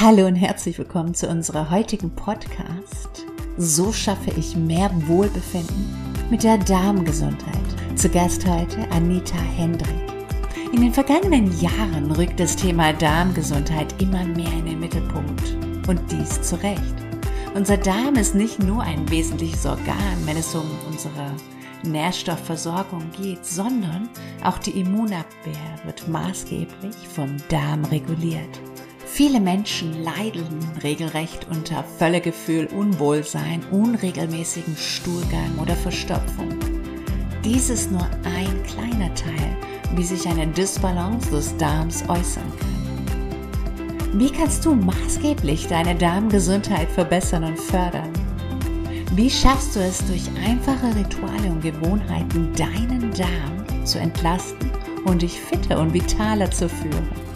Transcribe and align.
Hallo 0.00 0.28
und 0.28 0.36
herzlich 0.36 0.78
willkommen 0.78 1.12
zu 1.12 1.26
unserer 1.26 1.70
heutigen 1.72 2.14
Podcast. 2.14 3.26
So 3.56 3.92
schaffe 3.92 4.30
ich 4.36 4.54
mehr 4.54 4.92
Wohlbefinden 5.08 5.92
mit 6.30 6.44
der 6.44 6.56
Darmgesundheit. 6.56 7.96
Zu 7.96 8.08
Gast 8.08 8.46
heute 8.46 8.88
Anita 8.92 9.36
Hendrik. 9.56 9.90
In 10.72 10.82
den 10.82 10.94
vergangenen 10.94 11.50
Jahren 11.60 12.12
rückt 12.12 12.38
das 12.38 12.54
Thema 12.54 12.92
Darmgesundheit 12.92 14.00
immer 14.00 14.24
mehr 14.24 14.52
in 14.52 14.66
den 14.66 14.78
Mittelpunkt. 14.78 15.56
Und 15.88 16.00
dies 16.12 16.42
zu 16.42 16.62
Recht. 16.62 16.94
Unser 17.56 17.76
Darm 17.76 18.14
ist 18.14 18.36
nicht 18.36 18.60
nur 18.60 18.84
ein 18.84 19.10
wesentliches 19.10 19.66
Organ, 19.66 20.26
wenn 20.26 20.36
es 20.36 20.54
um 20.54 20.70
unsere 20.88 21.32
Nährstoffversorgung 21.82 23.02
geht, 23.20 23.44
sondern 23.44 24.08
auch 24.44 24.58
die 24.58 24.78
Immunabwehr 24.78 25.74
wird 25.84 26.06
maßgeblich 26.06 26.94
vom 27.16 27.36
Darm 27.48 27.84
reguliert. 27.86 28.60
Viele 29.18 29.40
Menschen 29.40 30.04
leiden 30.04 30.60
regelrecht 30.80 31.48
unter 31.50 31.82
Völlegefühl, 31.82 32.66
Unwohlsein, 32.66 33.64
unregelmäßigen 33.72 34.76
Stuhlgang 34.76 35.58
oder 35.60 35.74
Verstopfung. 35.74 36.56
Dies 37.44 37.68
ist 37.68 37.90
nur 37.90 38.08
ein 38.22 38.62
kleiner 38.62 39.12
Teil, 39.16 39.56
wie 39.96 40.04
sich 40.04 40.24
eine 40.28 40.46
Dysbalance 40.46 41.32
des 41.32 41.56
Darms 41.56 42.04
äußern 42.08 42.44
kann. 42.60 44.20
Wie 44.20 44.30
kannst 44.30 44.64
du 44.64 44.76
maßgeblich 44.76 45.66
deine 45.66 45.96
Darmgesundheit 45.96 46.88
verbessern 46.88 47.42
und 47.42 47.58
fördern? 47.58 48.12
Wie 49.16 49.30
schaffst 49.30 49.74
du 49.74 49.80
es 49.80 49.98
durch 50.06 50.30
einfache 50.46 50.94
Rituale 50.94 51.50
und 51.50 51.60
Gewohnheiten, 51.60 52.52
deinen 52.54 53.12
Darm 53.14 53.84
zu 53.84 53.98
entlasten 53.98 54.70
und 55.06 55.22
dich 55.22 55.40
fitter 55.40 55.80
und 55.80 55.92
vitaler 55.92 56.48
zu 56.52 56.68
führen? 56.68 57.27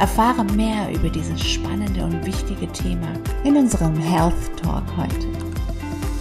Erfahre 0.00 0.44
mehr 0.44 0.90
über 0.94 1.10
dieses 1.10 1.38
spannende 1.46 2.02
und 2.02 2.24
wichtige 2.24 2.66
Thema 2.72 3.12
in 3.44 3.54
unserem 3.54 3.94
Health 3.98 4.32
Talk 4.56 4.84
heute. 4.96 5.28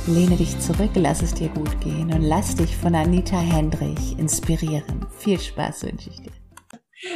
Lehne 0.05 0.35
dich 0.35 0.59
zurück, 0.59 0.89
lass 0.95 1.21
es 1.21 1.33
dir 1.33 1.47
gut 1.47 1.79
gehen 1.79 2.11
und 2.13 2.23
lass 2.23 2.53
dich 2.55 2.75
von 2.75 2.93
Anita 2.93 3.39
Hendrich 3.39 4.19
inspirieren. 4.19 5.07
Viel 5.17 5.39
Spaß 5.39 5.83
wünsche 5.83 6.09
ich 6.09 6.21
dir. 6.21 6.33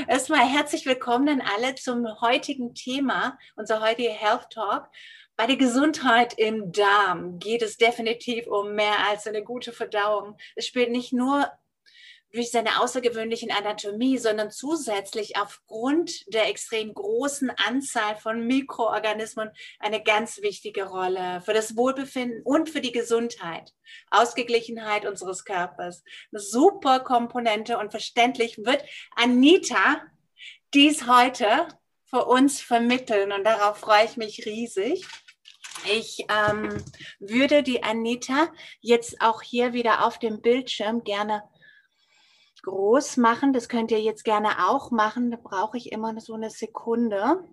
Erstmal 0.07 0.47
herzlich 0.47 0.85
willkommen 0.85 1.27
an 1.27 1.43
alle 1.53 1.75
zum 1.75 2.05
heutigen 2.21 2.73
Thema, 2.73 3.37
unser 3.57 3.81
heutiger 3.81 4.13
Health 4.13 4.49
Talk. 4.49 4.89
Bei 5.35 5.47
der 5.47 5.57
Gesundheit 5.57 6.35
im 6.37 6.71
Darm 6.71 7.39
geht 7.39 7.61
es 7.61 7.75
definitiv 7.75 8.47
um 8.47 8.73
mehr 8.73 9.05
als 9.09 9.27
eine 9.27 9.43
gute 9.43 9.73
Verdauung. 9.73 10.37
Es 10.55 10.65
spielt 10.67 10.91
nicht 10.91 11.11
nur 11.11 11.45
durch 12.33 12.49
seine 12.49 12.81
außergewöhnlichen 12.81 13.51
Anatomie, 13.51 14.17
sondern 14.17 14.49
zusätzlich 14.49 15.37
aufgrund 15.37 16.33
der 16.33 16.49
extrem 16.49 16.93
großen 16.93 17.51
Anzahl 17.51 18.15
von 18.15 18.45
Mikroorganismen 18.47 19.51
eine 19.79 20.03
ganz 20.03 20.41
wichtige 20.41 20.85
Rolle 20.85 21.41
für 21.45 21.53
das 21.53 21.77
Wohlbefinden 21.77 22.41
und 22.43 22.71
für 22.71 22.81
die 22.81 22.91
Gesundheit, 22.91 23.71
Ausgeglichenheit 24.09 25.05
unseres 25.05 25.45
Körpers. 25.45 26.03
Eine 26.31 26.41
super 26.41 27.01
Komponente 27.01 27.77
und 27.77 27.91
verständlich 27.91 28.57
wird 28.57 28.83
Anita 29.15 30.01
dies 30.73 31.05
heute 31.07 31.67
für 32.05 32.25
uns 32.25 32.61
vermitteln 32.61 33.31
und 33.31 33.43
darauf 33.43 33.77
freue 33.77 34.05
ich 34.05 34.17
mich 34.17 34.45
riesig. 34.45 35.05
Ich 35.91 36.25
ähm, 36.29 36.83
würde 37.19 37.61
die 37.61 37.83
Anita 37.83 38.51
jetzt 38.81 39.21
auch 39.21 39.41
hier 39.41 39.73
wieder 39.73 40.05
auf 40.05 40.17
dem 40.17 40.41
Bildschirm 40.41 41.03
gerne 41.03 41.43
groß 42.63 43.17
machen. 43.17 43.53
Das 43.53 43.69
könnt 43.69 43.91
ihr 43.91 44.01
jetzt 44.01 44.23
gerne 44.23 44.67
auch 44.67 44.91
machen. 44.91 45.31
Da 45.31 45.37
brauche 45.37 45.77
ich 45.77 45.91
immer 45.91 46.19
so 46.19 46.33
eine 46.33 46.49
Sekunde. 46.49 47.47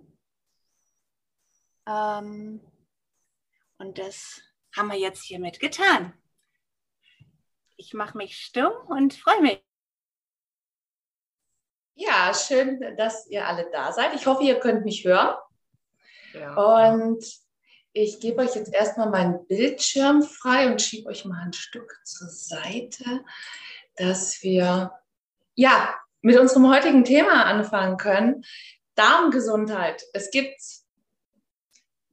Ähm, 1.86 2.60
und 3.78 3.98
das 3.98 4.40
haben 4.76 4.88
wir 4.88 4.98
jetzt 4.98 5.24
hiermit 5.24 5.60
getan. 5.60 6.14
Ich 7.76 7.94
mache 7.94 8.16
mich 8.16 8.36
stumm 8.36 8.72
und 8.88 9.14
freue 9.14 9.42
mich. 9.42 9.64
Ja, 11.94 12.32
schön, 12.32 12.80
dass 12.96 13.26
ihr 13.26 13.46
alle 13.46 13.70
da 13.70 13.92
seid. 13.92 14.14
Ich 14.14 14.26
hoffe, 14.26 14.44
ihr 14.44 14.58
könnt 14.58 14.84
mich 14.84 15.04
hören. 15.04 15.36
Ja. 16.32 16.54
Und 16.54 17.24
ich 17.92 18.20
gebe 18.20 18.42
euch 18.42 18.54
jetzt 18.54 18.72
erstmal 18.72 19.10
meinen 19.10 19.46
Bildschirm 19.46 20.22
frei 20.22 20.70
und 20.70 20.80
schiebe 20.80 21.08
euch 21.08 21.24
mal 21.24 21.42
ein 21.42 21.52
Stück 21.52 22.00
zur 22.04 22.28
Seite, 22.28 23.24
dass 23.96 24.42
wir 24.42 24.99
ja, 25.60 25.94
mit 26.22 26.38
unserem 26.38 26.70
heutigen 26.70 27.04
Thema 27.04 27.44
anfangen 27.44 27.98
können. 27.98 28.44
Darmgesundheit. 28.94 30.02
Es 30.14 30.30
gibt 30.30 30.58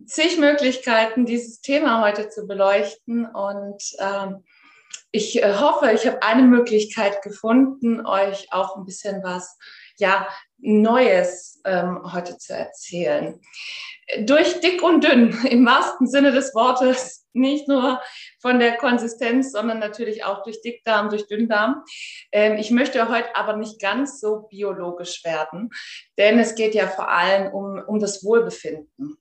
zig 0.05 0.37
Möglichkeiten, 0.37 1.25
dieses 1.25 1.61
Thema 1.61 2.03
heute 2.03 2.27
zu 2.27 2.45
beleuchten. 2.45 3.25
Und 3.25 3.81
ähm, 3.99 4.43
ich 5.11 5.41
äh, 5.41 5.53
hoffe, 5.59 5.93
ich 5.93 6.05
habe 6.05 6.21
eine 6.23 6.43
Möglichkeit 6.43 7.21
gefunden, 7.21 8.05
euch 8.05 8.51
auch 8.51 8.75
ein 8.75 8.83
bisschen 8.83 9.23
was 9.23 9.57
ja, 9.97 10.27
Neues 10.57 11.61
ähm, 11.63 12.01
heute 12.11 12.37
zu 12.37 12.53
erzählen. 12.53 13.39
Durch 14.23 14.59
dick 14.59 14.83
und 14.83 15.05
dünn, 15.05 15.31
im 15.49 15.65
wahrsten 15.65 16.07
Sinne 16.07 16.33
des 16.33 16.53
Wortes, 16.53 17.25
nicht 17.37 17.67
nur 17.67 18.01
von 18.39 18.59
der 18.59 18.77
Konsistenz, 18.77 19.51
sondern 19.51 19.79
natürlich 19.79 20.23
auch 20.23 20.43
durch 20.43 20.61
Dickdarm, 20.61 21.09
durch 21.09 21.27
Dünndarm. 21.27 21.83
Ähm, 22.31 22.57
ich 22.57 22.71
möchte 22.71 23.09
heute 23.09 23.35
aber 23.35 23.55
nicht 23.55 23.79
ganz 23.81 24.19
so 24.19 24.47
biologisch 24.49 25.23
werden, 25.23 25.69
denn 26.17 26.39
es 26.39 26.55
geht 26.55 26.75
ja 26.75 26.87
vor 26.87 27.09
allem 27.09 27.53
um, 27.53 27.81
um 27.87 27.99
das 27.99 28.23
Wohlbefinden. 28.23 29.17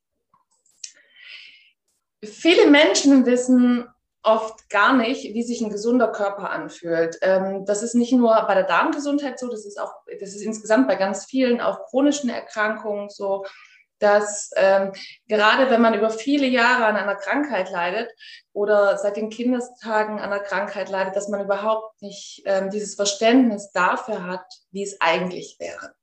Viele 2.25 2.69
Menschen 2.71 3.27
wissen 3.27 3.87
oft 4.27 4.69
gar 4.69 4.95
nicht, 4.95 5.35
wie 5.35 5.43
sich 5.45 5.61
ein 5.61 5.71
gesunder 5.71 6.09
Körper 6.09 6.51
anfühlt. 6.51 7.17
Ähm, 7.23 7.65
das 7.65 7.83
ist 7.83 7.95
nicht 7.95 8.13
nur 8.13 8.35
bei 8.47 8.55
der 8.55 8.65
Darmgesundheit 8.65 9.39
so, 9.39 9.49
das 9.49 9.65
ist 9.65 9.81
auch, 9.81 9.93
das 10.21 10.31
ist 10.31 10.43
insgesamt 10.43 10.89
bei 10.89 10.97
ganz 10.97 11.27
vielen 11.27 11.61
auch 11.61 11.87
chronischen 11.87 12.29
Erkrankungen 12.29 13.09
so 13.09 13.45
dass 13.99 14.51
ähm, 14.57 14.93
gerade 15.29 15.71
wenn 15.71 15.81
man 15.81 15.95
über 15.95 16.11
viele 16.11 16.47
Jahre 16.47 16.87
an 16.87 16.97
einer 16.97 17.15
Krankheit 17.15 17.71
leidet 17.71 18.11
oder 18.53 18.99
seit 18.99 19.17
den 19.17 19.31
Kindestagen 19.31 20.19
an 20.19 20.33
einer 20.33 20.41
Krankheit 20.41 20.89
leidet, 20.89 21.17
dass 21.17 21.29
man 21.29 21.43
überhaupt 21.43 22.01
nicht 22.03 22.43
ähm, 22.45 22.71
dieses 22.71 22.95
Verständnis 22.95 23.71
dafür 23.73 24.27
hat, 24.27 24.47
wie 24.71 24.83
es 24.83 25.01
eigentlich 25.01 25.57
wäre. 25.59 25.95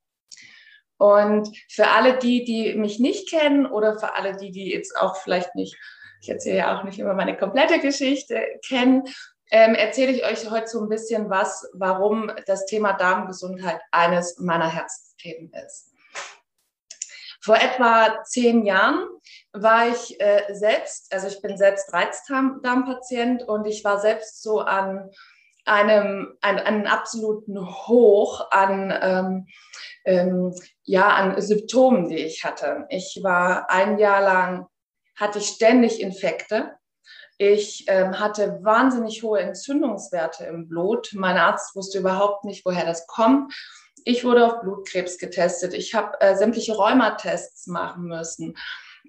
Und 0.97 1.49
für 1.69 1.89
alle 1.89 2.17
die, 2.17 2.43
die 2.45 2.75
mich 2.75 2.99
nicht 2.99 3.29
kennen 3.29 3.65
oder 3.65 3.99
für 3.99 4.15
alle 4.15 4.37
die, 4.37 4.51
die 4.51 4.71
jetzt 4.71 4.95
auch 4.97 5.17
vielleicht 5.17 5.55
nicht, 5.55 5.77
ich 6.21 6.29
erzähle 6.29 6.57
ja 6.57 6.79
auch 6.79 6.83
nicht 6.83 6.99
immer 6.99 7.13
meine 7.13 7.35
komplette 7.37 7.79
Geschichte, 7.79 8.41
kennen, 8.65 9.03
ähm, 9.51 9.75
erzähle 9.75 10.13
ich 10.13 10.23
euch 10.23 10.49
heute 10.49 10.67
so 10.67 10.81
ein 10.81 10.89
bisschen 10.89 11.29
was, 11.29 11.69
warum 11.73 12.31
das 12.47 12.65
Thema 12.65 12.93
Darmgesundheit 12.93 13.81
eines 13.91 14.39
meiner 14.39 14.67
Herzthemen 14.67 15.51
ist. 15.65 15.92
Vor 17.43 17.57
etwa 17.57 18.23
zehn 18.23 18.65
Jahren 18.65 19.05
war 19.51 19.89
ich 19.89 20.19
äh, 20.21 20.53
selbst, 20.53 21.13
also 21.13 21.27
ich 21.27 21.41
bin 21.41 21.57
selbst 21.57 21.91
Reizdarmpatient 21.91 23.43
und 23.43 23.65
ich 23.65 23.83
war 23.83 23.99
selbst 23.99 24.41
so 24.41 24.61
an 24.61 25.09
einem, 25.65 26.37
an, 26.39 26.57
einem 26.59 26.85
absoluten 26.85 27.59
Hoch 27.59 28.49
an, 28.51 28.93
ähm, 29.01 29.47
ähm, 30.05 30.55
ja, 30.83 31.09
an 31.09 31.41
Symptomen, 31.41 32.07
die 32.07 32.17
ich 32.17 32.45
hatte. 32.45 32.85
Ich 32.89 33.19
war 33.23 33.69
ein 33.69 33.97
Jahr 33.97 34.21
lang, 34.21 34.67
hatte 35.17 35.39
ich 35.39 35.47
ständig 35.47 35.99
Infekte. 35.99 36.71
Ich 37.37 37.85
ähm, 37.87 38.19
hatte 38.19 38.59
wahnsinnig 38.63 39.21
hohe 39.21 39.39
Entzündungswerte 39.39 40.45
im 40.45 40.69
Blut. 40.69 41.09
Mein 41.13 41.37
Arzt 41.37 41.75
wusste 41.75 41.99
überhaupt 41.99 42.45
nicht, 42.45 42.65
woher 42.65 42.85
das 42.85 43.05
kommt. 43.07 43.53
Ich 44.05 44.23
wurde 44.23 44.45
auf 44.45 44.61
Blutkrebs 44.61 45.17
getestet. 45.17 45.73
Ich 45.73 45.93
habe 45.93 46.19
äh, 46.21 46.35
sämtliche 46.35 46.75
Rheumatests 46.75 47.67
machen 47.67 48.05
müssen. 48.05 48.57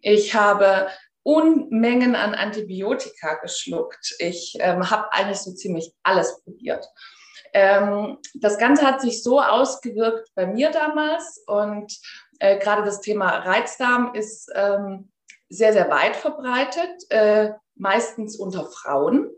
Ich 0.02 0.34
habe 0.34 0.88
Unmengen 1.22 2.14
an 2.14 2.34
Antibiotika 2.34 3.34
geschluckt. 3.36 4.14
Ich 4.18 4.56
ähm, 4.60 4.90
habe 4.90 5.12
eigentlich 5.12 5.38
so 5.38 5.52
ziemlich 5.52 5.92
alles 6.02 6.42
probiert. 6.42 6.86
Ähm, 7.54 8.18
das 8.34 8.58
Ganze 8.58 8.86
hat 8.86 9.00
sich 9.00 9.22
so 9.22 9.40
ausgewirkt 9.40 10.28
bei 10.34 10.46
mir 10.46 10.70
damals 10.70 11.42
und 11.46 11.92
äh, 12.40 12.58
gerade 12.58 12.84
das 12.84 13.00
Thema 13.00 13.28
Reizdarm 13.38 14.12
ist 14.14 14.50
ähm, 14.54 15.10
sehr, 15.48 15.72
sehr 15.72 15.88
weit 15.88 16.16
verbreitet, 16.16 17.10
äh, 17.10 17.52
meistens 17.76 18.38
unter 18.38 18.66
Frauen 18.66 19.30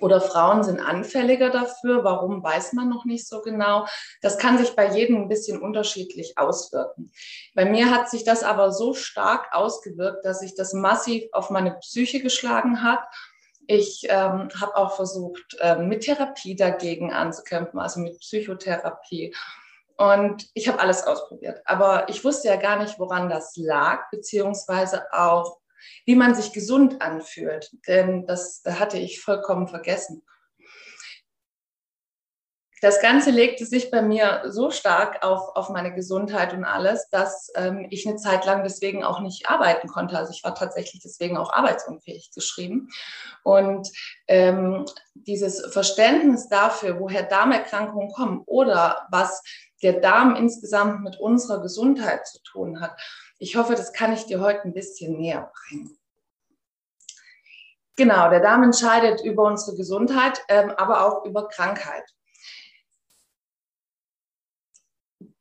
oder 0.00 0.20
Frauen 0.20 0.62
sind 0.62 0.80
anfälliger 0.80 1.50
dafür. 1.50 2.04
Warum 2.04 2.42
weiß 2.42 2.72
man 2.74 2.88
noch 2.88 3.04
nicht 3.04 3.26
so 3.26 3.42
genau. 3.42 3.86
Das 4.22 4.38
kann 4.38 4.58
sich 4.58 4.76
bei 4.76 4.88
jedem 4.88 5.22
ein 5.22 5.28
bisschen 5.28 5.60
unterschiedlich 5.60 6.38
auswirken. 6.38 7.10
Bei 7.54 7.64
mir 7.64 7.90
hat 7.90 8.08
sich 8.08 8.24
das 8.24 8.44
aber 8.44 8.70
so 8.70 8.94
stark 8.94 9.48
ausgewirkt, 9.52 10.24
dass 10.24 10.40
sich 10.40 10.54
das 10.54 10.72
massiv 10.72 11.24
auf 11.32 11.50
meine 11.50 11.72
Psyche 11.80 12.20
geschlagen 12.20 12.82
hat. 12.82 13.00
Ich 13.66 14.06
ähm, 14.08 14.48
habe 14.60 14.76
auch 14.76 14.96
versucht, 14.96 15.56
ähm, 15.60 15.88
mit 15.88 16.02
Therapie 16.02 16.56
dagegen 16.56 17.12
anzukämpfen, 17.12 17.78
also 17.78 18.00
mit 18.00 18.18
Psychotherapie. 18.18 19.34
Und 19.96 20.48
ich 20.54 20.66
habe 20.66 20.80
alles 20.80 21.06
ausprobiert. 21.06 21.60
Aber 21.66 22.08
ich 22.08 22.24
wusste 22.24 22.48
ja 22.48 22.56
gar 22.56 22.78
nicht, 22.78 22.98
woran 22.98 23.28
das 23.28 23.54
lag, 23.56 24.08
beziehungsweise 24.10 25.04
auch, 25.12 25.59
wie 26.04 26.16
man 26.16 26.34
sich 26.34 26.52
gesund 26.52 27.02
anfühlt. 27.02 27.70
Denn 27.86 28.26
das, 28.26 28.62
hatte 28.64 28.98
ich 28.98 29.20
vollkommen 29.20 29.68
vergessen 29.68 30.22
das 32.80 33.00
Ganze 33.02 33.30
legte 33.30 33.66
sich 33.66 33.90
bei 33.90 34.00
mir 34.00 34.42
so 34.48 34.70
stark 34.70 35.22
auf, 35.22 35.54
auf 35.54 35.68
meine 35.68 35.94
Gesundheit 35.94 36.54
und 36.54 36.64
alles, 36.64 37.08
dass 37.10 37.50
ähm, 37.54 37.86
ich 37.90 38.08
eine 38.08 38.16
Zeit 38.16 38.46
lang 38.46 38.62
deswegen 38.62 39.04
auch 39.04 39.20
nicht 39.20 39.50
arbeiten 39.50 39.86
konnte. 39.86 40.16
Also 40.16 40.32
ich 40.32 40.42
war 40.44 40.54
tatsächlich 40.54 41.02
deswegen 41.02 41.36
auch 41.36 41.52
arbeitsunfähig 41.52 42.30
geschrieben. 42.34 42.88
Und 43.44 43.88
ähm, 44.28 44.86
dieses 45.14 45.60
Verständnis 45.72 46.48
dafür, 46.48 46.98
woher 46.98 47.22
Darmerkrankungen 47.22 48.12
kommen 48.12 48.42
oder 48.46 49.06
was 49.10 49.42
der 49.82 50.00
Darm 50.00 50.34
insgesamt 50.34 51.02
mit 51.02 51.18
unserer 51.18 51.60
Gesundheit 51.60 52.26
zu 52.26 52.42
tun 52.42 52.80
hat, 52.80 52.98
ich 53.40 53.56
hoffe, 53.56 53.74
das 53.74 53.92
kann 53.92 54.12
ich 54.12 54.26
dir 54.26 54.40
heute 54.40 54.62
ein 54.64 54.74
bisschen 54.74 55.16
näher 55.16 55.50
bringen. 55.52 55.98
Genau, 57.96 58.30
der 58.30 58.40
Darm 58.40 58.62
entscheidet 58.62 59.22
über 59.22 59.44
unsere 59.44 59.76
Gesundheit, 59.76 60.42
ähm, 60.48 60.70
aber 60.70 61.06
auch 61.06 61.24
über 61.24 61.48
Krankheit. 61.48 62.04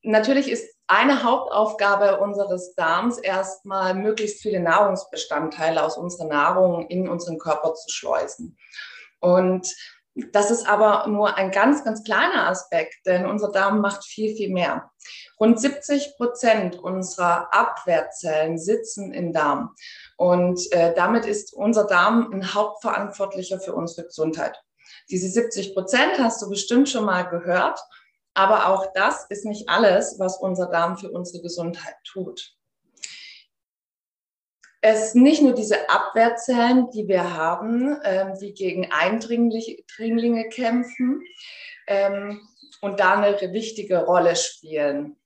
Natürlich 0.02 0.50
ist 0.50 0.76
eine 0.88 1.24
Hauptaufgabe 1.24 2.20
unseres 2.20 2.74
Darms 2.74 3.18
erstmal, 3.18 3.94
möglichst 3.94 4.42
viele 4.42 4.62
Nahrungsbestandteile 4.62 5.84
aus 5.84 5.98
unserer 5.98 6.28
Nahrung 6.28 6.88
in 6.88 7.08
unseren 7.08 7.38
Körper 7.38 7.76
zu 7.76 7.90
schleusen. 7.90 8.58
Und 9.20 9.76
das 10.32 10.52
ist 10.52 10.68
aber 10.68 11.08
nur 11.08 11.36
ein 11.36 11.52
ganz, 11.52 11.84
ganz 11.84 12.04
kleiner 12.04 12.48
Aspekt, 12.48 13.06
denn 13.06 13.26
unser 13.26 13.52
Darm 13.52 13.82
macht 13.82 14.06
viel, 14.06 14.36
viel 14.36 14.52
mehr. 14.52 14.92
Rund 15.40 15.60
70 15.60 16.16
Prozent 16.18 16.78
unserer 16.78 17.54
Abwehrzellen 17.54 18.58
sitzen 18.58 19.14
im 19.14 19.34
Darm. 19.34 19.76
Und 20.18 20.60
äh, 20.72 20.94
damit 20.96 21.26
ist 21.26 21.54
unser 21.54 21.86
Darm 21.86 22.32
ein 22.34 22.54
Hauptverantwortlicher 22.54 23.60
für 23.60 23.74
unsere 23.74 24.08
Gesundheit. 24.08 24.62
Diese 25.10 25.28
70 25.28 25.74
Prozent 25.74 26.20
hast 26.20 26.42
du 26.42 26.50
bestimmt 26.50 26.90
schon 26.90 27.06
mal 27.06 27.24
gehört. 27.24 27.80
Aber 28.34 28.68
auch 28.68 28.94
das 28.94 29.26
ist 29.30 29.46
nicht 29.46 29.68
alles, 29.70 30.18
was 30.20 30.38
unser 30.38 30.68
Darm 30.68 30.98
für 30.98 31.10
unsere 31.10 31.42
Gesundheit 31.42 31.96
tut. 32.06 32.54
Es 34.82 35.14
nicht 35.14 35.42
nur 35.42 35.54
diese 35.54 35.90
Abwehrzellen, 35.90 36.90
die 36.92 37.08
wir 37.08 37.36
haben, 37.36 37.98
ähm, 38.04 38.34
die 38.40 38.54
gegen 38.54 38.90
Eindringlinge 38.92 40.50
kämpfen 40.50 41.22
ähm, 41.88 42.42
und 42.82 43.00
da 43.00 43.22
eine 43.22 43.54
wichtige 43.54 44.06
Rolle 44.06 44.36
spielen 44.36 45.19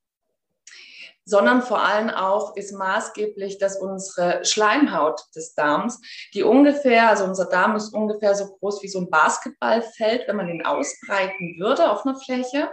sondern 1.26 1.62
vor 1.62 1.82
allem 1.82 2.10
auch 2.10 2.56
ist 2.56 2.74
maßgeblich, 2.74 3.58
dass 3.58 3.80
unsere 3.80 4.44
Schleimhaut 4.44 5.22
des 5.36 5.54
Darms, 5.54 6.02
die 6.34 6.44
ungefähr, 6.44 7.10
also 7.10 7.24
unser 7.24 7.46
Darm 7.46 7.76
ist 7.76 7.94
ungefähr 7.94 8.36
so 8.36 8.58
groß 8.58 8.84
wie 8.84 8.90
so 8.90 9.00
ein 9.00 9.10
Basketballfeld, 9.10 10.28
wenn 10.28 10.36
man 10.36 10.50
ihn 10.50 10.66
ausbreiten 10.66 11.58
würde 11.60 11.90
auf 11.90 12.06
einer 12.06 12.20
Fläche. 12.20 12.70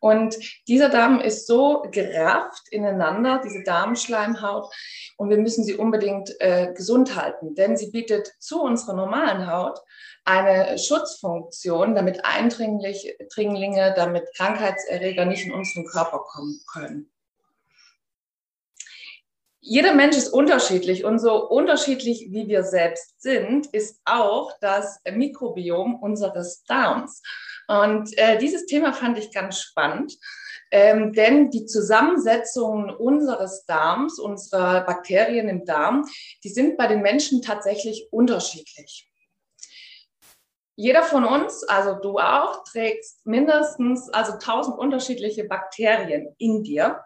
Und 0.00 0.36
dieser 0.68 0.90
Darm 0.90 1.20
ist 1.20 1.46
so 1.46 1.82
gerafft 1.90 2.68
ineinander, 2.70 3.40
diese 3.42 3.62
Darmschleimhaut, 3.62 4.72
und 5.16 5.30
wir 5.30 5.38
müssen 5.38 5.64
sie 5.64 5.74
unbedingt 5.74 6.38
äh, 6.40 6.72
gesund 6.74 7.16
halten, 7.16 7.54
denn 7.54 7.76
sie 7.76 7.90
bietet 7.90 8.30
zu 8.38 8.60
unserer 8.60 8.94
normalen 8.94 9.50
Haut 9.50 9.80
eine 10.24 10.78
Schutzfunktion, 10.78 11.94
damit 11.94 12.24
Eindringlinge, 12.24 13.94
damit 13.96 14.24
Krankheitserreger 14.36 15.24
nicht 15.24 15.46
in 15.46 15.52
unseren 15.52 15.86
Körper 15.86 16.18
kommen 16.18 16.60
können 16.70 17.10
jeder 19.68 19.94
Mensch 19.94 20.16
ist 20.16 20.28
unterschiedlich 20.28 21.04
und 21.04 21.18
so 21.18 21.44
unterschiedlich 21.44 22.28
wie 22.30 22.46
wir 22.46 22.62
selbst 22.62 23.20
sind, 23.20 23.66
ist 23.66 24.00
auch 24.04 24.52
das 24.60 25.00
Mikrobiom 25.10 25.96
unseres 25.96 26.62
Darms. 26.62 27.20
Und 27.66 28.16
äh, 28.16 28.38
dieses 28.38 28.66
Thema 28.66 28.92
fand 28.92 29.18
ich 29.18 29.32
ganz 29.32 29.58
spannend, 29.58 30.16
ähm, 30.70 31.12
denn 31.12 31.50
die 31.50 31.66
Zusammensetzung 31.66 32.90
unseres 32.90 33.64
Darms, 33.66 34.20
unserer 34.20 34.82
Bakterien 34.82 35.48
im 35.48 35.64
Darm, 35.64 36.04
die 36.44 36.48
sind 36.50 36.76
bei 36.76 36.86
den 36.86 37.02
Menschen 37.02 37.42
tatsächlich 37.42 38.06
unterschiedlich. 38.12 39.10
Jeder 40.76 41.02
von 41.02 41.24
uns, 41.24 41.64
also 41.64 41.96
du 42.00 42.20
auch, 42.20 42.62
trägst 42.62 43.26
mindestens 43.26 44.10
also 44.10 44.34
1000 44.34 44.78
unterschiedliche 44.78 45.42
Bakterien 45.42 46.36
in 46.38 46.62
dir. 46.62 47.00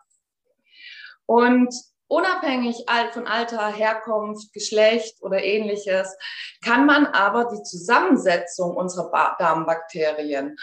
Und 1.24 1.72
Unabhängig 2.10 2.86
von 3.12 3.28
Alter, 3.28 3.68
Herkunft, 3.68 4.52
Geschlecht 4.52 5.22
oder 5.22 5.44
ähnliches, 5.44 6.16
kann 6.60 6.84
man 6.84 7.06
aber 7.06 7.44
die 7.44 7.62
Zusammensetzung 7.62 8.76
unserer 8.76 9.36
Darmbakterien 9.38 10.56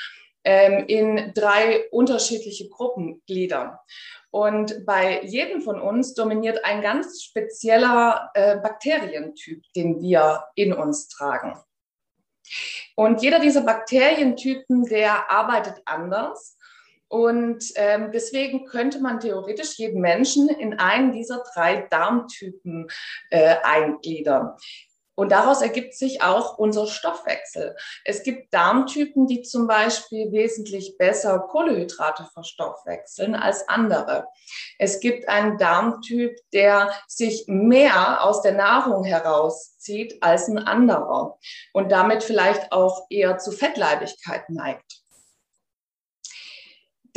ähm, 0.43 0.83
in 0.87 1.31
drei 1.33 1.87
unterschiedliche 1.91 2.67
Gruppen 2.67 3.21
gliedern. 3.27 3.77
Und 4.29 4.85
bei 4.85 5.23
jedem 5.23 5.61
von 5.61 5.79
uns 5.79 6.13
dominiert 6.13 6.65
ein 6.65 6.81
ganz 6.81 7.23
spezieller 7.23 8.29
äh, 8.33 8.57
Bakterientyp, 8.57 9.63
den 9.73 10.01
wir 10.01 10.43
in 10.55 10.73
uns 10.73 11.07
tragen. 11.07 11.57
Und 12.97 13.21
jeder 13.21 13.39
dieser 13.39 13.61
Bakterientypen, 13.61 14.83
der 14.83 15.31
arbeitet 15.31 15.81
anders. 15.85 16.56
Und 17.09 17.63
ähm, 17.75 18.11
deswegen 18.11 18.65
könnte 18.65 18.99
man 18.99 19.19
theoretisch 19.19 19.77
jeden 19.77 20.01
Menschen 20.01 20.49
in 20.49 20.73
einen 20.79 21.13
dieser 21.13 21.43
drei 21.53 21.87
Darmtypen 21.89 22.87
äh, 23.29 23.55
eingliedern. 23.63 24.57
Und 25.19 25.31
daraus 25.31 25.63
ergibt 25.63 25.95
sich 25.95 26.21
auch 26.21 26.59
unser 26.59 26.85
Stoffwechsel. 26.85 27.75
Es 28.05 28.21
gibt 28.21 28.53
Darmtypen, 28.53 29.25
die 29.25 29.41
zum 29.41 29.65
Beispiel 29.65 30.31
wesentlich 30.31 30.95
besser 30.99 31.39
Kohlehydrate 31.39 32.27
verstoffwechseln 32.31 33.33
als 33.33 33.67
andere. 33.67 34.27
Es 34.77 34.99
gibt 34.99 35.27
einen 35.27 35.57
Darmtyp, 35.57 36.37
der 36.53 36.93
sich 37.07 37.45
mehr 37.47 38.23
aus 38.23 38.43
der 38.43 38.53
Nahrung 38.53 39.03
herauszieht 39.05 40.21
als 40.21 40.49
ein 40.49 40.59
anderer 40.59 41.39
und 41.73 41.91
damit 41.91 42.23
vielleicht 42.23 42.71
auch 42.71 43.07
eher 43.09 43.39
zu 43.39 43.51
Fettleibigkeit 43.51 44.47
neigt. 44.49 45.01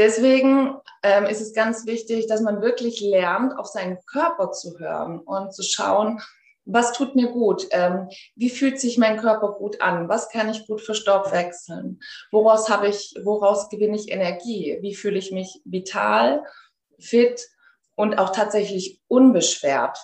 Deswegen 0.01 0.79
ähm, 1.03 1.27
ist 1.27 1.43
es 1.43 1.53
ganz 1.53 1.85
wichtig, 1.85 2.27
dass 2.27 2.41
man 2.41 2.63
wirklich 2.63 3.03
lernt, 3.03 3.53
auf 3.59 3.67
seinen 3.67 3.99
Körper 4.07 4.51
zu 4.51 4.79
hören 4.79 5.21
und 5.21 5.55
zu 5.55 5.63
schauen, 5.63 6.23
was 6.65 6.95
tut 6.95 7.17
mir 7.17 7.29
gut? 7.29 7.67
Ähm, 7.71 8.09
wie 8.35 8.49
fühlt 8.49 8.81
sich 8.81 8.97
mein 8.97 9.19
Körper 9.19 9.53
gut 9.59 9.83
an? 9.83 10.09
Was 10.09 10.31
kann 10.31 10.49
ich 10.49 10.67
gut 10.67 10.81
für 10.81 10.95
Staub 10.95 11.33
wechseln? 11.33 12.01
Woraus 12.31 12.71
habe 12.71 12.89
ich, 12.89 13.15
woraus 13.23 13.69
gewinne 13.69 13.95
ich 13.95 14.11
Energie? 14.11 14.79
Wie 14.81 14.95
fühle 14.95 15.19
ich 15.19 15.33
mich 15.33 15.61
vital, 15.67 16.45
fit 16.99 17.47
und 17.95 18.19
auch 18.19 18.31
tatsächlich 18.31 19.03
unbeschwert? 19.07 19.99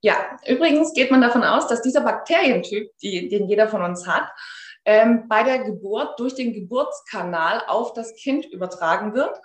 Ja, 0.00 0.16
übrigens 0.44 0.94
geht 0.94 1.12
man 1.12 1.20
davon 1.20 1.44
aus, 1.44 1.68
dass 1.68 1.80
dieser 1.80 2.00
Bakterientyp, 2.00 2.90
die, 2.98 3.28
den 3.28 3.48
jeder 3.48 3.68
von 3.68 3.84
uns 3.84 4.08
hat, 4.08 4.28
ähm, 4.86 5.28
bei 5.28 5.42
der 5.42 5.58
Geburt 5.64 6.18
durch 6.18 6.34
den 6.34 6.54
Geburtskanal 6.54 7.64
auf 7.66 7.92
das 7.92 8.14
Kind 8.14 8.46
übertragen 8.46 9.14
wird. 9.14 9.38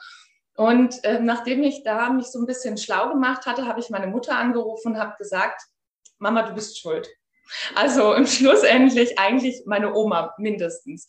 Und 0.55 1.03
äh, 1.03 1.19
nachdem 1.19 1.63
ich 1.63 1.83
da 1.83 2.09
mich 2.09 2.27
so 2.27 2.39
ein 2.39 2.45
bisschen 2.45 2.77
schlau 2.77 3.09
gemacht 3.09 3.45
hatte, 3.45 3.65
habe 3.65 3.79
ich 3.79 3.89
meine 3.89 4.07
Mutter 4.07 4.37
angerufen 4.37 4.93
und 4.93 4.99
habe 4.99 5.15
gesagt, 5.17 5.61
Mama, 6.19 6.43
du 6.43 6.53
bist 6.53 6.79
schuld. 6.79 7.09
Also 7.75 8.13
im 8.13 8.27
Schluss 8.27 8.63
endlich 8.63 9.17
eigentlich 9.17 9.63
meine 9.65 9.93
Oma 9.93 10.33
mindestens. 10.37 11.07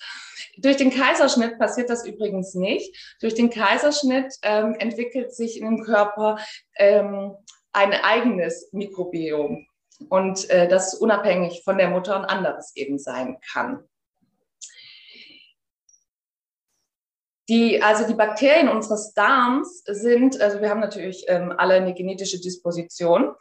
Durch 0.56 0.76
den 0.76 0.90
Kaiserschnitt 0.90 1.58
passiert 1.58 1.90
das 1.90 2.06
übrigens 2.06 2.54
nicht. 2.54 3.16
Durch 3.20 3.34
den 3.34 3.50
Kaiserschnitt 3.50 4.34
ähm, 4.42 4.74
entwickelt 4.78 5.34
sich 5.34 5.60
in 5.60 5.66
dem 5.66 5.84
Körper 5.84 6.38
ähm, 6.76 7.36
ein 7.72 7.92
eigenes 7.92 8.70
Mikrobiom 8.72 9.66
und 10.08 10.48
äh, 10.50 10.68
das 10.68 10.94
unabhängig 10.94 11.62
von 11.64 11.78
der 11.78 11.90
Mutter 11.90 12.16
und 12.16 12.24
anderes 12.24 12.74
eben 12.76 12.98
sein 12.98 13.38
kann. 13.52 13.88
Die, 17.52 17.82
also 17.82 18.06
die 18.06 18.14
Bakterien 18.14 18.71
unseres 18.71 19.12
Darms 19.12 19.82
sind, 19.85 20.40
also 20.40 20.62
wir 20.62 20.71
haben 20.71 20.80
natürlich 20.80 21.26
ähm, 21.28 21.52
alle 21.54 21.75
eine 21.75 21.92
genetische 21.92 22.40
Disposition, 22.40 23.35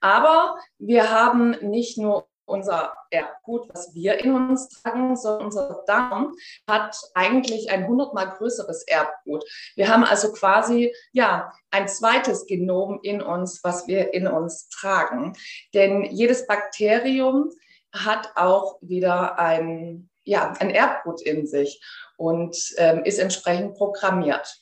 aber 0.00 0.56
wir 0.78 1.10
haben 1.10 1.50
nicht 1.62 1.98
nur 1.98 2.28
unser 2.44 2.94
Erbgut, 3.10 3.68
was 3.74 3.92
wir 3.92 4.22
in 4.24 4.32
uns 4.34 4.68
tragen, 4.68 5.16
sondern 5.16 5.46
unser 5.46 5.82
Darm 5.84 6.36
hat 6.70 6.96
eigentlich 7.14 7.68
ein 7.72 7.88
hundertmal 7.88 8.36
größeres 8.38 8.84
Erbgut. 8.86 9.42
Wir 9.74 9.88
haben 9.88 10.04
also 10.04 10.32
quasi 10.32 10.94
ja 11.10 11.52
ein 11.72 11.88
zweites 11.88 12.46
Genom 12.46 13.00
in 13.02 13.20
uns, 13.20 13.64
was 13.64 13.88
wir 13.88 14.14
in 14.14 14.28
uns 14.28 14.68
tragen. 14.68 15.32
Denn 15.74 16.04
jedes 16.04 16.46
Bakterium 16.46 17.50
hat 17.92 18.30
auch 18.36 18.78
wieder 18.80 19.40
ein 19.40 20.08
ja, 20.26 20.52
ein 20.58 20.70
Erbgut 20.70 21.22
in 21.22 21.46
sich 21.46 21.80
und 22.16 22.56
ähm, 22.76 23.04
ist 23.04 23.18
entsprechend 23.18 23.76
programmiert. 23.76 24.60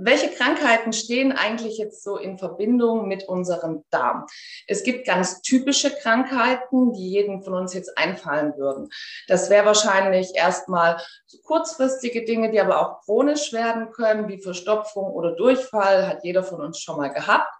Welche 0.00 0.30
Krankheiten 0.30 0.92
stehen 0.92 1.32
eigentlich 1.32 1.76
jetzt 1.76 2.04
so 2.04 2.18
in 2.18 2.38
Verbindung 2.38 3.08
mit 3.08 3.24
unserem 3.24 3.84
Darm? 3.90 4.26
Es 4.68 4.84
gibt 4.84 5.04
ganz 5.04 5.42
typische 5.42 5.90
Krankheiten, 5.90 6.92
die 6.92 7.10
jedem 7.10 7.42
von 7.42 7.54
uns 7.54 7.74
jetzt 7.74 7.98
einfallen 7.98 8.56
würden. 8.56 8.90
Das 9.26 9.50
wäre 9.50 9.66
wahrscheinlich 9.66 10.36
erstmal 10.36 11.02
so 11.26 11.38
kurzfristige 11.42 12.24
Dinge, 12.24 12.52
die 12.52 12.60
aber 12.60 12.80
auch 12.80 13.00
chronisch 13.04 13.52
werden 13.52 13.90
können, 13.90 14.28
wie 14.28 14.40
Verstopfung 14.40 15.10
oder 15.12 15.34
Durchfall, 15.34 16.06
hat 16.06 16.22
jeder 16.22 16.44
von 16.44 16.60
uns 16.60 16.78
schon 16.78 16.96
mal 16.96 17.12
gehabt. 17.12 17.52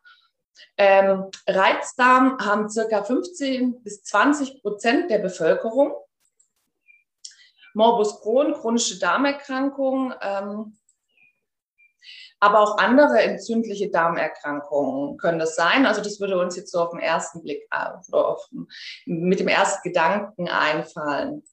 Ähm, 0.77 1.31
Reizdarm 1.49 2.39
haben 2.39 2.71
circa 2.71 3.03
15 3.03 3.83
bis 3.83 4.05
20 4.05 4.63
Prozent 4.63 5.11
der 5.11 5.19
Bevölkerung. 5.19 5.93
Morbus 7.79 8.21
Crohn, 8.21 8.55
chronische 8.55 8.99
Darmerkrankungen, 8.99 10.13
ähm, 10.21 10.77
aber 12.41 12.61
auch 12.61 12.79
andere 12.79 13.23
entzündliche 13.23 13.89
Darmerkrankungen 13.89 15.17
können 15.17 15.39
das 15.39 15.55
sein. 15.55 15.87
Also 15.87 16.03
das 16.03 16.19
würde 16.19 16.41
uns 16.41 16.57
jetzt 16.57 16.73
so 16.73 16.81
auf 16.81 16.91
den 16.91 16.99
ersten 16.99 17.41
Blick 17.41 17.69
äh, 17.71 17.91
auf, 18.11 18.49
mit 19.07 19.39
dem 19.39 19.47
ersten 19.47 19.89
Gedanken 19.89 20.49
einfallen. 20.49 21.45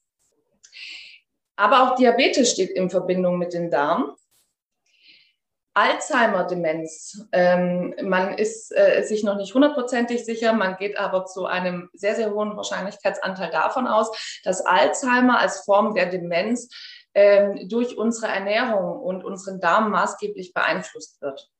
Aber 1.54 1.84
auch 1.84 1.96
Diabetes 1.96 2.50
steht 2.50 2.70
in 2.70 2.90
Verbindung 2.90 3.38
mit 3.38 3.52
dem 3.52 3.70
Darm. 3.70 4.16
Alzheimer-Demenz. 5.76 7.26
Ähm, 7.32 7.94
man 8.02 8.34
ist 8.38 8.74
äh, 8.74 9.02
sich 9.02 9.22
noch 9.24 9.36
nicht 9.36 9.52
hundertprozentig 9.52 10.24
sicher, 10.24 10.54
man 10.54 10.76
geht 10.76 10.96
aber 10.96 11.26
zu 11.26 11.44
einem 11.44 11.90
sehr, 11.92 12.14
sehr 12.14 12.32
hohen 12.32 12.56
Wahrscheinlichkeitsanteil 12.56 13.50
davon 13.50 13.86
aus, 13.86 14.40
dass 14.42 14.64
Alzheimer 14.64 15.38
als 15.38 15.60
Form 15.60 15.94
der 15.94 16.06
Demenz 16.06 16.70
ähm, 17.14 17.68
durch 17.68 17.98
unsere 17.98 18.32
Ernährung 18.32 19.00
und 19.00 19.22
unseren 19.22 19.60
Darm 19.60 19.90
maßgeblich 19.90 20.54
beeinflusst 20.54 21.20
wird. 21.20 21.50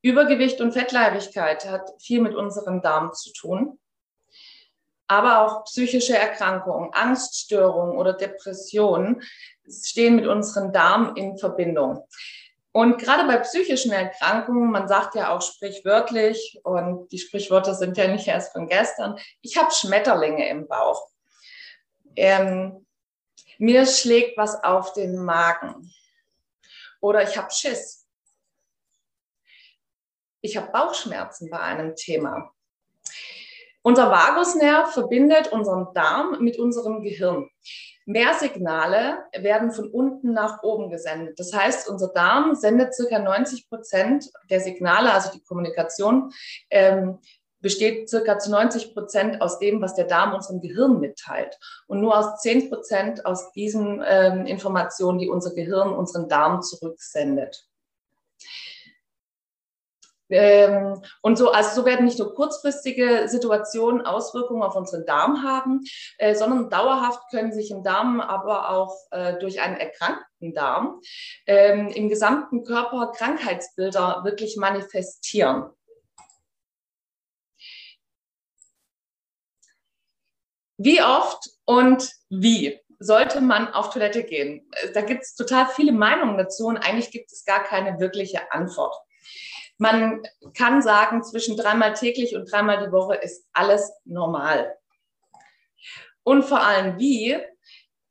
Übergewicht 0.00 0.60
und 0.60 0.72
Fettleibigkeit 0.72 1.68
hat 1.68 1.90
viel 2.00 2.20
mit 2.20 2.36
unserem 2.36 2.82
Darm 2.82 3.12
zu 3.14 3.32
tun, 3.32 3.80
aber 5.08 5.42
auch 5.42 5.64
psychische 5.64 6.16
Erkrankungen, 6.16 6.90
Angststörungen 6.92 7.96
oder 7.96 8.12
Depressionen 8.12 9.22
stehen 9.68 10.16
mit 10.16 10.26
unserem 10.26 10.72
Darm 10.72 11.16
in 11.16 11.36
Verbindung. 11.36 12.06
Und 12.72 12.98
gerade 12.98 13.26
bei 13.26 13.36
psychischen 13.38 13.92
Erkrankungen, 13.92 14.70
man 14.70 14.88
sagt 14.88 15.14
ja 15.14 15.30
auch 15.30 15.42
sprichwörtlich, 15.42 16.58
und 16.64 17.12
die 17.12 17.18
Sprichwörter 17.18 17.74
sind 17.74 17.98
ja 17.98 18.08
nicht 18.08 18.26
erst 18.26 18.52
von 18.52 18.66
gestern, 18.66 19.18
ich 19.42 19.58
habe 19.58 19.70
Schmetterlinge 19.70 20.48
im 20.48 20.66
Bauch. 20.66 21.10
Ähm, 22.16 22.86
mir 23.58 23.86
schlägt 23.86 24.38
was 24.38 24.62
auf 24.64 24.94
den 24.94 25.16
Magen 25.16 25.92
oder 27.00 27.22
ich 27.22 27.36
habe 27.36 27.52
Schiss. 27.52 28.08
Ich 30.40 30.56
habe 30.56 30.72
Bauchschmerzen 30.72 31.50
bei 31.50 31.60
einem 31.60 31.94
Thema. 31.94 32.52
Unser 33.82 34.10
Vagusnerv 34.10 34.92
verbindet 34.92 35.50
unseren 35.50 35.92
Darm 35.92 36.38
mit 36.40 36.58
unserem 36.58 37.02
Gehirn. 37.02 37.48
Mehr 38.04 38.34
Signale 38.34 39.24
werden 39.36 39.72
von 39.72 39.88
unten 39.88 40.32
nach 40.32 40.62
oben 40.62 40.90
gesendet. 40.90 41.38
Das 41.38 41.52
heißt, 41.52 41.88
unser 41.88 42.08
Darm 42.08 42.54
sendet 42.54 42.94
circa 42.94 43.18
90 43.18 43.68
Prozent 43.68 44.30
der 44.50 44.60
Signale, 44.60 45.12
also 45.12 45.30
die 45.32 45.42
Kommunikation, 45.42 46.32
ähm, 46.70 47.18
besteht 47.60 48.08
circa 48.08 48.38
zu 48.38 48.50
90 48.50 48.92
Prozent 48.92 49.40
aus 49.40 49.58
dem, 49.58 49.80
was 49.80 49.94
der 49.94 50.06
Darm 50.06 50.34
unserem 50.34 50.60
Gehirn 50.60 51.00
mitteilt. 51.00 51.58
Und 51.86 52.00
nur 52.00 52.18
aus 52.18 52.40
10 52.40 52.70
Prozent 52.70 53.24
aus 53.24 53.52
diesen 53.52 54.02
ähm, 54.06 54.46
Informationen, 54.46 55.18
die 55.18 55.28
unser 55.28 55.54
Gehirn 55.54 55.92
unseren 55.92 56.28
Darm 56.28 56.60
zurücksendet. 56.62 57.64
Ähm, 60.32 61.02
und 61.20 61.36
so, 61.36 61.50
also 61.50 61.80
so 61.80 61.86
werden 61.86 62.04
nicht 62.06 62.18
nur 62.18 62.34
kurzfristige 62.34 63.28
Situationen 63.28 64.02
Auswirkungen 64.06 64.62
auf 64.62 64.74
unseren 64.74 65.04
Darm 65.06 65.42
haben, 65.42 65.80
äh, 66.18 66.34
sondern 66.34 66.70
dauerhaft 66.70 67.22
können 67.30 67.52
sich 67.52 67.70
im 67.70 67.82
Darm 67.82 68.20
aber 68.20 68.70
auch 68.70 68.96
äh, 69.10 69.38
durch 69.38 69.60
einen 69.60 69.76
erkrankten 69.76 70.54
Darm 70.54 71.00
ähm, 71.46 71.88
im 71.88 72.08
gesamten 72.08 72.64
Körper 72.64 73.12
Krankheitsbilder 73.14 74.22
wirklich 74.24 74.56
manifestieren. 74.56 75.70
Wie 80.78 81.00
oft 81.00 81.48
und 81.64 82.10
wie 82.28 82.80
sollte 82.98 83.40
man 83.40 83.68
auf 83.68 83.90
Toilette 83.90 84.24
gehen? 84.24 84.68
Da 84.94 85.02
gibt 85.02 85.22
es 85.22 85.34
total 85.34 85.66
viele 85.68 85.92
Meinungen 85.92 86.38
dazu 86.38 86.66
und 86.66 86.76
eigentlich 86.76 87.10
gibt 87.10 87.30
es 87.30 87.44
gar 87.44 87.62
keine 87.62 88.00
wirkliche 88.00 88.52
Antwort. 88.52 88.96
Man 89.78 90.22
kann 90.56 90.82
sagen, 90.82 91.22
zwischen 91.22 91.56
dreimal 91.56 91.94
täglich 91.94 92.36
und 92.36 92.50
dreimal 92.50 92.84
die 92.84 92.92
Woche 92.92 93.16
ist 93.16 93.46
alles 93.52 93.92
normal. 94.04 94.76
Und 96.22 96.44
vor 96.44 96.62
allem 96.62 96.98
wie? 96.98 97.36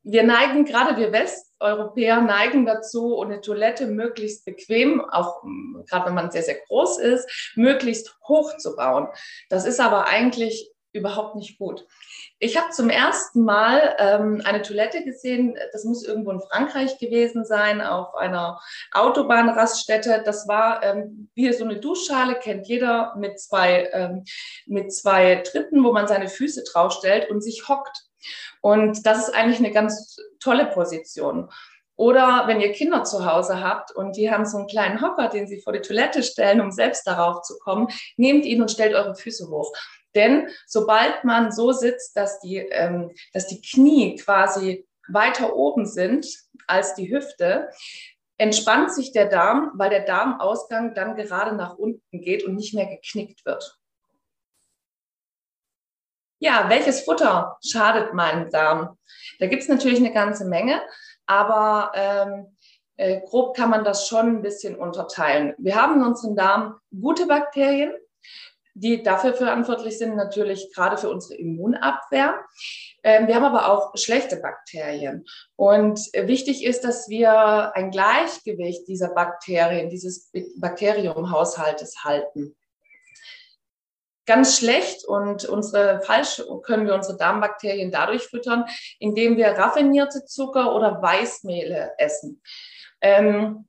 Wir 0.03 0.23
neigen, 0.23 0.65
gerade 0.65 0.97
wir 0.97 1.11
Westeuropäer 1.11 2.21
neigen 2.21 2.65
dazu, 2.65 3.21
eine 3.21 3.39
Toilette 3.39 3.85
möglichst 3.85 4.45
bequem, 4.45 4.99
auch 4.99 5.43
gerade 5.87 6.07
wenn 6.07 6.15
man 6.15 6.31
sehr, 6.31 6.41
sehr 6.41 6.57
groß 6.67 6.97
ist, 6.97 7.53
möglichst 7.55 8.17
hoch 8.27 8.57
zu 8.57 8.75
bauen. 8.75 9.07
Das 9.49 9.65
ist 9.65 9.79
aber 9.79 10.07
eigentlich 10.07 10.70
überhaupt 10.93 11.35
nicht 11.35 11.57
gut. 11.57 11.85
Ich 12.39 12.57
habe 12.57 12.71
zum 12.71 12.89
ersten 12.89 13.43
Mal 13.43 13.95
ähm, 13.97 14.41
eine 14.43 14.61
Toilette 14.61 15.03
gesehen, 15.03 15.57
das 15.71 15.83
muss 15.83 16.03
irgendwo 16.03 16.31
in 16.31 16.41
Frankreich 16.41 16.97
gewesen 16.97 17.45
sein, 17.45 17.81
auf 17.81 18.15
einer 18.15 18.59
Autobahnraststätte. 18.91 20.23
Das 20.25 20.47
war 20.47 20.83
ähm, 20.83 21.29
wie 21.35 21.51
so 21.53 21.63
eine 21.63 21.79
Duschschale, 21.79 22.35
kennt 22.35 22.67
jeder, 22.67 23.15
mit 23.17 23.39
zwei, 23.39 23.89
ähm, 23.93 24.23
mit 24.65 24.93
zwei 24.93 25.37
Tritten, 25.37 25.83
wo 25.83 25.93
man 25.93 26.07
seine 26.07 26.27
Füße 26.27 26.63
draufstellt 26.71 27.29
und 27.29 27.41
sich 27.41 27.67
hockt. 27.67 28.05
Und 28.61 29.05
das 29.05 29.27
ist 29.27 29.33
eigentlich 29.33 29.59
eine 29.59 29.71
ganz 29.71 30.17
tolle 30.39 30.67
Position. 30.67 31.49
Oder 31.95 32.45
wenn 32.47 32.61
ihr 32.61 32.71
Kinder 32.71 33.03
zu 33.03 33.31
Hause 33.31 33.61
habt 33.61 33.91
und 33.91 34.17
die 34.17 34.31
haben 34.31 34.45
so 34.45 34.57
einen 34.57 34.67
kleinen 34.67 35.01
Hocker, 35.01 35.27
den 35.27 35.47
sie 35.47 35.61
vor 35.61 35.71
die 35.71 35.81
Toilette 35.81 36.23
stellen, 36.23 36.59
um 36.59 36.71
selbst 36.71 37.05
darauf 37.05 37.43
zu 37.43 37.59
kommen, 37.59 37.89
nehmt 38.17 38.45
ihn 38.45 38.61
und 38.61 38.71
stellt 38.71 38.95
eure 38.95 39.15
Füße 39.15 39.49
hoch. 39.49 39.71
Denn 40.15 40.47
sobald 40.67 41.23
man 41.23 41.51
so 41.51 41.71
sitzt, 41.71 42.15
dass 42.17 42.39
die, 42.39 42.57
ähm, 42.57 43.11
dass 43.33 43.47
die 43.47 43.61
Knie 43.61 44.15
quasi 44.17 44.87
weiter 45.07 45.55
oben 45.55 45.85
sind 45.85 46.27
als 46.67 46.95
die 46.95 47.11
Hüfte, 47.11 47.69
entspannt 48.37 48.93
sich 48.93 49.11
der 49.11 49.27
Darm, 49.27 49.71
weil 49.75 49.89
der 49.89 50.03
Darmausgang 50.03 50.95
dann 50.95 51.15
gerade 51.15 51.55
nach 51.55 51.75
unten 51.75 52.21
geht 52.21 52.43
und 52.43 52.55
nicht 52.55 52.73
mehr 52.73 52.87
geknickt 52.87 53.45
wird. 53.45 53.77
Ja, 56.39 56.65
welches 56.69 57.01
Futter 57.01 57.57
schadet 57.63 58.15
meinem 58.15 58.49
Darm? 58.49 58.97
Da 59.37 59.45
gibt 59.45 59.61
es 59.61 59.69
natürlich 59.69 59.99
eine 59.99 60.11
ganze 60.11 60.45
Menge, 60.45 60.81
aber 61.27 61.91
ähm, 61.93 62.57
äh, 62.97 63.21
grob 63.21 63.55
kann 63.55 63.69
man 63.69 63.83
das 63.83 64.07
schon 64.07 64.27
ein 64.27 64.41
bisschen 64.41 64.75
unterteilen. 64.75 65.53
Wir 65.59 65.75
haben 65.75 66.01
in 66.01 66.07
unserem 66.07 66.35
Darm 66.35 66.79
gute 66.99 67.27
Bakterien, 67.27 67.93
die 68.73 69.03
dafür 69.03 69.33
verantwortlich 69.33 69.97
sind, 69.97 70.15
natürlich 70.15 70.71
gerade 70.73 70.97
für 70.97 71.09
unsere 71.09 71.35
Immunabwehr. 71.35 72.39
Ähm, 73.03 73.27
wir 73.27 73.35
haben 73.35 73.43
aber 73.43 73.69
auch 73.69 73.97
schlechte 73.97 74.37
Bakterien. 74.37 75.25
Und 75.55 75.99
wichtig 76.13 76.63
ist, 76.63 76.83
dass 76.83 77.09
wir 77.09 77.75
ein 77.75 77.91
Gleichgewicht 77.91 78.87
dieser 78.87 79.09
Bakterien, 79.09 79.89
dieses 79.89 80.31
Bakteriumhaushaltes 80.57 82.03
halten. 82.03 82.55
Ganz 84.27 84.57
schlecht 84.57 85.03
und 85.03 85.45
unsere 85.45 86.01
falsch 86.01 86.41
können 86.63 86.85
wir 86.85 86.93
unsere 86.93 87.17
Darmbakterien 87.17 87.91
dadurch 87.91 88.27
füttern, 88.27 88.65
indem 88.99 89.35
wir 89.35 89.47
raffinierte 89.47 90.25
Zucker 90.25 90.75
oder 90.75 91.01
Weißmehle 91.01 91.93
essen. 91.97 92.41
Ähm, 93.01 93.67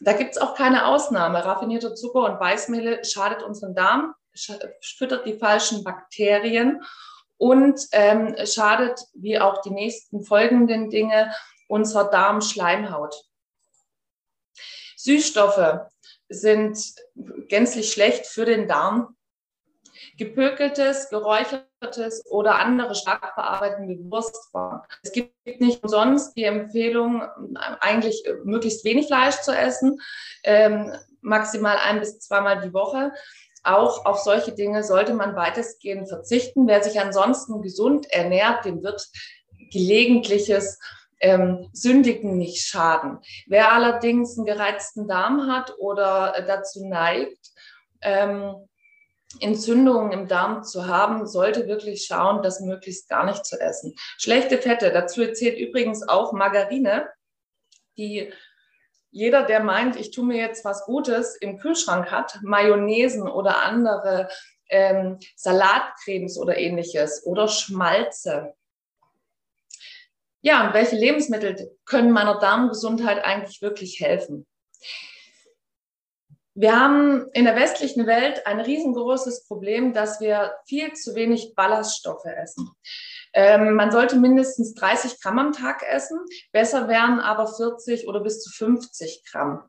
da 0.00 0.12
gibt 0.12 0.32
es 0.32 0.38
auch 0.38 0.54
keine 0.54 0.86
Ausnahme. 0.86 1.44
Raffinierte 1.44 1.94
Zucker 1.94 2.24
und 2.24 2.40
Weißmehle 2.40 3.04
schadet 3.04 3.42
unserem 3.42 3.74
Darm, 3.74 4.14
füttert 4.80 5.26
die 5.26 5.38
falschen 5.38 5.84
Bakterien 5.84 6.82
und 7.36 7.80
ähm, 7.92 8.36
schadet, 8.46 9.00
wie 9.14 9.38
auch 9.38 9.60
die 9.62 9.70
nächsten 9.70 10.24
folgenden 10.24 10.90
Dinge, 10.90 11.32
unserer 11.68 12.10
Darmschleimhaut. 12.10 13.14
Süßstoffe 14.96 15.80
sind 16.28 16.78
gänzlich 17.48 17.92
schlecht 17.92 18.26
für 18.26 18.44
den 18.44 18.68
Darm. 18.68 19.16
Gepökeltes, 20.16 21.08
geräuchertes 21.10 22.24
oder 22.26 22.56
andere 22.56 22.94
stark 22.94 23.34
verarbeitende 23.34 23.98
Wurstwaren. 24.10 24.82
Es 25.02 25.10
gibt 25.12 25.34
nicht 25.60 25.82
umsonst 25.82 26.36
die 26.36 26.44
Empfehlung, 26.44 27.22
eigentlich 27.80 28.22
möglichst 28.44 28.84
wenig 28.84 29.08
Fleisch 29.08 29.40
zu 29.40 29.50
essen, 29.52 30.00
ähm, 30.44 30.92
maximal 31.20 31.78
ein 31.78 31.98
bis 31.98 32.20
zweimal 32.20 32.60
die 32.60 32.72
Woche 32.72 33.12
auch 33.64 34.04
auf 34.04 34.18
solche 34.18 34.52
Dinge 34.52 34.84
sollte 34.84 35.14
man 35.14 35.34
weitestgehend 35.34 36.08
verzichten. 36.08 36.66
Wer 36.66 36.82
sich 36.82 37.00
ansonsten 37.00 37.62
gesund 37.62 38.10
ernährt, 38.10 38.64
dem 38.64 38.82
wird 38.82 39.08
gelegentliches 39.72 40.78
ähm, 41.20 41.70
Sündigen 41.72 42.36
nicht 42.36 42.66
schaden. 42.66 43.18
Wer 43.46 43.72
allerdings 43.72 44.36
einen 44.36 44.46
gereizten 44.46 45.08
Darm 45.08 45.50
hat 45.50 45.74
oder 45.78 46.44
dazu 46.46 46.86
neigt, 46.86 47.52
ähm, 48.02 48.54
Entzündungen 49.40 50.12
im 50.12 50.28
Darm 50.28 50.62
zu 50.62 50.86
haben, 50.86 51.26
sollte 51.26 51.66
wirklich 51.66 52.04
schauen, 52.04 52.42
das 52.42 52.60
möglichst 52.60 53.08
gar 53.08 53.24
nicht 53.24 53.44
zu 53.44 53.60
essen. 53.60 53.94
Schlechte 54.18 54.58
Fette, 54.58 54.92
dazu 54.92 55.26
zählt 55.32 55.58
übrigens 55.58 56.06
auch 56.06 56.32
Margarine, 56.32 57.08
die 57.96 58.32
jeder, 59.14 59.44
der 59.44 59.62
meint, 59.62 59.94
ich 59.94 60.10
tue 60.10 60.24
mir 60.24 60.38
jetzt 60.38 60.64
was 60.64 60.84
Gutes 60.86 61.36
im 61.36 61.56
Kühlschrank 61.58 62.10
hat, 62.10 62.40
Mayonnaisen 62.42 63.28
oder 63.28 63.62
andere 63.62 64.28
ähm, 64.68 65.20
Salatcremes 65.36 66.36
oder 66.36 66.58
ähnliches 66.58 67.24
oder 67.24 67.46
Schmalze. 67.46 68.54
Ja, 70.40 70.66
und 70.66 70.74
welche 70.74 70.96
Lebensmittel 70.96 71.76
können 71.84 72.10
meiner 72.10 72.40
Darmgesundheit 72.40 73.24
eigentlich 73.24 73.62
wirklich 73.62 74.00
helfen? 74.00 74.48
Wir 76.54 76.78
haben 76.78 77.28
in 77.34 77.44
der 77.44 77.54
westlichen 77.54 78.08
Welt 78.08 78.44
ein 78.48 78.60
riesengroßes 78.60 79.46
Problem, 79.46 79.92
dass 79.92 80.20
wir 80.20 80.54
viel 80.66 80.92
zu 80.94 81.14
wenig 81.14 81.54
Ballaststoffe 81.54 82.24
essen. 82.24 82.68
Ähm, 83.34 83.74
man 83.74 83.90
sollte 83.90 84.16
mindestens 84.16 84.74
30 84.74 85.20
Gramm 85.20 85.38
am 85.38 85.52
Tag 85.52 85.82
essen. 85.82 86.18
Besser 86.52 86.88
wären 86.88 87.20
aber 87.20 87.46
40 87.46 88.06
oder 88.08 88.20
bis 88.20 88.40
zu 88.42 88.50
50 88.50 89.24
Gramm. 89.30 89.68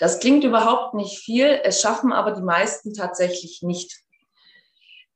Das 0.00 0.18
klingt 0.18 0.44
überhaupt 0.44 0.94
nicht 0.94 1.18
viel, 1.18 1.60
es 1.62 1.80
schaffen 1.80 2.12
aber 2.12 2.32
die 2.32 2.42
meisten 2.42 2.94
tatsächlich 2.94 3.60
nicht. 3.62 4.00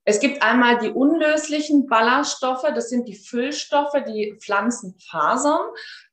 Es 0.04 0.18
gibt 0.18 0.42
einmal 0.42 0.78
die 0.78 0.90
unlöslichen 0.90 1.86
Ballaststoffe, 1.86 2.66
das 2.74 2.88
sind 2.88 3.06
die 3.06 3.14
Füllstoffe, 3.14 4.02
die 4.06 4.36
Pflanzenfasern. 4.40 5.60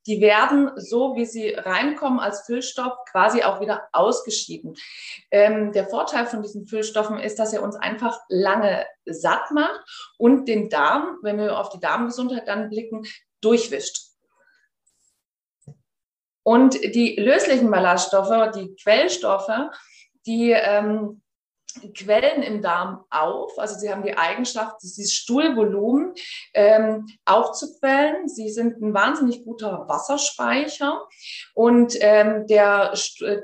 Die 0.06 0.22
werden 0.22 0.72
so, 0.76 1.16
wie 1.16 1.26
sie 1.26 1.54
reinkommen 1.54 2.20
als 2.20 2.42
Füllstoff, 2.46 2.94
quasi 3.10 3.44
auch 3.44 3.62
wieder 3.62 3.88
ausgeschieden. 3.92 4.76
Ähm, 5.32 5.72
der 5.72 5.88
Vorteil 5.88 6.28
von 6.28 6.44
diesen 6.44 6.68
Füllstoffen 6.68 7.20
ist, 7.20 7.40
dass 7.40 7.52
er 7.52 7.64
uns 7.64 7.76
einfach 7.76 8.20
lange 8.30 8.86
satt 9.06 9.52
macht 9.52 9.82
und 10.18 10.48
den 10.48 10.70
Darm, 10.70 11.18
wenn 11.24 11.38
wir 11.38 11.60
auf 11.60 11.70
die 11.70 11.80
Darmgesundheit 11.80 12.48
dann 12.48 12.70
blicken, 12.70 13.04
durchwischt. 13.42 14.10
Und 16.44 16.76
die 16.96 17.16
löslichen 17.16 17.70
Ballaststoffe, 17.70 18.52
die 18.56 18.76
Quellstoffe, 18.82 19.70
die 20.26 20.52
ähm, 20.52 21.22
Quellen 21.94 22.44
im 22.44 22.62
Darm 22.62 23.04
auf. 23.10 23.58
Also 23.58 23.80
sie 23.80 23.92
haben 23.92 24.04
die 24.04 24.18
Eigenschaft, 24.18 24.82
dieses 24.84 25.14
Stuhlvolumen 25.14 26.14
ähm, 26.54 27.08
aufzuquellen. 27.26 28.28
Sie 28.28 28.50
sind 28.50 28.82
ein 28.82 28.94
wahnsinnig 28.94 29.44
guter 29.44 29.88
Wasserspeicher 29.88 31.02
und 31.54 31.96
ähm, 32.02 32.48
der, 32.48 32.94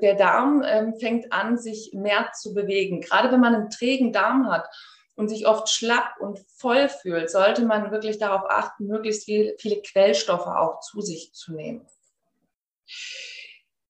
der 0.02 0.16
Darm 0.16 0.64
ähm, 0.66 0.96
fängt 1.00 1.32
an, 1.32 1.58
sich 1.58 1.92
mehr 1.94 2.32
zu 2.34 2.54
bewegen. 2.54 3.02
Gerade 3.02 3.32
wenn 3.32 3.40
man 3.40 3.56
einen 3.56 3.70
trägen 3.70 4.14
Darm 4.14 4.50
hat 4.50 4.68
und 5.16 5.30
sich 5.30 5.48
oft 5.48 5.70
schlapp 5.70 6.16
und 6.20 6.40
voll 6.58 6.90
fühlt, 6.90 7.30
sollte 7.30 7.66
man 7.66 7.92
wirklich 7.92 8.18
darauf 8.18 8.50
achten, 8.50 8.88
möglichst 8.88 9.26
viel, 9.26 9.56
viele 9.60 9.82
Quellstoffe 9.82 10.48
auch 10.48 10.82
zu 10.82 11.02
sich 11.02 11.34
zu 11.34 11.54
nehmen. 11.54 11.88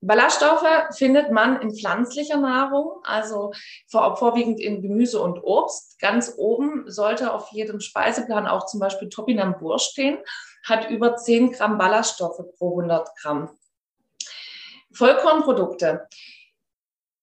Ballaststoffe 0.06 0.96
findet 0.96 1.32
man 1.32 1.60
in 1.62 1.74
pflanzlicher 1.74 2.38
Nahrung, 2.38 3.00
also 3.04 3.54
vor, 3.88 4.18
vorwiegend 4.18 4.60
in 4.60 4.82
Gemüse 4.82 5.20
und 5.20 5.40
Obst. 5.44 6.00
Ganz 6.00 6.34
oben 6.38 6.90
sollte 6.90 7.34
auf 7.34 7.52
jedem 7.52 7.80
Speiseplan 7.80 8.48
auch 8.48 8.68
zum 8.68 8.80
Beispiel 8.80 9.10
Topinambur 9.10 9.80
stehen, 9.80 10.20
hat 10.64 10.90
über 10.90 11.16
10 11.16 11.54
Gramm 11.54 11.78
Ballaststoffe 11.78 12.42
pro 12.58 12.78
100 12.78 13.10
Gramm. 13.18 13.50
Vollkornprodukte. 14.94 16.08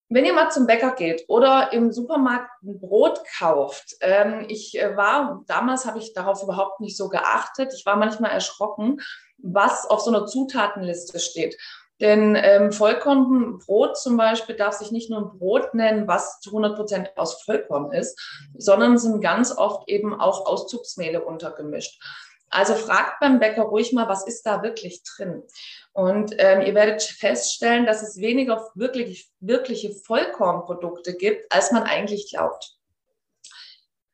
Wenn 0.09 0.27
ihr 0.27 0.35
mal 0.35 0.51
zum 0.51 0.67
Bäcker 0.67 0.91
geht 0.91 1.25
oder 1.29 1.73
im 1.73 1.91
Supermarkt 1.91 2.51
ein 2.63 2.79
Brot 2.79 3.23
kauft, 3.39 3.97
ähm, 4.01 4.45
ich 4.49 4.79
äh, 4.79 4.95
war, 4.95 5.43
damals 5.47 5.87
habe 5.87 6.01
ich 6.01 6.13
darauf 6.13 6.43
überhaupt 6.43 6.81
nicht 6.81 6.99
so 6.99 7.09
geachtet. 7.09 7.73
Ich 7.75 7.87
war 7.87 7.97
manchmal 7.97 8.33
erschrocken, 8.33 9.01
was 9.39 9.89
auf 9.89 10.01
so 10.01 10.11
einer 10.11 10.27
Zutatenliste 10.27 11.19
steht. 11.19 11.57
Denn 12.03 12.35
ähm, 12.35 12.73
Vollkornbrot 12.73 13.97
zum 13.97 14.17
Beispiel 14.17 14.57
darf 14.57 14.75
sich 14.75 14.91
nicht 14.91 15.09
nur 15.09 15.21
ein 15.21 15.39
Brot 15.39 15.73
nennen, 15.73 16.09
was 16.09 16.41
zu 16.41 16.51
100 16.51 16.75
Prozent 16.75 17.13
aus 17.17 17.45
Vollkorn 17.45 17.93
ist, 17.93 18.21
sondern 18.59 18.99
sind 18.99 19.21
ganz 19.21 19.57
oft 19.57 19.89
eben 19.89 20.21
auch 20.21 20.45
Auszugsmehle 20.47 21.25
untergemischt. 21.25 22.03
Also 22.51 22.75
fragt 22.75 23.21
beim 23.21 23.39
Bäcker 23.39 23.63
ruhig 23.63 23.93
mal, 23.93 24.09
was 24.09 24.27
ist 24.27 24.45
da 24.45 24.65
wirklich 24.65 25.05
drin? 25.05 25.45
Und 25.93 26.35
ähm, 26.39 26.63
ihr 26.63 26.75
werdet 26.75 27.05
feststellen, 27.05 27.87
dass 27.87 28.03
es 28.03 28.19
weniger 28.19 28.69
wirklich, 28.75 29.31
wirkliche 29.39 29.93
Vollkornprodukte 29.93 31.15
gibt, 31.15 31.55
als 31.55 31.71
man 31.71 31.85
eigentlich 31.85 32.33
glaubt. 32.33 32.77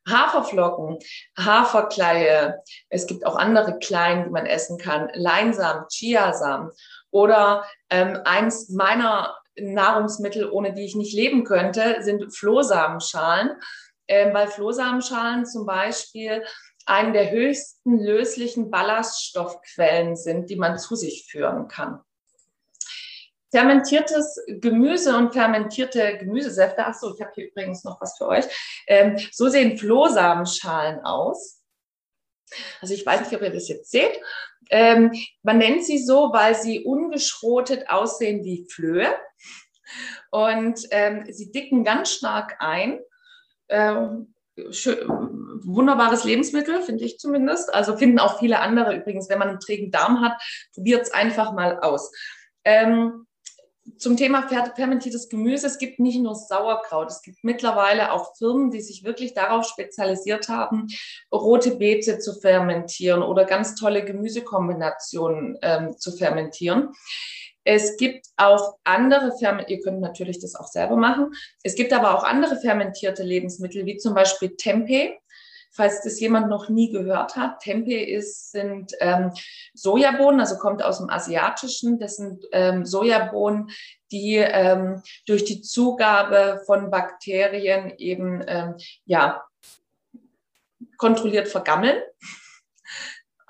Haferflocken, 0.07 0.99
Haferkleie, 1.39 2.63
es 2.91 3.07
gibt 3.07 3.27
auch 3.27 3.37
andere 3.37 3.79
Kleien, 3.79 4.25
die 4.25 4.31
man 4.31 4.47
essen 4.47 4.79
kann, 4.79 5.11
Leinsamen, 5.15 5.87
Chiasamen 5.89 6.71
oder 7.11 7.65
ähm, 7.91 8.19
eins 8.25 8.69
meiner 8.71 9.37
Nahrungsmittel, 9.57 10.49
ohne 10.51 10.73
die 10.73 10.85
ich 10.85 10.95
nicht 10.95 11.15
leben 11.15 11.45
könnte, 11.45 11.97
sind 12.01 12.35
Flohsamenschalen, 12.35 13.51
äh, 14.07 14.33
weil 14.33 14.49
Flohsamenschalen 14.49 15.47
zum 15.47 15.67
Beispiel 15.67 16.45
eine 16.87 17.13
der 17.13 17.31
höchsten 17.31 17.99
löslichen 17.99 18.71
Ballaststoffquellen 18.71 20.17
sind, 20.17 20.49
die 20.49 20.57
man 20.57 20.79
zu 20.79 20.97
sich 20.97 21.27
führen 21.31 21.69
kann. 21.69 22.01
Fermentiertes 23.51 24.43
Gemüse 24.47 25.17
und 25.17 25.33
fermentierte 25.33 26.19
Gemüsesäfte. 26.19 26.85
Achso, 26.85 27.15
ich 27.15 27.21
habe 27.21 27.33
hier 27.35 27.49
übrigens 27.49 27.83
noch 27.83 28.01
was 28.01 28.17
für 28.19 28.27
euch. 28.27 28.45
Ähm, 28.87 29.19
so 29.33 29.49
sehen 29.49 29.79
Flohsamenschalen 29.79 31.01
aus. 31.01 31.63
Also 32.81 32.95
ich 32.95 33.05
weiß 33.05 33.21
nicht, 33.21 33.35
ob 33.35 33.43
ihr 33.43 33.53
das 33.53 33.69
jetzt 33.69 33.91
seht. 33.91 34.21
Ähm, 34.71 35.13
man 35.43 35.59
nennt 35.59 35.85
sie 35.85 35.99
so, 35.99 36.33
weil 36.33 36.55
sie 36.55 36.85
ungeschrotet 36.85 37.89
aussehen 37.89 38.45
wie 38.45 38.67
Flöhe. 38.71 39.15
Und 40.31 40.81
ähm, 40.91 41.25
sie 41.31 41.51
dicken 41.51 41.85
ganz 41.85 42.13
stark 42.13 42.57
ein. 42.61 43.01
Ähm, 43.69 44.35
wunderbares 44.57 46.25
Lebensmittel, 46.25 46.83
finde 46.83 47.05
ich 47.05 47.19
zumindest. 47.19 47.73
Also 47.73 47.97
finden 47.97 48.19
auch 48.19 48.39
viele 48.39 48.61
andere 48.61 48.97
übrigens, 48.97 49.29
wenn 49.29 49.39
man 49.39 49.49
einen 49.49 49.61
trägen 49.61 49.91
Darm 49.91 50.21
hat, 50.21 50.41
probiert 50.75 51.03
es 51.03 51.13
einfach 51.13 51.53
mal 51.53 51.79
aus. 51.81 52.11
Ähm, 52.65 53.28
zum 53.97 54.17
Thema 54.17 54.49
fermentiertes 54.77 55.29
Gemüse, 55.29 55.67
es 55.67 55.79
gibt 55.79 55.99
nicht 55.99 56.21
nur 56.21 56.35
Sauerkraut, 56.35 57.11
es 57.11 57.23
gibt 57.23 57.39
mittlerweile 57.43 58.13
auch 58.13 58.37
Firmen, 58.37 58.71
die 58.71 58.81
sich 58.81 59.05
wirklich 59.05 59.35
darauf 59.35 59.67
spezialisiert 59.67 60.49
haben, 60.49 60.87
rote 61.33 61.77
Beete 61.77 62.19
zu 62.19 62.35
fermentieren 62.35 63.23
oder 63.23 63.45
ganz 63.45 63.75
tolle 63.75 64.05
Gemüsekombinationen 64.05 65.59
ähm, 65.63 65.97
zu 65.97 66.13
fermentieren. 66.13 66.91
Es 67.65 67.97
gibt 67.99 68.27
auch 68.37 68.77
andere 68.85 69.37
Ferment, 69.39 69.69
ihr 69.69 69.81
könnt 69.81 70.01
natürlich 70.01 70.41
das 70.41 70.55
auch 70.55 70.69
selber 70.69 70.97
machen. 70.97 71.33
Es 71.63 71.75
gibt 71.75 71.93
aber 71.93 72.17
auch 72.17 72.25
andere 72.25 72.57
fermentierte 72.57 73.23
Lebensmittel, 73.23 73.85
wie 73.85 73.99
zum 73.99 74.15
Beispiel 74.15 74.57
Tempeh. 74.57 75.19
Falls 75.71 76.03
das 76.03 76.19
jemand 76.21 76.49
noch 76.49 76.69
nie 76.69 76.91
gehört 76.91 77.37
hat, 77.37 77.61
Tempeh 77.61 78.03
ist, 78.03 78.51
sind 78.53 78.93
ähm, 79.01 79.33
Sojabohnen, 79.75 80.41
also 80.41 80.57
kommt 80.57 80.83
aus 80.83 80.99
dem 80.99 81.11
Asiatischen. 81.11 81.99
Das 81.99 82.17
sind 82.17 82.45
ähm, 82.53 82.85
Sojabohnen, 82.85 83.71
die 84.11 84.37
ähm, 84.37 85.03
durch 85.27 85.45
die 85.45 85.63
Zugabe 85.63 86.63
von 86.67 86.91
Bakterien 86.91 87.93
eben 87.99 88.43
ähm, 88.47 88.77
ja, 89.05 89.43
kontrolliert 90.97 91.49
vergammeln 91.49 92.03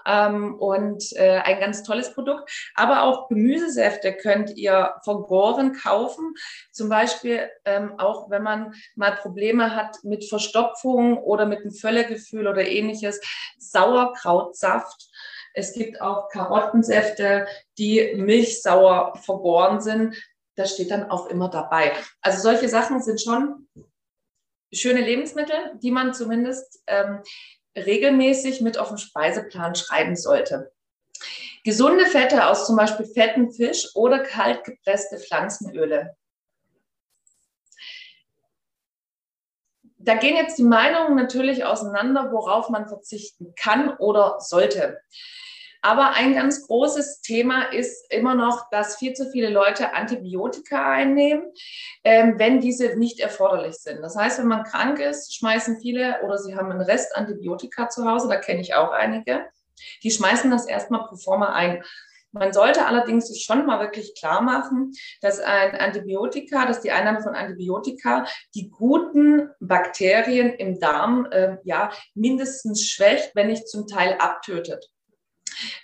ähm, 0.09 0.55
und 0.55 1.13
äh, 1.17 1.41
ein 1.45 1.61
ganz 1.61 1.83
tolles 1.83 2.15
Produkt. 2.15 2.51
Aber 2.75 3.03
auch 3.03 3.29
Gemüsesäfte 3.29 4.15
könnt 4.15 4.57
ihr 4.57 4.95
vergoren 5.05 5.75
kaufen. 5.75 6.35
Zum 6.73 6.89
Beispiel 6.89 7.49
ähm, 7.65 7.99
auch, 7.99 8.31
wenn 8.31 8.43
man 8.43 8.75
mal 8.97 9.13
Probleme 9.13 9.77
hat 9.77 9.99
mit 10.03 10.25
Verstopfung 10.25 11.19
oder 11.19 11.47
mit 11.47 11.61
einem 11.61 11.73
Völlegefühl 11.73 12.49
oder 12.49 12.67
ähnliches. 12.67 13.21
Sauerkrautsaft. 13.59 15.11
Es 15.53 15.73
gibt 15.75 16.01
auch 16.01 16.29
Karottensäfte, 16.31 17.47
die 17.77 18.15
milchsauer 18.17 19.17
vergoren 19.17 19.81
sind. 19.81 20.17
Das 20.57 20.75
steht 20.75 20.91
dann 20.91 21.11
auch 21.11 21.27
immer 21.27 21.49
dabei. 21.49 21.93
Also 22.21 22.43
solche 22.43 22.69
Sachen 22.69 23.03
sind 23.03 23.21
schon 23.21 23.69
schöne 24.73 25.01
Lebensmittel, 25.01 25.57
die 25.83 25.91
man 25.91 26.15
zumindest 26.15 26.83
ähm, 26.87 27.23
regelmäßig 27.87 28.61
mit 28.61 28.79
auf 28.79 28.89
den 28.89 28.99
Speiseplan 28.99 29.75
schreiben 29.75 30.17
sollte. 30.17 30.73
Gesunde 31.65 32.07
Fette 32.07 32.47
aus 32.47 32.67
zum 32.67 32.77
Beispiel 32.77 33.07
fetten 33.07 33.51
Fisch 33.51 33.89
oder 33.95 34.21
kalt 34.21 34.65
gepresste 34.65 35.19
Pflanzenöle. 35.19 36.17
Da 39.99 40.15
gehen 40.15 40.37
jetzt 40.37 40.59
die 40.59 40.63
Meinungen 40.63 41.17
natürlich 41.17 41.65
auseinander, 41.65 42.33
worauf 42.33 42.71
man 42.71 42.89
verzichten 42.89 43.55
kann 43.57 43.97
oder 43.99 44.41
sollte. 44.41 45.01
Aber 45.81 46.11
ein 46.15 46.35
ganz 46.35 46.67
großes 46.67 47.21
Thema 47.21 47.73
ist 47.73 48.13
immer 48.13 48.35
noch, 48.35 48.69
dass 48.71 48.97
viel 48.97 49.13
zu 49.13 49.31
viele 49.31 49.51
Leute 49.51 49.95
Antibiotika 49.95 50.91
einnehmen, 50.91 51.45
ähm, 52.05 52.35
wenn 52.39 52.61
diese 52.61 52.97
nicht 52.97 53.21
erforderlich 53.21 53.77
sind. 53.77 54.03
Das 54.03 54.17
heißt, 54.17 54.41
wenn 54.41 54.49
man 54.49 54.65
krank 54.65 54.99
ist, 54.99 55.37
schmeißen 55.37 55.81
viele 55.81 56.21
oder 56.23 56.39
sie 56.39 56.57
haben 56.57 56.71
einen 56.71 56.81
Rest 56.81 57.17
Antibiotika 57.17 57.89
zu 57.89 58.05
Hause, 58.05 58.29
da 58.29 58.37
kenne 58.37 58.61
ich 58.61 58.75
auch 58.75 58.91
einige, 58.91 59.47
die 60.03 60.11
schmeißen 60.11 60.51
das 60.51 60.67
erstmal 60.67 61.07
pro 61.07 61.17
forma 61.17 61.53
ein. 61.53 61.85
Man 62.33 62.53
sollte 62.53 62.85
allerdings 62.85 63.41
schon 63.41 63.65
mal 63.65 63.81
wirklich 63.81 64.15
klar 64.15 64.43
machen, 64.43 64.93
dass 65.23 65.41
ein 65.41 65.75
Antibiotika, 65.77 66.67
dass 66.67 66.83
die 66.83 66.93
Einnahme 66.93 67.23
von 67.23 67.35
Antibiotika 67.35 68.27
die 68.55 68.69
guten 68.69 69.49
Bakterien 69.61 70.53
im 70.53 70.79
Darm 70.79 71.27
äh, 71.31 71.57
ja 71.65 71.91
mindestens 72.15 72.87
schwächt, 72.87 73.35
wenn 73.35 73.47
nicht 73.47 73.67
zum 73.69 73.87
Teil 73.87 74.17
abtötet. 74.19 74.91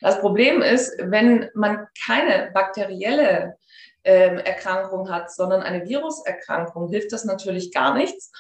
Das 0.01 0.21
Problem 0.21 0.63
ist, 0.63 0.93
wenn 0.99 1.51
man 1.55 1.87
keine 2.05 2.51
bakterielle 2.53 3.57
äh, 4.03 4.37
Erkrankung 4.43 5.11
hat, 5.11 5.33
sondern 5.33 5.63
eine 5.63 5.87
Viruserkrankung, 5.89 6.89
hilft 6.89 7.13
das 7.13 7.25
natürlich 7.25 7.73
gar 7.73 7.95
nichts. 7.95 8.33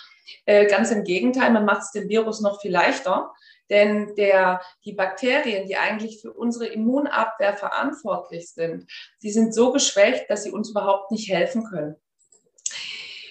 Äh, 0.46 0.66
ganz 0.66 0.90
im 0.90 1.04
Gegenteil, 1.04 1.50
man 1.52 1.64
macht 1.64 1.82
es 1.82 1.92
dem 1.92 2.08
Virus 2.08 2.40
noch 2.40 2.60
viel 2.60 2.72
leichter, 2.72 3.32
denn 3.70 4.14
der, 4.16 4.60
die 4.84 4.92
Bakterien, 4.92 5.66
die 5.66 5.76
eigentlich 5.76 6.20
für 6.20 6.32
unsere 6.32 6.66
Immunabwehr 6.66 7.54
verantwortlich 7.54 8.50
sind, 8.50 8.90
die 9.22 9.30
sind 9.30 9.54
so 9.54 9.72
geschwächt, 9.72 10.28
dass 10.28 10.42
sie 10.42 10.50
uns 10.50 10.70
überhaupt 10.70 11.10
nicht 11.10 11.30
helfen 11.30 11.64
können. 11.64 11.96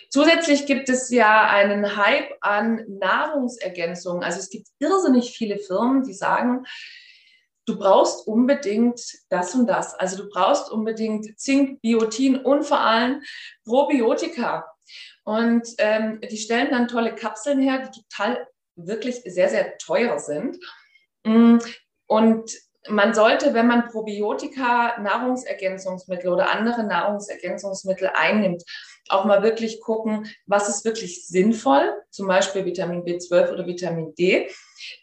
Zusätzlich 0.09 0.67
gibt 0.67 0.89
es 0.89 1.09
ja 1.09 1.47
einen 1.49 1.97
Hype 1.97 2.35
an 2.41 2.83
Nahrungsergänzungen. 2.87 4.23
Also 4.23 4.39
es 4.39 4.49
gibt 4.49 4.67
irrsinnig 4.77 5.35
viele 5.35 5.57
Firmen, 5.57 6.03
die 6.03 6.13
sagen, 6.13 6.65
du 7.65 7.78
brauchst 7.78 8.28
unbedingt 8.28 8.99
das 9.30 9.56
und 9.56 9.67
das. 9.67 9.93
Also 9.95 10.23
du 10.23 10.30
brauchst 10.30 10.71
unbedingt 10.71 11.39
Zink, 11.39 11.82
Biotin 11.82 12.38
und 12.38 12.63
vor 12.63 12.80
allem 12.80 13.21
Probiotika. 13.65 14.65
Und 15.23 15.67
ähm, 15.78 16.19
die 16.21 16.38
stellen 16.38 16.71
dann 16.71 16.88
tolle 16.88 17.15
Kapseln 17.15 17.62
her, 17.62 17.89
die 17.89 18.02
total 18.02 18.47
wirklich 18.76 19.21
sehr, 19.26 19.49
sehr 19.49 19.78
teuer 19.78 20.19
sind. 20.19 20.58
Mm, 21.23 21.58
und 22.08 22.52
man 22.89 23.13
sollte, 23.13 23.54
wenn 23.54 23.67
man 23.67 23.88
Probiotika, 23.88 24.99
Nahrungsergänzungsmittel 24.99 26.32
oder 26.32 26.49
andere 26.49 26.84
Nahrungsergänzungsmittel 26.84 28.12
einnimmt, 28.13 28.63
auch 29.10 29.26
mal 29.26 29.43
wirklich 29.43 29.80
gucken, 29.82 30.28
was 30.45 30.69
ist 30.69 30.86
wirklich 30.86 31.26
sinnvoll, 31.28 31.93
zum 32.10 32.28
Beispiel 32.28 32.65
Vitamin 32.65 33.04
B12 33.04 33.52
oder 33.52 33.67
Vitamin 33.67 34.13
D, 34.15 34.49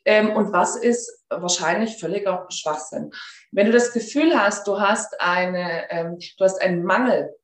ähm, 0.05 0.31
und 0.31 0.53
was 0.53 0.77
ist 0.77 1.25
wahrscheinlich 1.29 1.99
völliger 1.99 2.47
Schwachsinn. 2.51 3.12
Wenn 3.53 3.66
du 3.66 3.73
das 3.73 3.93
Gefühl 3.93 4.38
hast, 4.38 4.66
du 4.66 4.81
hast, 4.81 5.21
eine, 5.21 5.90
ähm, 5.90 6.19
du 6.19 6.45
hast 6.45 6.61
einen 6.61 6.83
Mangel 6.85 7.35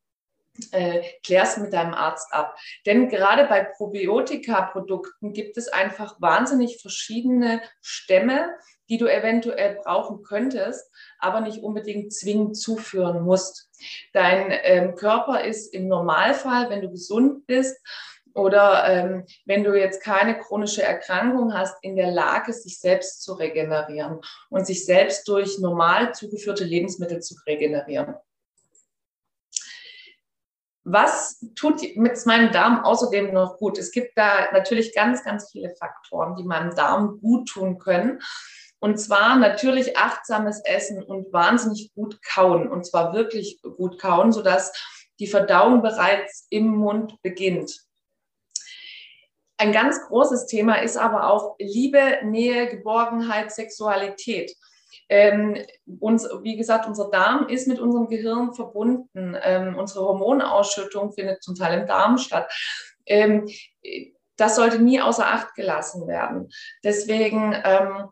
äh, 0.72 1.02
klär's 1.22 1.56
mit 1.56 1.72
deinem 1.72 1.94
Arzt 1.94 2.32
ab. 2.32 2.56
Denn 2.86 3.08
gerade 3.08 3.44
bei 3.44 3.64
Probiotika-Produkten 3.64 5.32
gibt 5.32 5.56
es 5.56 5.68
einfach 5.68 6.20
wahnsinnig 6.20 6.80
verschiedene 6.80 7.62
Stämme, 7.80 8.50
die 8.88 8.98
du 8.98 9.06
eventuell 9.06 9.80
brauchen 9.82 10.22
könntest, 10.22 10.90
aber 11.18 11.40
nicht 11.40 11.62
unbedingt 11.62 12.12
zwingend 12.12 12.56
zuführen 12.56 13.22
musst. 13.22 13.68
Dein 14.12 14.52
ähm, 14.62 14.94
Körper 14.94 15.44
ist 15.44 15.74
im 15.74 15.88
Normalfall, 15.88 16.70
wenn 16.70 16.82
du 16.82 16.90
gesund 16.90 17.46
bist, 17.46 17.76
oder 18.36 18.84
ähm, 18.86 19.24
wenn 19.46 19.64
du 19.64 19.74
jetzt 19.74 20.02
keine 20.02 20.38
chronische 20.38 20.82
Erkrankung 20.82 21.54
hast, 21.54 21.76
in 21.82 21.96
der 21.96 22.10
Lage, 22.10 22.52
sich 22.52 22.78
selbst 22.78 23.22
zu 23.22 23.32
regenerieren 23.32 24.20
und 24.50 24.66
sich 24.66 24.84
selbst 24.84 25.26
durch 25.26 25.58
normal 25.58 26.14
zugeführte 26.14 26.64
Lebensmittel 26.64 27.20
zu 27.20 27.34
regenerieren. 27.46 28.14
Was 30.84 31.44
tut 31.56 31.80
mit 31.96 32.24
meinem 32.26 32.52
Darm 32.52 32.84
außerdem 32.84 33.32
noch 33.32 33.56
gut? 33.56 33.78
Es 33.78 33.90
gibt 33.90 34.16
da 34.16 34.52
natürlich 34.52 34.94
ganz, 34.94 35.24
ganz 35.24 35.50
viele 35.50 35.74
Faktoren, 35.74 36.36
die 36.36 36.44
meinem 36.44 36.74
Darm 36.74 37.18
gut 37.20 37.48
tun 37.48 37.78
können. 37.78 38.20
Und 38.78 38.98
zwar 38.98 39.36
natürlich 39.36 39.96
achtsames 39.96 40.60
Essen 40.64 41.02
und 41.02 41.32
wahnsinnig 41.32 41.92
gut 41.94 42.22
kauen. 42.22 42.68
Und 42.68 42.86
zwar 42.86 43.14
wirklich 43.14 43.60
gut 43.62 43.98
kauen, 43.98 44.30
sodass 44.30 44.72
die 45.18 45.26
Verdauung 45.26 45.82
bereits 45.82 46.46
im 46.50 46.66
Mund 46.68 47.20
beginnt. 47.22 47.85
Ein 49.58 49.72
ganz 49.72 50.00
großes 50.06 50.46
Thema 50.46 50.82
ist 50.82 50.96
aber 50.96 51.30
auch 51.30 51.56
Liebe, 51.58 52.18
Nähe, 52.24 52.68
Geborgenheit, 52.68 53.52
Sexualität. 53.52 54.54
Ähm, 55.08 55.56
uns, 56.00 56.28
wie 56.42 56.56
gesagt, 56.56 56.86
unser 56.86 57.10
Darm 57.10 57.48
ist 57.48 57.68
mit 57.68 57.78
unserem 57.78 58.08
Gehirn 58.08 58.54
verbunden. 58.54 59.36
Ähm, 59.40 59.76
unsere 59.76 60.04
Hormonausschüttung 60.04 61.12
findet 61.12 61.42
zum 61.42 61.54
Teil 61.54 61.80
im 61.80 61.86
Darm 61.86 62.18
statt. 62.18 62.52
Ähm, 63.06 63.48
das 64.36 64.56
sollte 64.56 64.78
nie 64.78 65.00
außer 65.00 65.26
Acht 65.26 65.54
gelassen 65.54 66.06
werden. 66.06 66.50
Deswegen, 66.84 67.54
ähm, 67.64 68.08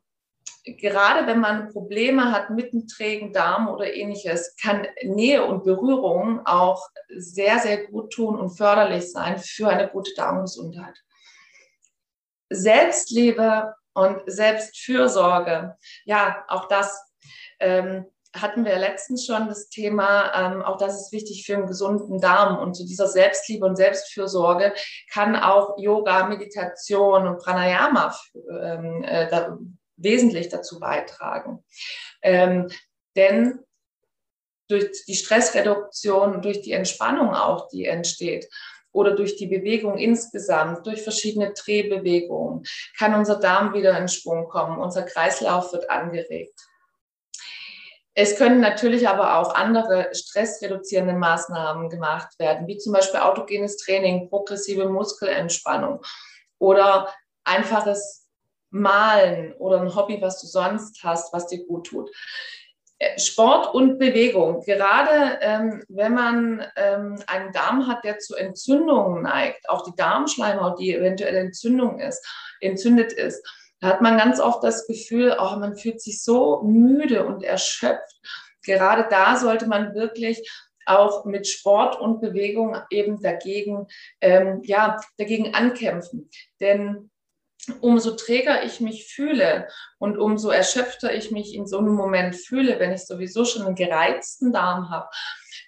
gerade 0.79 1.27
wenn 1.27 1.41
man 1.41 1.69
Probleme 1.71 2.33
hat 2.33 2.51
mit 2.51 2.73
einem 2.73 2.87
trägen 2.87 3.33
Darm 3.33 3.69
oder 3.69 3.93
ähnliches, 3.93 4.57
kann 4.63 4.87
Nähe 5.03 5.45
und 5.45 5.65
Berührung 5.65 6.47
auch 6.47 6.89
sehr, 7.15 7.59
sehr 7.59 7.87
gut 7.87 8.13
tun 8.13 8.39
und 8.39 8.57
förderlich 8.57 9.13
sein 9.13 9.39
für 9.39 9.69
eine 9.69 9.89
gute 9.89 10.15
Darmgesundheit. 10.15 11.05
Selbstliebe 12.55 13.75
und 13.95 14.23
Selbstfürsorge, 14.27 15.77
ja, 16.05 16.45
auch 16.49 16.69
das 16.69 17.01
ähm, 17.61 18.07
hatten 18.35 18.65
wir 18.65 18.77
letztens 18.79 19.27
schon 19.27 19.49
das 19.49 19.69
Thema, 19.69 20.33
ähm, 20.35 20.63
auch 20.63 20.77
das 20.77 21.01
ist 21.01 21.13
wichtig 21.13 21.47
für 21.47 21.55
einen 21.55 21.67
gesunden 21.67 22.21
Darm. 22.21 22.59
Und 22.59 22.75
zu 22.75 22.85
dieser 22.85 23.07
Selbstliebe 23.07 23.65
und 23.65 23.77
Selbstfürsorge 23.77 24.75
kann 25.13 25.37
auch 25.37 25.79
Yoga, 25.79 26.27
Meditation 26.27 27.29
und 27.29 27.39
Pranayama 27.39 28.15
ähm, 28.35 29.05
äh, 29.05 29.29
da, 29.31 29.57
wesentlich 29.97 30.49
dazu 30.49 30.81
beitragen. 30.81 31.65
Ähm, 32.23 32.71
denn 33.15 33.61
durch 34.69 35.05
die 35.05 35.15
Stressreduktion, 35.15 36.43
durch 36.43 36.63
die 36.63 36.73
Entspannung 36.73 37.35
auch, 37.35 37.69
die 37.69 37.85
entsteht, 37.85 38.49
oder 38.95 39.15
durch 39.15 39.37
die 39.37 39.49
Bewegung 39.49 39.99
insgesamt, 39.99 40.87
durch 40.87 41.03
verschiedene 41.03 41.53
Drehbewegungen, 41.53 42.65
kann 42.97 43.15
unser 43.15 43.37
Darm 43.37 43.75
wieder 43.75 43.99
in 43.99 44.09
Schwung 44.09 44.49
kommen, 44.49 44.79
unser 44.79 45.03
Kreislauf 45.03 45.73
wird 45.73 45.91
angeregt. 45.91 46.59
Es 48.15 48.37
können 48.37 48.61
natürlich 48.61 49.09
aber 49.09 49.39
auch 49.39 49.57
andere 49.57 50.15
stressreduzierende 50.15 51.15
Maßnahmen 51.15 51.89
gemacht 51.91 52.39
werden, 52.39 52.69
wie 52.69 52.79
zum 52.79 52.93
Beispiel 52.93 53.19
autogenes 53.19 53.77
Training, 53.79 54.31
progressive 54.31 54.89
Muskelentspannung 54.89 56.01
oder 56.61 57.13
einfaches 57.43 58.29
Malen 58.71 59.53
oder 59.55 59.81
ein 59.81 59.95
Hobby, 59.95 60.23
was 60.23 60.41
du 60.41 60.47
sonst 60.47 61.03
hast, 61.03 61.33
was 61.33 61.49
dir 61.49 61.67
gut 61.67 61.89
tut. 61.89 62.11
Sport 63.17 63.75
und 63.75 63.99
Bewegung. 63.99 64.63
Gerade 64.65 65.39
ähm, 65.41 65.85
wenn 65.89 66.15
man 66.15 66.67
ähm, 66.77 67.23
einen 67.27 67.53
Darm 67.53 67.87
hat, 67.87 68.05
der 68.05 68.19
zu 68.19 68.35
Entzündungen 68.35 69.23
neigt, 69.23 69.69
auch 69.69 69.85
die 69.85 69.97
Darmschleimhaut, 69.97 70.79
die 70.79 70.95
eventuell 70.95 71.37
Entzündung 71.37 72.01
ist, 72.01 72.27
entzündet 72.61 73.13
ist, 73.13 73.47
da 73.81 73.89
hat 73.89 74.01
man 74.01 74.17
ganz 74.17 74.41
oft 74.41 74.65
das 74.65 74.87
Gefühl, 74.87 75.37
oh, 75.39 75.57
man 75.57 75.77
fühlt 75.77 76.01
sich 76.01 76.23
so 76.23 76.63
müde 76.63 77.27
und 77.27 77.43
erschöpft. 77.43 78.21
Gerade 78.65 79.07
da 79.11 79.37
sollte 79.37 79.67
man 79.67 79.95
wirklich 79.95 80.51
auch 80.87 81.25
mit 81.25 81.47
Sport 81.47 82.01
und 82.01 82.21
Bewegung 82.21 82.77
eben 82.91 83.21
dagegen, 83.21 83.87
ähm, 84.21 84.61
ja, 84.65 84.99
dagegen 85.19 85.55
ankämpfen. 85.55 86.31
Denn 86.61 87.11
umso 87.81 88.13
träger 88.13 88.65
ich 88.65 88.81
mich 88.81 89.07
fühle 89.07 89.69
und 89.99 90.19
umso 90.19 90.51
erschöpfter 90.51 91.15
ich 91.15 91.31
mich 91.31 91.55
in 91.55 91.67
so 91.67 91.79
einem 91.79 91.95
Moment 91.95 92.37
fühle, 92.37 92.79
wenn 92.79 92.93
ich 92.93 93.07
sowieso 93.07 93.45
schon 93.45 93.63
einen 93.63 93.75
gereizten 93.75 94.53
Darm 94.53 94.91
habe, 94.91 95.09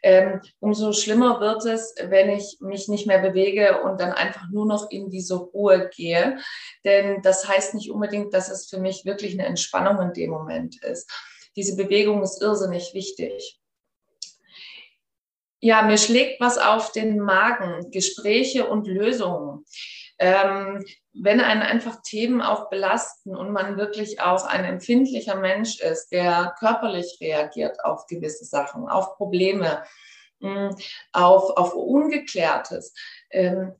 ähm, 0.02 0.40
umso 0.61 0.92
schlimmer 0.92 1.40
wird 1.40 1.64
es, 1.64 1.94
wenn 2.00 2.30
ich 2.30 2.59
mich 2.61 2.88
nicht 2.88 3.06
mehr 3.06 3.18
bewege 3.18 3.82
und 3.82 4.00
dann 4.00 4.12
einfach 4.12 4.48
nur 4.50 4.66
noch 4.66 4.90
in 4.90 5.11
diese 5.11 5.37
Ruhe 5.37 5.90
gehe. 5.94 6.38
Denn 6.85 7.22
das 7.22 7.48
heißt 7.48 7.74
nicht 7.74 7.90
unbedingt, 7.90 8.32
dass 8.35 8.50
es 8.50 8.68
für 8.68 8.78
mich 8.78 9.04
wirklich 9.04 9.32
eine 9.32 9.46
Entspannung 9.46 10.00
in 10.00 10.12
dem 10.12 10.30
Moment 10.30 10.82
ist. 10.82 11.11
Diese 11.56 11.76
Bewegung 11.76 12.22
ist 12.22 12.42
irrsinnig 12.42 12.92
wichtig. 12.94 13.59
Ja, 15.61 15.82
mir 15.82 15.98
schlägt 15.98 16.40
was 16.40 16.59
auf 16.59 16.92
den 16.92 17.18
Magen, 17.18 17.90
Gespräche 17.90 18.68
und 18.68 18.87
Lösungen. 18.87 19.64
Ähm, 20.18 20.85
wenn 21.12 21.40
einen 21.40 21.62
einfach 21.62 22.00
Themen 22.02 22.40
auch 22.40 22.70
belasten 22.70 23.37
und 23.37 23.52
man 23.52 23.76
wirklich 23.76 24.20
auch 24.20 24.44
ein 24.44 24.64
empfindlicher 24.64 25.37
Mensch 25.37 25.81
ist, 25.81 26.09
der 26.09 26.55
körperlich 26.59 27.18
reagiert 27.20 27.85
auf 27.85 28.07
gewisse 28.07 28.44
Sachen, 28.44 28.88
auf 28.88 29.16
Probleme, 29.16 29.85
mm, 30.40 30.70
auf, 31.12 31.50
auf 31.57 31.74
Ungeklärtes, 31.74 32.94
ähm, 33.31 33.74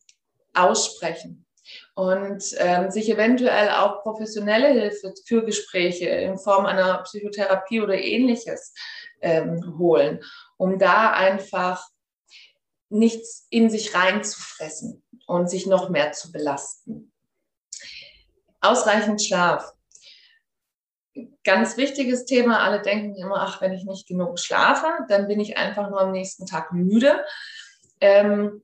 aussprechen. 0.55 1.43
und 1.95 2.45
ähm, 2.59 2.91
sich 2.93 3.11
eventuell 3.11 3.71
auch 3.71 4.03
professionelle 4.03 4.69
Hilfe 4.69 5.13
für 5.27 5.45
Gespräche 5.45 6.07
in 6.07 6.39
Form 6.39 6.65
einer 6.65 6.99
Psychotherapie 7.03 7.81
oder 7.81 7.95
ähnliches 7.95 8.73
ähm, 9.21 9.77
holen, 9.79 10.23
um 10.57 10.79
da 10.79 11.13
einfach 11.13 11.85
nichts 12.89 13.47
in 13.51 13.71
sich 13.71 13.95
reinzufressen 13.95 15.03
und 15.27 15.51
sich 15.51 15.67
noch 15.67 15.89
mehr 15.89 16.13
zu 16.13 16.33
belasten. 16.33 17.13
Ausreichend 18.61 19.23
Schlaf. 19.23 19.73
Ganz 21.45 21.77
wichtiges 21.77 22.25
Thema. 22.25 22.61
Alle 22.61 22.83
denken 22.83 23.17
immer, 23.17 23.41
ach, 23.41 23.61
wenn 23.61 23.73
ich 23.73 23.85
nicht 23.85 24.07
genug 24.07 24.39
schlafe, 24.39 24.87
dann 25.09 25.29
bin 25.29 25.41
ich 25.41 25.57
einfach 25.57 25.89
nur 25.89 26.01
am 26.01 26.13
nächsten 26.13 26.47
Tag 26.47 26.73
müde. 26.73 27.25
Ähm, 28.01 28.63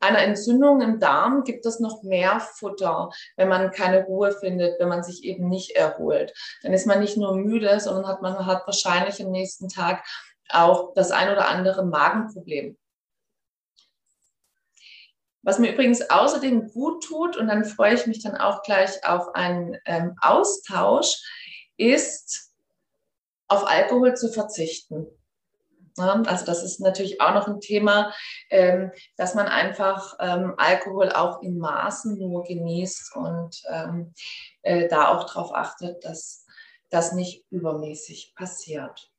einer 0.00 0.18
Entzündung 0.18 0.82
im 0.82 1.00
Darm 1.00 1.44
gibt 1.44 1.64
es 1.64 1.80
noch 1.80 2.02
mehr 2.02 2.40
Futter, 2.40 3.10
wenn 3.36 3.48
man 3.48 3.70
keine 3.70 4.04
Ruhe 4.04 4.32
findet, 4.32 4.78
wenn 4.78 4.88
man 4.88 5.02
sich 5.02 5.24
eben 5.24 5.48
nicht 5.48 5.72
erholt. 5.72 6.34
Dann 6.62 6.72
ist 6.72 6.86
man 6.86 7.00
nicht 7.00 7.16
nur 7.16 7.34
müde, 7.34 7.80
sondern 7.80 8.06
hat 8.06 8.20
man 8.20 8.44
hat 8.44 8.66
wahrscheinlich 8.66 9.24
am 9.24 9.30
nächsten 9.30 9.68
Tag 9.68 10.04
auch 10.48 10.92
das 10.94 11.10
ein 11.10 11.30
oder 11.30 11.48
andere 11.48 11.84
Magenproblem. 11.84 12.76
Was 15.46 15.60
mir 15.60 15.72
übrigens 15.72 16.10
außerdem 16.10 16.72
gut 16.72 17.04
tut, 17.04 17.36
und 17.36 17.46
dann 17.46 17.64
freue 17.64 17.94
ich 17.94 18.08
mich 18.08 18.20
dann 18.20 18.36
auch 18.36 18.64
gleich 18.64 19.06
auf 19.06 19.32
einen 19.36 19.76
ähm, 19.84 20.16
Austausch, 20.20 21.22
ist 21.76 22.50
auf 23.46 23.64
Alkohol 23.64 24.14
zu 24.16 24.28
verzichten. 24.28 25.06
Also 25.96 26.44
das 26.44 26.64
ist 26.64 26.80
natürlich 26.80 27.20
auch 27.20 27.32
noch 27.32 27.46
ein 27.46 27.60
Thema, 27.60 28.12
ähm, 28.50 28.90
dass 29.16 29.36
man 29.36 29.46
einfach 29.46 30.16
ähm, 30.18 30.54
Alkohol 30.56 31.12
auch 31.12 31.40
in 31.42 31.58
Maßen 31.58 32.18
nur 32.18 32.42
genießt 32.42 33.14
und 33.14 33.62
ähm, 33.70 34.14
äh, 34.62 34.88
da 34.88 35.14
auch 35.14 35.32
darauf 35.32 35.54
achtet, 35.54 36.04
dass 36.04 36.44
das 36.90 37.12
nicht 37.12 37.44
übermäßig 37.50 38.34
passiert. 38.34 39.12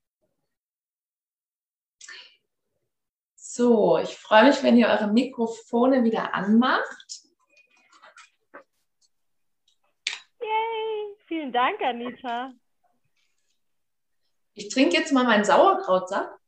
So, 3.58 3.98
ich 3.98 4.16
freue 4.16 4.44
mich, 4.44 4.62
wenn 4.62 4.76
ihr 4.76 4.86
eure 4.86 5.08
Mikrofone 5.08 6.04
wieder 6.04 6.32
anmacht. 6.32 7.22
Yay, 10.40 11.16
vielen 11.26 11.50
Dank, 11.50 11.82
Anita. 11.82 12.52
Ich 14.54 14.68
trinke 14.68 14.96
jetzt 14.96 15.12
mal 15.12 15.24
meinen 15.24 15.44
Sauerkrautsaft. 15.44 16.38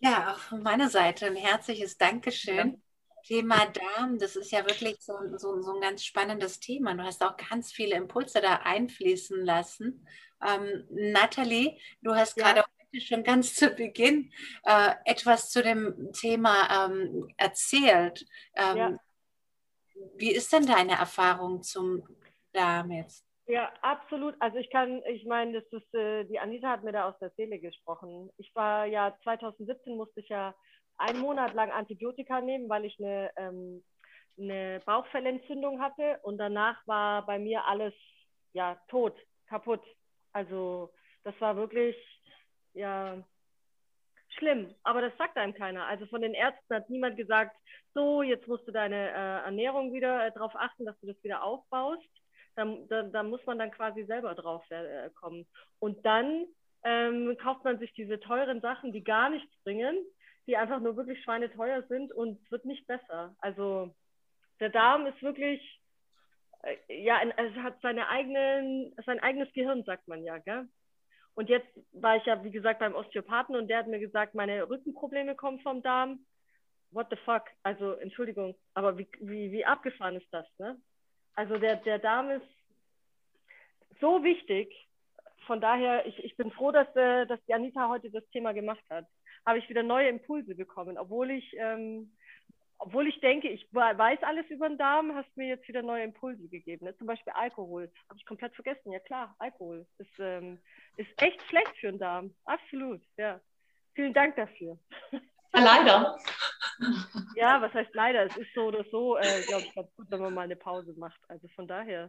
Ja, 0.00 0.32
auch 0.32 0.38
von 0.38 0.62
meiner 0.62 0.88
Seite 0.88 1.26
ein 1.26 1.36
herzliches 1.36 1.98
Dankeschön. 1.98 2.56
Ja. 2.56 2.78
Thema 3.24 3.66
Darm, 3.66 4.18
das 4.18 4.36
ist 4.36 4.52
ja 4.52 4.64
wirklich 4.64 4.96
so, 5.00 5.12
so, 5.36 5.60
so, 5.60 5.74
ein 5.74 5.82
ganz 5.82 6.02
spannendes 6.02 6.60
Thema. 6.60 6.94
Du 6.94 7.02
hast 7.02 7.22
auch 7.22 7.36
ganz 7.36 7.72
viele 7.72 7.96
Impulse 7.96 8.40
da 8.40 8.60
einfließen 8.64 9.44
lassen. 9.44 10.06
Ähm, 10.40 10.86
Nathalie, 10.88 11.76
du 12.00 12.14
hast 12.14 12.38
ja. 12.38 12.44
gerade 12.44 12.64
heute 12.92 13.04
schon 13.04 13.24
ganz 13.24 13.54
zu 13.54 13.70
Beginn 13.70 14.30
äh, 14.64 14.94
etwas 15.04 15.50
zu 15.50 15.62
dem 15.62 16.12
Thema 16.12 16.86
ähm, 16.86 17.28
erzählt. 17.36 18.24
Ähm, 18.54 18.76
ja. 18.76 18.98
Wie 20.16 20.32
ist 20.32 20.52
denn 20.52 20.66
deine 20.66 20.92
Erfahrung 20.92 21.62
zum 21.62 22.06
jetzt? 22.54 23.24
Ja, 23.46 23.72
absolut. 23.82 24.34
Also 24.40 24.58
ich 24.58 24.68
kann, 24.70 25.02
ich 25.08 25.24
meine, 25.24 25.60
das 25.60 25.72
ist, 25.72 25.94
äh, 25.94 26.24
die 26.24 26.38
Anita 26.38 26.68
hat 26.68 26.84
mir 26.84 26.92
da 26.92 27.08
aus 27.08 27.18
der 27.18 27.30
Seele 27.30 27.58
gesprochen. 27.58 28.30
Ich 28.36 28.54
war 28.54 28.84
ja 28.86 29.16
2017 29.22 29.96
musste 29.96 30.20
ich 30.20 30.28
ja 30.28 30.54
einen 30.98 31.20
Monat 31.20 31.54
lang 31.54 31.70
Antibiotika 31.70 32.40
nehmen, 32.40 32.68
weil 32.68 32.84
ich 32.84 32.98
eine, 32.98 33.30
ähm, 33.36 33.84
eine 34.38 34.80
Bauchfellentzündung 34.84 35.80
hatte 35.80 36.18
und 36.22 36.38
danach 36.38 36.84
war 36.86 37.24
bei 37.24 37.38
mir 37.38 37.64
alles 37.64 37.94
ja 38.52 38.76
tot, 38.88 39.16
kaputt. 39.46 39.82
Also 40.32 40.92
das 41.24 41.34
war 41.40 41.56
wirklich 41.56 41.96
ja 42.74 43.22
schlimm, 44.36 44.74
aber 44.82 45.00
das 45.00 45.16
sagt 45.16 45.36
einem 45.36 45.54
keiner. 45.54 45.86
Also 45.86 46.06
von 46.06 46.20
den 46.20 46.34
Ärzten 46.34 46.74
hat 46.74 46.90
niemand 46.90 47.16
gesagt, 47.16 47.56
so 47.94 48.22
jetzt 48.22 48.46
musst 48.46 48.68
du 48.68 48.72
deine 48.72 49.10
äh, 49.10 49.44
Ernährung 49.44 49.92
wieder 49.92 50.26
äh, 50.26 50.32
darauf 50.32 50.54
achten, 50.54 50.84
dass 50.84 50.98
du 51.00 51.06
das 51.06 51.22
wieder 51.24 51.42
aufbaust 51.42 52.08
da, 52.58 52.64
da, 52.88 53.02
da 53.04 53.22
muss 53.22 53.44
man 53.46 53.58
dann 53.58 53.70
quasi 53.70 54.04
selber 54.04 54.34
drauf 54.34 54.68
äh, 54.70 55.10
kommen. 55.10 55.46
Und 55.78 56.04
dann 56.04 56.46
ähm, 56.82 57.36
kauft 57.40 57.64
man 57.64 57.78
sich 57.78 57.92
diese 57.94 58.18
teuren 58.18 58.60
Sachen, 58.60 58.92
die 58.92 59.04
gar 59.04 59.30
nichts 59.30 59.50
bringen, 59.62 59.96
die 60.46 60.56
einfach 60.56 60.80
nur 60.80 60.96
wirklich 60.96 61.22
schweineteuer 61.22 61.82
sind 61.84 62.12
und 62.12 62.40
es 62.42 62.50
wird 62.50 62.64
nicht 62.64 62.86
besser. 62.86 63.34
Also 63.38 63.94
der 64.60 64.70
Darm 64.70 65.06
ist 65.06 65.22
wirklich, 65.22 65.80
äh, 66.62 67.02
ja, 67.04 67.20
es 67.36 67.54
hat 67.56 67.80
seine 67.80 68.08
eigenen, 68.08 68.92
sein 69.06 69.20
eigenes 69.20 69.52
Gehirn, 69.52 69.84
sagt 69.84 70.08
man 70.08 70.24
ja, 70.24 70.38
gell? 70.38 70.68
Und 71.38 71.48
jetzt 71.48 71.68
war 71.92 72.16
ich 72.16 72.24
ja, 72.24 72.42
wie 72.42 72.50
gesagt, 72.50 72.80
beim 72.80 72.96
Osteopathen 72.96 73.54
und 73.54 73.68
der 73.68 73.78
hat 73.78 73.86
mir 73.86 74.00
gesagt, 74.00 74.34
meine 74.34 74.68
Rückenprobleme 74.68 75.36
kommen 75.36 75.60
vom 75.60 75.82
Darm. 75.82 76.26
What 76.90 77.06
the 77.10 77.16
fuck? 77.24 77.44
Also, 77.62 77.92
Entschuldigung, 77.92 78.56
aber 78.74 78.98
wie, 78.98 79.06
wie, 79.20 79.52
wie 79.52 79.64
abgefahren 79.64 80.16
ist 80.16 80.26
das, 80.32 80.46
ne? 80.58 80.80
Also 81.34 81.56
der, 81.56 81.76
der 81.76 82.00
Darm 82.00 82.30
ist 82.30 82.48
so 84.00 84.24
wichtig. 84.24 84.74
Von 85.46 85.60
daher, 85.60 86.04
ich, 86.06 86.18
ich 86.24 86.36
bin 86.36 86.50
froh, 86.50 86.72
dass, 86.72 86.88
äh, 86.96 87.24
dass 87.26 87.38
die 87.46 87.54
Anita 87.54 87.88
heute 87.88 88.10
das 88.10 88.28
Thema 88.30 88.52
gemacht 88.52 88.82
hat. 88.90 89.06
Habe 89.46 89.60
ich 89.60 89.68
wieder 89.68 89.84
neue 89.84 90.08
Impulse 90.08 90.56
bekommen. 90.56 90.98
Obwohl 90.98 91.30
ich, 91.30 91.54
ähm, 91.56 92.10
obwohl 92.78 93.08
ich 93.08 93.20
denke, 93.20 93.48
ich 93.48 93.66
weiß 93.72 94.22
alles 94.22 94.46
über 94.50 94.68
den 94.68 94.78
Darm, 94.78 95.14
hast 95.14 95.28
du 95.34 95.40
mir 95.40 95.48
jetzt 95.48 95.66
wieder 95.66 95.82
neue 95.82 96.04
Impulse 96.04 96.48
gegeben. 96.48 96.86
Ne? 96.86 96.96
Zum 96.96 97.06
Beispiel 97.06 97.32
Alkohol. 97.32 97.90
Habe 98.08 98.18
ich 98.18 98.24
komplett 98.24 98.54
vergessen. 98.54 98.92
Ja 98.92 99.00
klar, 99.00 99.34
Alkohol 99.38 99.86
ist, 99.98 100.10
ähm, 100.18 100.60
ist 100.96 101.10
echt 101.20 101.42
schlecht 101.48 101.76
für 101.80 101.90
den 101.90 101.98
Darm. 101.98 102.34
Absolut, 102.44 103.02
ja. 103.16 103.40
Vielen 103.94 104.14
Dank 104.14 104.36
dafür. 104.36 104.78
Leider. 105.52 106.18
Ja, 107.34 107.60
was 107.60 107.74
heißt 107.74 107.92
leider? 107.92 108.24
Es 108.26 108.36
ist 108.36 108.54
so 108.54 108.66
oder 108.66 108.84
so, 108.84 109.16
äh, 109.16 109.42
glaube 109.48 109.62
ich, 109.62 109.74
ganz 109.74 109.92
gut, 109.96 110.06
wenn 110.10 110.20
man 110.20 110.32
mal 110.32 110.42
eine 110.42 110.54
Pause 110.54 110.94
macht. 110.96 111.20
Also 111.26 111.48
von 111.48 111.66
daher, 111.66 112.08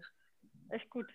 echt 0.70 0.88
gut. 0.92 1.08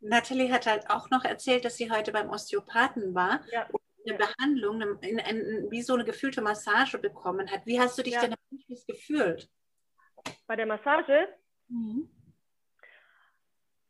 Nathalie 0.00 0.52
hat 0.52 0.66
halt 0.66 0.90
auch 0.90 1.08
noch 1.10 1.24
erzählt, 1.24 1.64
dass 1.64 1.76
sie 1.76 1.90
heute 1.90 2.10
beim 2.10 2.30
Osteopathen 2.30 3.14
war 3.14 3.40
ja. 3.52 3.68
und 3.70 3.80
eine. 4.12 4.18
Behandlung, 4.18 4.82
eine, 4.82 5.24
eine, 5.24 5.70
wie 5.70 5.82
so 5.82 5.94
eine 5.94 6.04
gefühlte 6.04 6.42
Massage 6.42 6.98
bekommen 6.98 7.50
hat. 7.50 7.66
Wie 7.66 7.78
hast 7.78 7.98
du 7.98 8.02
dich 8.02 8.14
ja. 8.14 8.26
denn 8.26 8.34
gefühlt? 8.86 9.48
Bei 10.46 10.56
der 10.56 10.66
Massage? 10.66 11.28
Mhm. 11.68 12.08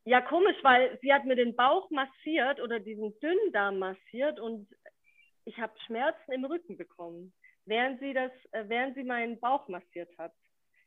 Ja, 0.04 0.20
komisch, 0.20 0.56
weil 0.62 0.98
sie 1.00 1.12
hat 1.12 1.24
mir 1.24 1.36
den 1.36 1.56
Bauch 1.56 1.88
massiert 1.90 2.60
oder 2.60 2.78
diesen 2.78 3.18
Dünndarm 3.20 3.78
massiert 3.78 4.38
und 4.38 4.68
ich 5.46 5.58
habe 5.58 5.72
Schmerzen 5.86 6.32
im 6.32 6.44
Rücken 6.44 6.76
bekommen 6.76 7.32
während 7.66 8.00
sie 8.00 8.12
das, 8.12 8.32
äh, 8.52 8.64
während 8.68 8.94
sie 8.94 9.04
meinen 9.04 9.38
Bauch 9.40 9.68
massiert 9.68 10.10
hat. 10.18 10.32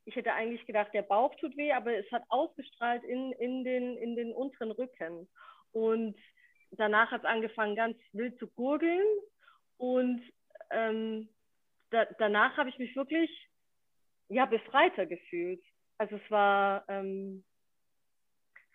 Ich 0.06 0.16
hätte 0.16 0.34
eigentlich 0.34 0.66
gedacht, 0.66 0.94
der 0.94 1.02
Bauch 1.02 1.36
tut 1.36 1.56
weh, 1.58 1.74
aber 1.74 1.98
es 1.98 2.10
hat 2.12 2.24
ausgestrahlt 2.30 3.04
in, 3.04 3.34
in, 3.34 3.64
den, 3.64 3.98
in 3.98 4.16
den 4.16 4.34
unteren 4.34 4.72
Rücken. 4.72 5.28
Und 5.72 6.16
danach 6.72 7.12
hat 7.12 7.22
es 7.22 7.28
angefangen, 7.28 7.76
ganz 7.76 7.98
wild 8.14 8.38
zu 8.40 8.48
gurgeln. 8.48 9.06
Und 9.78 10.22
ähm, 10.72 11.30
da, 11.92 12.06
danach 12.18 12.58
habe 12.58 12.70
ich 12.70 12.78
mich 12.78 12.96
wirklich 12.96 13.30
ja, 14.30 14.46
befreiter 14.46 15.06
gefühlt. 15.06 15.64
Also 15.98 16.18
es 16.18 16.32
war, 16.32 16.84
ähm, 16.90 17.44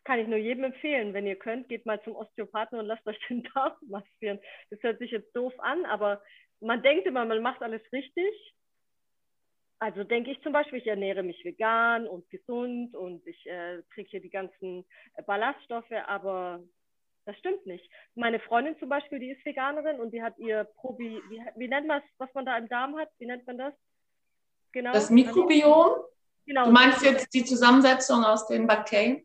kann 0.05 0.19
ich 0.19 0.27
nur 0.27 0.39
jedem 0.39 0.65
empfehlen. 0.65 1.15
Wenn 1.15 1.27
ihr 1.27 1.37
könnt, 1.37 1.69
geht 1.69 1.87
mal 1.87 2.03
zum 2.03 2.17
Osteopathen 2.17 2.79
und 2.79 2.87
lasst 2.87 3.07
euch 3.07 3.19
den 3.29 3.43
Darm 3.55 3.75
massieren. 3.87 4.41
Das 4.71 4.83
hört 4.83 4.99
sich 4.99 5.11
jetzt 5.11 5.35
doof 5.37 5.53
an, 5.59 5.85
aber 5.87 6.23
man 6.61 6.83
denkt 6.83 7.07
immer, 7.07 7.25
man 7.25 7.43
macht 7.43 7.63
alles 7.63 7.83
richtig. 7.93 8.55
Also 9.79 10.05
denke 10.05 10.31
ich 10.31 10.41
zum 10.43 10.53
Beispiel, 10.53 10.79
ich 10.79 10.87
ernähre 10.87 11.25
mich 11.25 11.45
vegan 11.45 12.07
und 12.07 12.29
gesund 12.31 12.95
und 12.95 13.27
ich 13.27 13.47
äh, 13.47 13.83
kriege 13.91 14.11
hier 14.11 14.21
die 14.21 14.31
ganzen 14.31 14.85
äh, 15.17 15.25
Ballaststoffe, 15.25 15.91
aber 16.07 16.63
das 17.25 17.37
stimmt 17.39 17.67
nicht. 17.67 17.89
Meine 18.15 18.41
Freundin 18.41 18.79
zum 18.79 18.89
Beispiel, 18.89 19.19
die 19.19 19.31
ist 19.31 19.45
Veganerin 19.45 20.01
und 20.01 20.13
die 20.13 20.23
hat 20.23 20.39
ihr 20.39 20.65
Probi, 20.77 21.23
wie, 21.29 21.43
wie 21.57 21.69
nennt 21.69 21.87
man 21.87 22.01
es, 22.01 22.05
was 22.19 22.33
man 22.35 22.47
da 22.47 22.57
im 22.57 22.69
Darm 22.69 22.97
hat? 22.99 23.09
Wie 23.19 23.27
nennt 23.27 23.47
man 23.47 23.59
das? 23.59 23.75
Genau. 24.73 24.93
Das 24.93 25.11
Mikrobiom? 25.11 26.03
Genau. 26.47 26.65
Du 26.65 26.73
meinst 26.73 27.05
jetzt 27.05 27.33
die 27.33 27.45
Zusammensetzung 27.45 28.25
aus 28.25 28.47
den 28.47 28.67
Bakterien? 28.67 29.25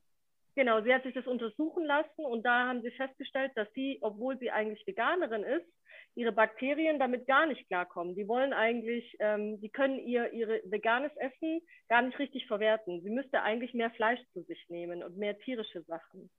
Genau, 0.55 0.81
sie 0.81 0.93
hat 0.93 1.03
sich 1.03 1.13
das 1.13 1.27
untersuchen 1.27 1.85
lassen 1.85 2.25
und 2.25 2.43
da 2.43 2.67
haben 2.67 2.81
sie 2.81 2.91
festgestellt, 2.91 3.51
dass 3.55 3.67
sie, 3.73 3.99
obwohl 4.01 4.37
sie 4.39 4.49
eigentlich 4.49 4.85
Veganerin 4.87 5.43
ist, 5.43 5.67
ihre 6.15 6.31
Bakterien 6.31 6.97
damit 6.97 7.27
gar 7.27 7.45
nicht 7.45 7.67
klarkommen. 7.67 8.15
Die 8.15 8.27
wollen 8.27 8.53
eigentlich, 8.53 9.15
ähm, 9.19 9.61
die 9.61 9.69
können 9.69 9.99
ihr 9.99 10.33
ihre 10.33 10.61
veganes 10.65 11.15
Essen 11.17 11.61
gar 11.89 12.01
nicht 12.01 12.17
richtig 12.17 12.47
verwerten. 12.47 13.03
Sie 13.03 13.11
müsste 13.11 13.43
eigentlich 13.43 13.75
mehr 13.75 13.91
Fleisch 13.91 14.19
zu 14.33 14.41
sich 14.43 14.65
nehmen 14.69 15.03
und 15.03 15.17
mehr 15.17 15.37
tierische 15.37 15.83
Sachen. 15.83 16.31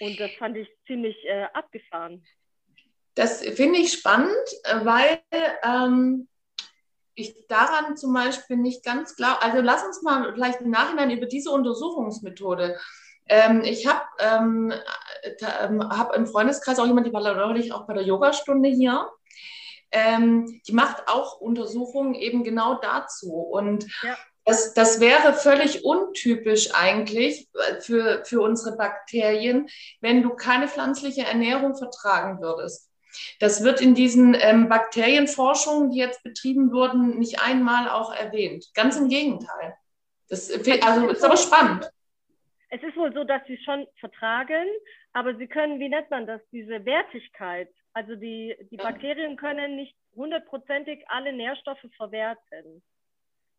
Und 0.00 0.18
das 0.18 0.30
fand 0.32 0.56
ich 0.56 0.68
ziemlich 0.86 1.16
äh, 1.24 1.46
abgefahren. 1.52 2.24
Das 3.14 3.42
finde 3.42 3.78
ich 3.80 3.92
spannend, 3.92 4.30
weil 4.82 5.20
ähm, 5.62 6.28
ich 7.14 7.46
daran 7.48 7.96
zum 7.96 8.14
Beispiel 8.14 8.56
nicht 8.56 8.84
ganz 8.84 9.16
klar. 9.16 9.42
Also 9.42 9.60
lass 9.60 9.84
uns 9.84 10.02
mal 10.02 10.32
vielleicht 10.32 10.60
im 10.60 10.70
Nachhinein 10.70 11.10
über 11.10 11.26
diese 11.26 11.50
Untersuchungsmethode. 11.50 12.78
Ähm, 13.28 13.62
ich 13.62 13.86
habe 13.86 14.02
ähm, 14.18 14.72
ähm, 15.60 15.88
hab 15.88 16.14
im 16.16 16.26
Freundeskreis 16.26 16.78
auch 16.78 16.86
jemand, 16.86 17.06
die 17.06 17.12
war 17.12 17.22
neulich 17.34 17.72
auch 17.72 17.86
bei 17.86 17.94
der 17.94 18.04
Yogastunde 18.04 18.68
hier. 18.68 19.08
Ähm, 19.92 20.60
die 20.66 20.72
macht 20.72 21.08
auch 21.08 21.40
Untersuchungen 21.40 22.14
eben 22.14 22.44
genau 22.44 22.74
dazu. 22.80 23.32
Und 23.32 23.86
ja. 24.02 24.16
Das, 24.44 24.74
das 24.74 25.00
wäre 25.00 25.32
völlig 25.34 25.84
untypisch 25.84 26.74
eigentlich 26.74 27.48
für, 27.80 28.24
für 28.24 28.40
unsere 28.40 28.76
Bakterien, 28.76 29.68
wenn 30.00 30.22
du 30.22 30.30
keine 30.30 30.68
pflanzliche 30.68 31.22
Ernährung 31.22 31.76
vertragen 31.76 32.40
würdest. 32.40 32.90
Das 33.40 33.64
wird 33.64 33.80
in 33.80 33.94
diesen 33.94 34.36
ähm, 34.38 34.68
Bakterienforschungen, 34.68 35.90
die 35.90 35.98
jetzt 35.98 36.22
betrieben 36.22 36.72
wurden, 36.72 37.18
nicht 37.18 37.42
einmal 37.42 37.88
auch 37.88 38.14
erwähnt. 38.14 38.66
Ganz 38.74 38.96
im 38.96 39.08
Gegenteil. 39.08 39.74
Das, 40.28 40.50
also 40.82 41.08
ist 41.08 41.24
aber 41.24 41.36
spannend. 41.36 41.90
Es 42.68 42.82
ist 42.82 42.96
wohl 42.96 43.12
so, 43.12 43.24
dass 43.24 43.42
sie 43.48 43.58
schon 43.64 43.86
vertragen, 43.98 44.64
aber 45.12 45.34
sie 45.34 45.48
können, 45.48 45.80
wie 45.80 45.88
nennt 45.88 46.08
man 46.10 46.26
das, 46.26 46.40
diese 46.52 46.84
Wertigkeit, 46.84 47.68
also 47.92 48.14
die, 48.14 48.56
die 48.70 48.76
Bakterien 48.76 49.36
können 49.36 49.74
nicht 49.74 49.96
hundertprozentig 50.14 51.02
alle 51.08 51.32
Nährstoffe 51.32 51.84
verwerten. 51.96 52.80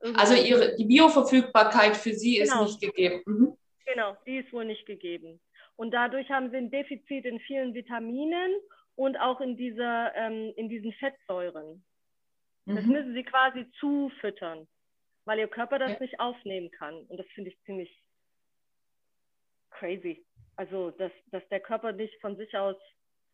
Irgendwie. 0.01 0.19
Also 0.19 0.33
ihre, 0.35 0.75
die 0.75 0.85
Bioverfügbarkeit 0.85 1.95
für 1.95 2.13
sie 2.13 2.37
genau. 2.37 2.63
ist 2.63 2.79
nicht 2.79 2.81
gegeben. 2.81 3.21
Mhm. 3.25 3.57
Genau, 3.85 4.17
die 4.25 4.37
ist 4.37 4.51
wohl 4.53 4.65
nicht 4.65 4.85
gegeben. 4.85 5.39
Und 5.75 5.91
dadurch 5.91 6.29
haben 6.29 6.49
sie 6.49 6.57
ein 6.57 6.71
Defizit 6.71 7.25
in 7.25 7.39
vielen 7.39 7.73
Vitaminen 7.73 8.51
und 8.95 9.17
auch 9.17 9.41
in, 9.41 9.57
dieser, 9.57 10.13
ähm, 10.15 10.53
in 10.55 10.69
diesen 10.69 10.93
Fettsäuren. 10.93 11.83
Mhm. 12.65 12.75
Das 12.75 12.85
müssen 12.85 13.13
sie 13.13 13.23
quasi 13.23 13.65
zufüttern, 13.79 14.67
weil 15.25 15.39
ihr 15.39 15.47
Körper 15.47 15.79
das 15.79 15.93
ja. 15.93 15.99
nicht 15.99 16.19
aufnehmen 16.19 16.71
kann. 16.71 16.95
Und 17.07 17.17
das 17.17 17.27
finde 17.33 17.51
ich 17.51 17.61
ziemlich 17.65 18.03
crazy. 19.71 20.23
Also, 20.55 20.91
dass, 20.91 21.11
dass 21.31 21.47
der 21.49 21.59
Körper 21.59 21.91
nicht 21.91 22.19
von 22.21 22.37
sich 22.37 22.55
aus 22.55 22.75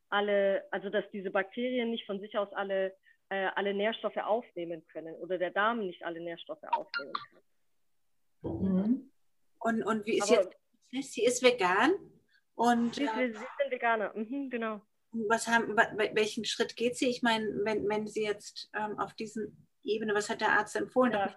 alle, 0.09 0.63
also 0.71 0.89
dass 0.89 1.03
diese 1.11 1.31
Bakterien 1.31 1.91
nicht 1.91 2.05
von 2.05 2.19
sich 2.19 2.37
aus 2.37 2.51
alle, 2.53 2.95
äh, 3.29 3.47
alle 3.55 3.73
Nährstoffe 3.73 4.17
aufnehmen 4.17 4.85
können 4.87 5.15
oder 5.15 5.37
der 5.37 5.51
Darm 5.51 5.79
nicht 5.79 6.03
alle 6.03 6.19
Nährstoffe 6.19 6.63
aufnehmen 6.63 7.13
kann. 7.13 7.41
Mhm. 8.41 9.11
Und, 9.59 9.83
und 9.83 10.05
wie 10.05 10.17
ist 10.17 10.31
Aber, 10.31 10.49
jetzt, 10.91 11.13
sie 11.13 11.25
ist 11.25 11.43
vegan 11.43 11.93
und. 12.55 12.95
Sie, 12.95 13.03
äh, 13.03 13.31
sie 13.31 13.33
sind 13.33 13.71
Veganer, 13.71 14.13
mhm, 14.15 14.49
genau 14.49 14.81
was 15.27 15.47
haben, 15.47 15.75
welchen 15.75 16.45
Schritt 16.45 16.75
geht 16.75 16.95
sie? 16.97 17.09
Ich 17.09 17.21
meine, 17.21 17.45
wenn, 17.63 17.87
wenn 17.87 18.07
sie 18.07 18.23
jetzt 18.23 18.69
ähm, 18.75 18.99
auf 18.99 19.13
diesen 19.13 19.67
Ebene, 19.83 20.13
was 20.13 20.29
hat 20.29 20.41
der 20.41 20.51
Arzt 20.51 20.75
empfohlen? 20.75 21.13
Ja. 21.13 21.35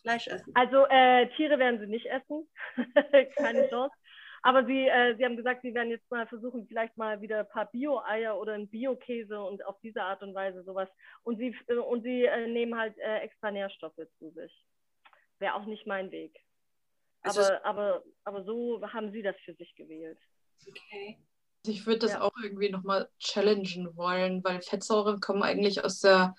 Fleisch 0.00 0.28
essen? 0.28 0.52
Also 0.54 0.86
äh, 0.88 1.28
Tiere 1.36 1.58
werden 1.58 1.78
sie 1.78 1.86
nicht 1.86 2.06
essen, 2.06 2.48
keine 3.36 3.68
Chance. 3.68 3.94
Aber 4.42 4.64
sie, 4.64 4.86
äh, 4.86 5.16
sie 5.16 5.24
haben 5.24 5.36
gesagt, 5.36 5.62
sie 5.62 5.74
werden 5.74 5.90
jetzt 5.90 6.10
mal 6.10 6.26
versuchen, 6.26 6.66
vielleicht 6.66 6.96
mal 6.96 7.20
wieder 7.20 7.40
ein 7.40 7.48
paar 7.48 7.70
Bio-Eier 7.70 8.38
oder 8.38 8.54
einen 8.54 8.68
Bio-Käse 8.68 9.38
und 9.38 9.64
auf 9.66 9.78
diese 9.82 10.02
Art 10.02 10.22
und 10.22 10.34
Weise 10.34 10.62
sowas. 10.64 10.88
Und 11.24 11.38
sie, 11.38 11.54
äh, 11.66 11.74
und 11.74 12.02
sie 12.02 12.24
äh, 12.24 12.46
nehmen 12.46 12.78
halt 12.78 12.96
äh, 12.98 13.18
extra 13.18 13.50
Nährstoffe 13.50 14.00
zu 14.18 14.30
sich. 14.30 14.64
Wäre 15.38 15.54
auch 15.54 15.66
nicht 15.66 15.86
mein 15.86 16.10
Weg. 16.10 16.38
Also 17.22 17.42
aber, 17.42 17.64
aber, 17.64 18.02
aber 18.24 18.44
so 18.44 18.80
haben 18.92 19.12
sie 19.12 19.22
das 19.22 19.36
für 19.44 19.54
sich 19.54 19.74
gewählt. 19.74 20.18
Okay. 20.66 21.18
Ich 21.66 21.86
würde 21.86 21.98
das 21.98 22.12
ja. 22.12 22.22
auch 22.22 22.32
irgendwie 22.42 22.70
nochmal 22.70 23.10
challengen 23.18 23.94
wollen, 23.96 24.42
weil 24.42 24.62
Fettsäuren 24.62 25.20
kommen 25.20 25.42
eigentlich 25.42 25.84
aus 25.84 26.00
der 26.00 26.34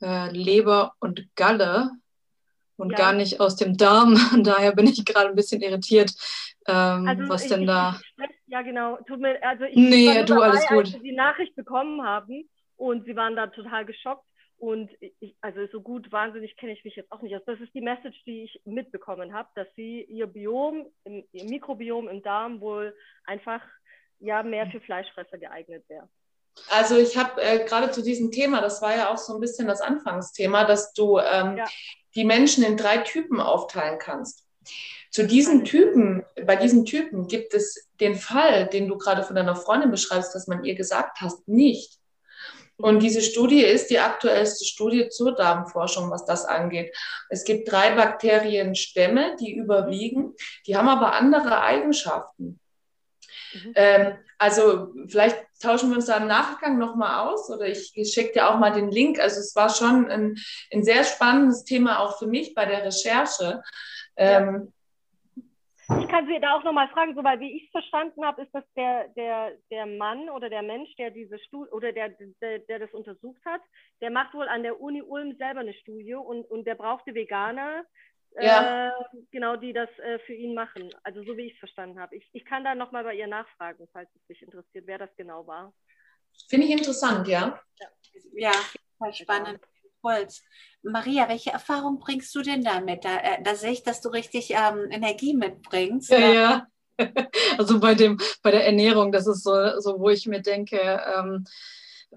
äh, 0.00 0.30
Leber 0.30 0.94
und 1.00 1.34
Galle 1.34 1.90
und 2.76 2.90
ja. 2.90 2.96
gar 2.96 3.12
nicht 3.12 3.40
aus 3.40 3.56
dem 3.56 3.76
Darm. 3.76 4.14
Daher 4.44 4.72
bin 4.74 4.86
ich 4.86 5.04
gerade 5.04 5.30
ein 5.30 5.34
bisschen 5.34 5.62
irritiert, 5.62 6.12
ähm, 6.66 7.06
also 7.06 7.28
was 7.28 7.44
ich, 7.44 7.48
denn 7.48 7.66
da. 7.66 8.00
Ich, 8.18 8.30
ja, 8.46 8.62
genau. 8.62 8.98
Tut 9.06 9.20
mir, 9.20 9.42
also 9.42 9.64
ich 9.64 9.76
nee, 9.76 10.24
du, 10.24 10.34
dabei, 10.34 10.50
alles 10.50 10.66
gut. 10.66 10.78
Als 10.78 10.92
sie 10.92 11.00
die 11.00 11.12
Nachricht 11.12 11.54
bekommen 11.56 12.02
haben 12.02 12.48
und 12.76 13.04
sie 13.04 13.16
waren 13.16 13.36
da 13.36 13.46
total 13.48 13.84
geschockt. 13.84 14.24
Und 14.58 14.90
ich, 15.00 15.34
also 15.40 15.66
so 15.72 15.80
gut, 15.80 16.12
wahnsinnig 16.12 16.56
kenne 16.56 16.72
ich 16.72 16.84
mich 16.84 16.94
jetzt 16.94 17.10
auch 17.10 17.20
nicht 17.20 17.34
aus. 17.34 17.42
Das 17.46 17.58
ist 17.58 17.74
die 17.74 17.80
Message, 17.80 18.22
die 18.24 18.44
ich 18.44 18.60
mitbekommen 18.64 19.32
habe, 19.32 19.48
dass 19.56 19.66
sie 19.74 20.02
ihr 20.02 20.28
Biom, 20.28 20.86
ihr 21.04 21.44
Mikrobiom 21.44 22.08
im 22.08 22.22
Darm 22.22 22.60
wohl 22.60 22.94
einfach 23.24 23.60
ja 24.20 24.44
mehr 24.44 24.68
für 24.70 24.80
Fleischfresser 24.80 25.38
geeignet 25.38 25.84
wäre. 25.88 26.08
Also 26.70 26.96
ich 26.96 27.16
habe 27.16 27.42
äh, 27.42 27.64
gerade 27.64 27.90
zu 27.90 28.02
diesem 28.02 28.30
Thema, 28.30 28.60
das 28.60 28.82
war 28.82 28.94
ja 28.94 29.12
auch 29.12 29.18
so 29.18 29.34
ein 29.34 29.40
bisschen 29.40 29.66
das 29.66 29.80
Anfangsthema, 29.80 30.64
dass 30.64 30.92
du 30.92 31.18
ähm, 31.18 31.56
ja. 31.56 31.64
die 32.14 32.24
Menschen 32.24 32.62
in 32.62 32.76
drei 32.76 32.98
Typen 32.98 33.40
aufteilen 33.40 33.98
kannst. 33.98 34.46
Zu 35.12 35.26
diesen 35.26 35.64
Typen, 35.66 36.24
bei 36.46 36.56
diesen 36.56 36.86
Typen 36.86 37.28
gibt 37.28 37.52
es 37.52 37.86
den 38.00 38.14
Fall, 38.14 38.66
den 38.66 38.88
du 38.88 38.96
gerade 38.96 39.22
von 39.22 39.36
deiner 39.36 39.54
Freundin 39.54 39.90
beschreibst, 39.90 40.34
dass 40.34 40.46
man 40.46 40.64
ihr 40.64 40.74
gesagt 40.74 41.20
hast, 41.20 41.46
nicht. 41.46 41.98
Und 42.78 43.00
diese 43.00 43.20
Studie 43.20 43.62
ist 43.62 43.90
die 43.90 43.98
aktuellste 43.98 44.64
Studie 44.64 45.10
zur 45.10 45.34
Darmforschung, 45.34 46.10
was 46.10 46.24
das 46.24 46.46
angeht. 46.46 46.96
Es 47.28 47.44
gibt 47.44 47.70
drei 47.70 47.94
Bakterienstämme, 47.94 49.36
die 49.38 49.54
überwiegen, 49.54 50.34
die 50.66 50.76
haben 50.76 50.88
aber 50.88 51.12
andere 51.12 51.60
Eigenschaften. 51.60 52.58
Mhm. 53.52 53.72
Ähm, 53.74 54.14
also 54.38 54.94
vielleicht 55.08 55.36
tauschen 55.60 55.90
wir 55.90 55.96
uns 55.96 56.06
da 56.06 56.16
im 56.16 56.26
Nachgang 56.26 56.78
nochmal 56.78 57.28
aus 57.28 57.50
oder 57.50 57.68
ich, 57.68 57.92
schicke 58.12 58.32
dir 58.32 58.48
auch 58.48 58.58
mal 58.58 58.72
den 58.72 58.90
Link. 58.90 59.20
Also 59.20 59.40
es 59.40 59.54
war 59.54 59.68
schon 59.68 60.10
ein, 60.10 60.36
ein 60.72 60.82
sehr 60.82 61.04
spannendes 61.04 61.64
Thema 61.64 62.00
auch 62.00 62.18
für 62.18 62.26
mich 62.26 62.54
bei 62.54 62.64
der 62.64 62.82
Recherche. 62.82 63.62
Ähm, 64.16 64.72
ich 66.00 66.08
kann 66.08 66.26
Sie 66.26 66.38
da 66.40 66.56
auch 66.56 66.64
nochmal 66.64 66.88
fragen, 66.88 67.14
so, 67.14 67.24
weil 67.24 67.40
wie 67.40 67.56
ich 67.56 67.64
es 67.64 67.70
verstanden 67.70 68.24
habe, 68.24 68.42
ist 68.42 68.52
das 68.52 68.64
der, 68.76 69.08
der, 69.08 69.52
der 69.70 69.86
Mann 69.86 70.28
oder 70.30 70.48
der 70.48 70.62
Mensch, 70.62 70.94
der 70.96 71.10
diese 71.10 71.38
Studie 71.38 71.70
oder 71.70 71.92
der, 71.92 72.10
der, 72.40 72.60
der 72.60 72.78
das 72.78 72.92
untersucht 72.92 73.44
hat, 73.44 73.60
der 74.00 74.10
macht 74.10 74.34
wohl 74.34 74.48
an 74.48 74.62
der 74.62 74.80
Uni 74.80 75.02
Ulm 75.02 75.36
selber 75.36 75.60
eine 75.60 75.74
Studie 75.74 76.14
und, 76.14 76.44
und 76.50 76.66
der 76.66 76.74
brauchte 76.74 77.14
Veganer, 77.14 77.84
ja. 78.40 78.88
äh, 78.88 78.92
genau, 79.30 79.56
die 79.56 79.72
das 79.72 79.88
äh, 79.98 80.18
für 80.20 80.34
ihn 80.34 80.54
machen. 80.54 80.90
Also 81.02 81.22
so 81.24 81.36
wie 81.36 81.46
ich 81.46 81.54
es 81.54 81.58
verstanden 81.58 82.00
habe. 82.00 82.16
Ich, 82.16 82.28
ich 82.32 82.44
kann 82.44 82.64
da 82.64 82.74
nochmal 82.74 83.04
bei 83.04 83.14
ihr 83.14 83.26
nachfragen, 83.26 83.88
falls 83.92 84.08
es 84.14 84.26
dich 84.26 84.42
interessiert, 84.42 84.86
wer 84.86 84.98
das 84.98 85.14
genau 85.16 85.46
war. 85.46 85.72
Finde 86.48 86.66
ich 86.66 86.72
interessant, 86.72 87.28
ja. 87.28 87.60
Ja, 88.32 88.52
ja 89.00 89.12
spannend. 89.12 89.60
Holz. 90.02 90.42
Maria, 90.82 91.28
welche 91.28 91.50
Erfahrung 91.50 91.98
bringst 91.98 92.34
du 92.34 92.42
denn 92.42 92.64
damit? 92.64 93.04
Da, 93.04 93.18
äh, 93.18 93.42
da 93.42 93.54
sehe 93.54 93.72
ich, 93.72 93.82
dass 93.82 94.00
du 94.00 94.08
richtig 94.08 94.50
ähm, 94.50 94.90
Energie 94.90 95.34
mitbringst. 95.34 96.10
Ja, 96.10 96.32
ja. 96.32 96.66
Also 97.58 97.80
bei 97.80 97.94
dem, 97.94 98.18
bei 98.42 98.50
der 98.50 98.66
Ernährung, 98.66 99.12
das 99.12 99.26
ist 99.26 99.42
so, 99.42 99.80
so 99.80 99.98
wo 99.98 100.10
ich 100.10 100.26
mir 100.26 100.40
denke, 100.40 100.78
ähm, 100.78 101.44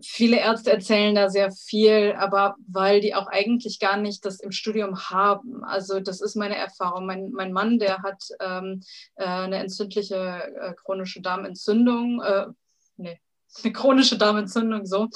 viele 0.01 0.37
Ärzte 0.37 0.71
erzählen 0.71 1.15
da 1.15 1.29
sehr 1.29 1.51
viel, 1.51 2.13
aber 2.17 2.55
weil 2.67 2.99
die 2.99 3.15
auch 3.15 3.27
eigentlich 3.27 3.79
gar 3.79 3.97
nicht 3.97 4.25
das 4.25 4.39
im 4.39 4.51
Studium 4.51 5.09
haben. 5.09 5.63
Also 5.63 5.99
das 5.99 6.21
ist 6.21 6.35
meine 6.35 6.57
Erfahrung. 6.57 7.05
Mein, 7.05 7.31
mein 7.31 7.53
Mann, 7.53 7.79
der 7.79 8.03
hat 8.03 8.21
ähm, 8.39 8.81
äh, 9.15 9.25
eine 9.25 9.57
entzündliche 9.57 10.15
äh, 10.15 10.73
chronische 10.73 11.21
Darmentzündung, 11.21 12.21
äh, 12.21 12.47
nee, 12.97 13.19
eine 13.63 13.73
chronische 13.73 14.17
Darmentzündung 14.17 14.85
so. 14.85 15.09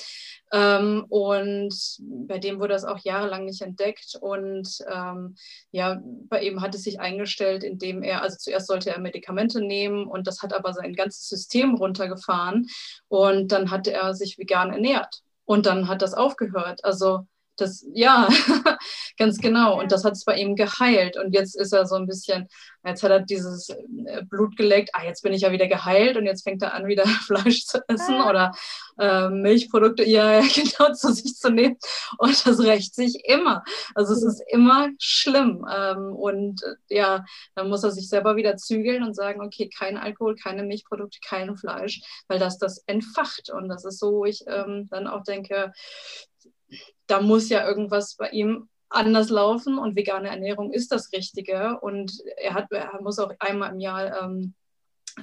Ähm, 0.51 1.05
und 1.09 1.75
bei 1.99 2.39
dem 2.39 2.59
wurde 2.59 2.73
das 2.73 2.85
auch 2.85 2.99
jahrelang 2.99 3.45
nicht 3.45 3.61
entdeckt. 3.61 4.17
Und 4.19 4.79
ähm, 4.91 5.35
ja, 5.71 6.01
bei 6.03 6.41
ihm 6.41 6.61
hat 6.61 6.75
es 6.75 6.83
sich 6.83 6.99
eingestellt, 6.99 7.63
indem 7.63 8.01
er, 8.03 8.21
also 8.21 8.37
zuerst 8.37 8.67
sollte 8.67 8.89
er 8.91 8.99
Medikamente 8.99 9.61
nehmen 9.61 10.07
und 10.07 10.27
das 10.27 10.41
hat 10.41 10.53
aber 10.53 10.73
sein 10.73 10.93
ganzes 10.93 11.29
System 11.29 11.75
runtergefahren. 11.75 12.67
Und 13.07 13.51
dann 13.51 13.71
hat 13.71 13.87
er 13.87 14.13
sich 14.13 14.37
vegan 14.37 14.71
ernährt. 14.71 15.21
Und 15.45 15.65
dann 15.65 15.87
hat 15.87 16.01
das 16.01 16.13
aufgehört. 16.13 16.83
Also 16.83 17.25
das, 17.59 17.85
ja, 17.93 18.27
ganz 19.17 19.39
genau. 19.39 19.79
Und 19.79 19.91
das 19.91 20.03
hat 20.03 20.13
es 20.13 20.25
bei 20.25 20.35
ihm 20.35 20.55
geheilt. 20.55 21.17
Und 21.17 21.33
jetzt 21.33 21.55
ist 21.55 21.73
er 21.73 21.85
so 21.85 21.95
ein 21.95 22.07
bisschen, 22.07 22.47
jetzt 22.85 23.03
hat 23.03 23.11
er 23.11 23.19
dieses 23.21 23.69
äh, 23.69 24.23
Blut 24.23 24.55
geleckt, 24.57 24.91
ah, 24.93 25.03
jetzt 25.03 25.21
bin 25.21 25.33
ich 25.33 25.41
ja 25.41 25.51
wieder 25.51 25.67
geheilt 25.67 26.17
und 26.17 26.25
jetzt 26.25 26.43
fängt 26.43 26.61
er 26.61 26.73
an, 26.73 26.87
wieder 26.87 27.05
Fleisch 27.25 27.65
zu 27.65 27.79
essen 27.87 28.15
ah. 28.15 28.29
oder 28.29 28.51
äh, 28.97 29.29
Milchprodukte, 29.29 30.03
ja, 30.03 30.41
genau, 30.53 30.93
zu 30.93 31.13
sich 31.13 31.35
zu 31.35 31.49
nehmen. 31.49 31.77
Und 32.17 32.45
das 32.45 32.59
rächt 32.59 32.95
sich 32.95 33.23
immer. 33.25 33.63
Also 33.95 34.13
es 34.13 34.23
ist 34.23 34.43
immer 34.47 34.89
schlimm. 34.99 35.65
Ähm, 35.71 36.13
und 36.13 36.63
äh, 36.63 36.95
ja, 36.95 37.25
dann 37.55 37.69
muss 37.69 37.83
er 37.83 37.91
sich 37.91 38.09
selber 38.09 38.35
wieder 38.35 38.57
zügeln 38.57 39.03
und 39.03 39.15
sagen, 39.15 39.41
okay, 39.41 39.69
kein 39.69 39.97
Alkohol, 39.97 40.35
keine 40.35 40.63
Milchprodukte, 40.63 41.19
kein 41.25 41.55
Fleisch, 41.55 42.01
weil 42.27 42.39
das 42.39 42.57
das 42.57 42.83
entfacht. 42.87 43.49
Und 43.49 43.69
das 43.69 43.85
ist 43.85 43.99
so, 43.99 44.13
wo 44.13 44.25
ich 44.25 44.43
ähm, 44.47 44.87
dann 44.89 45.07
auch 45.07 45.23
denke, 45.23 45.71
da 47.07 47.21
muss 47.21 47.49
ja 47.49 47.67
irgendwas 47.67 48.15
bei 48.15 48.29
ihm 48.29 48.69
anders 48.89 49.29
laufen 49.29 49.77
und 49.77 49.95
vegane 49.95 50.29
Ernährung 50.29 50.71
ist 50.73 50.91
das 50.91 51.11
Richtige. 51.13 51.79
Und 51.79 52.13
er, 52.37 52.53
hat, 52.53 52.71
er 52.71 53.01
muss 53.01 53.19
auch 53.19 53.31
einmal 53.39 53.71
im 53.71 53.79
Jahr, 53.79 54.23
ähm, 54.23 54.53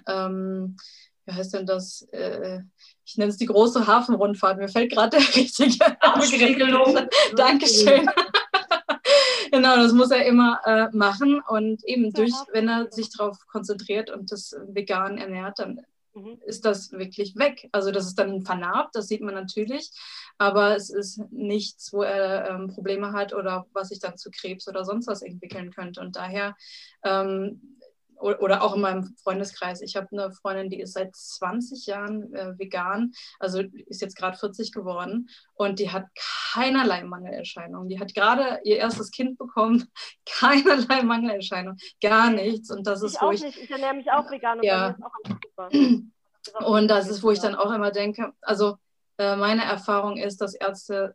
ähm, 0.06 0.76
wie 1.24 1.32
heißt 1.32 1.54
denn 1.54 1.66
das? 1.66 2.02
Äh, 2.12 2.60
ich 3.04 3.16
nenne 3.16 3.30
es 3.30 3.36
die 3.36 3.46
große 3.46 3.86
Hafenrundfahrt. 3.86 4.58
Mir 4.58 4.68
fällt 4.68 4.92
gerade 4.92 5.18
der 5.18 5.20
richtige 5.36 5.84
Ausregelung. 6.00 7.08
Dankeschön. 7.34 8.08
genau, 9.52 9.76
das 9.76 9.92
muss 9.92 10.10
er 10.10 10.24
immer 10.26 10.60
äh, 10.64 10.88
machen 10.92 11.40
und 11.48 11.84
eben 11.84 12.12
durch, 12.12 12.32
wenn 12.52 12.68
er 12.68 12.90
sich 12.90 13.10
darauf 13.10 13.46
konzentriert 13.48 14.10
und 14.10 14.30
das 14.30 14.54
vegan 14.68 15.18
ernährt, 15.18 15.58
dann 15.58 15.80
mhm. 16.16 16.38
ist 16.46 16.64
das 16.64 16.92
wirklich 16.92 17.36
weg. 17.36 17.68
Also 17.72 17.90
das 17.90 18.06
ist 18.06 18.18
dann 18.18 18.42
vernarbt, 18.44 18.94
das 18.96 19.06
sieht 19.06 19.20
man 19.20 19.34
natürlich, 19.34 19.90
aber 20.38 20.74
es 20.74 20.90
ist 20.90 21.20
nichts, 21.30 21.92
wo 21.92 22.02
er 22.02 22.48
ähm, 22.50 22.68
Probleme 22.68 23.12
hat 23.12 23.32
oder 23.32 23.66
was 23.72 23.90
sich 23.90 24.00
dann 24.00 24.16
zu 24.16 24.30
Krebs 24.30 24.66
oder 24.66 24.84
sonst 24.84 25.06
was 25.06 25.22
entwickeln 25.22 25.70
könnte. 25.70 26.00
Und 26.00 26.16
daher 26.16 26.56
ähm, 27.04 27.78
oder 28.18 28.62
auch 28.62 28.74
in 28.74 28.80
meinem 28.80 29.14
Freundeskreis. 29.22 29.80
Ich 29.82 29.96
habe 29.96 30.08
eine 30.12 30.30
Freundin, 30.32 30.70
die 30.70 30.80
ist 30.80 30.94
seit 30.94 31.14
20 31.14 31.86
Jahren 31.86 32.34
äh, 32.34 32.58
vegan, 32.58 33.12
also 33.38 33.60
ist 33.86 34.00
jetzt 34.02 34.16
gerade 34.16 34.36
40 34.36 34.72
geworden 34.72 35.28
und 35.54 35.78
die 35.78 35.90
hat 35.90 36.06
keinerlei 36.52 37.04
Mangelerscheinungen. 37.04 37.88
Die 37.88 38.00
hat 38.00 38.14
gerade 38.14 38.60
ihr 38.64 38.76
erstes 38.78 39.10
Kind 39.10 39.38
bekommen, 39.38 39.90
keinerlei 40.26 41.02
Mangelerscheinungen, 41.02 41.78
gar 42.02 42.30
nichts. 42.30 42.70
Und 42.70 42.86
das 42.86 43.02
ich 43.02 43.08
ist 43.08 43.22
auch 43.22 43.28
wo 43.28 43.32
ich, 43.32 43.42
nicht. 43.42 43.58
ich 43.58 43.70
ernähre 43.70 43.94
mich 43.94 44.10
auch 44.10 44.30
vegan 44.30 44.58
und 44.58 44.64
ja. 44.64 44.96
auch 46.54 46.66
Und 46.66 46.88
das 46.88 47.08
ist, 47.08 47.22
wo 47.22 47.30
ich 47.30 47.40
dann 47.40 47.54
auch 47.54 47.72
immer 47.72 47.90
denke, 47.90 48.32
also 48.40 48.78
äh, 49.18 49.36
meine 49.36 49.64
Erfahrung 49.64 50.16
ist, 50.16 50.40
dass 50.40 50.54
Ärzte 50.54 51.14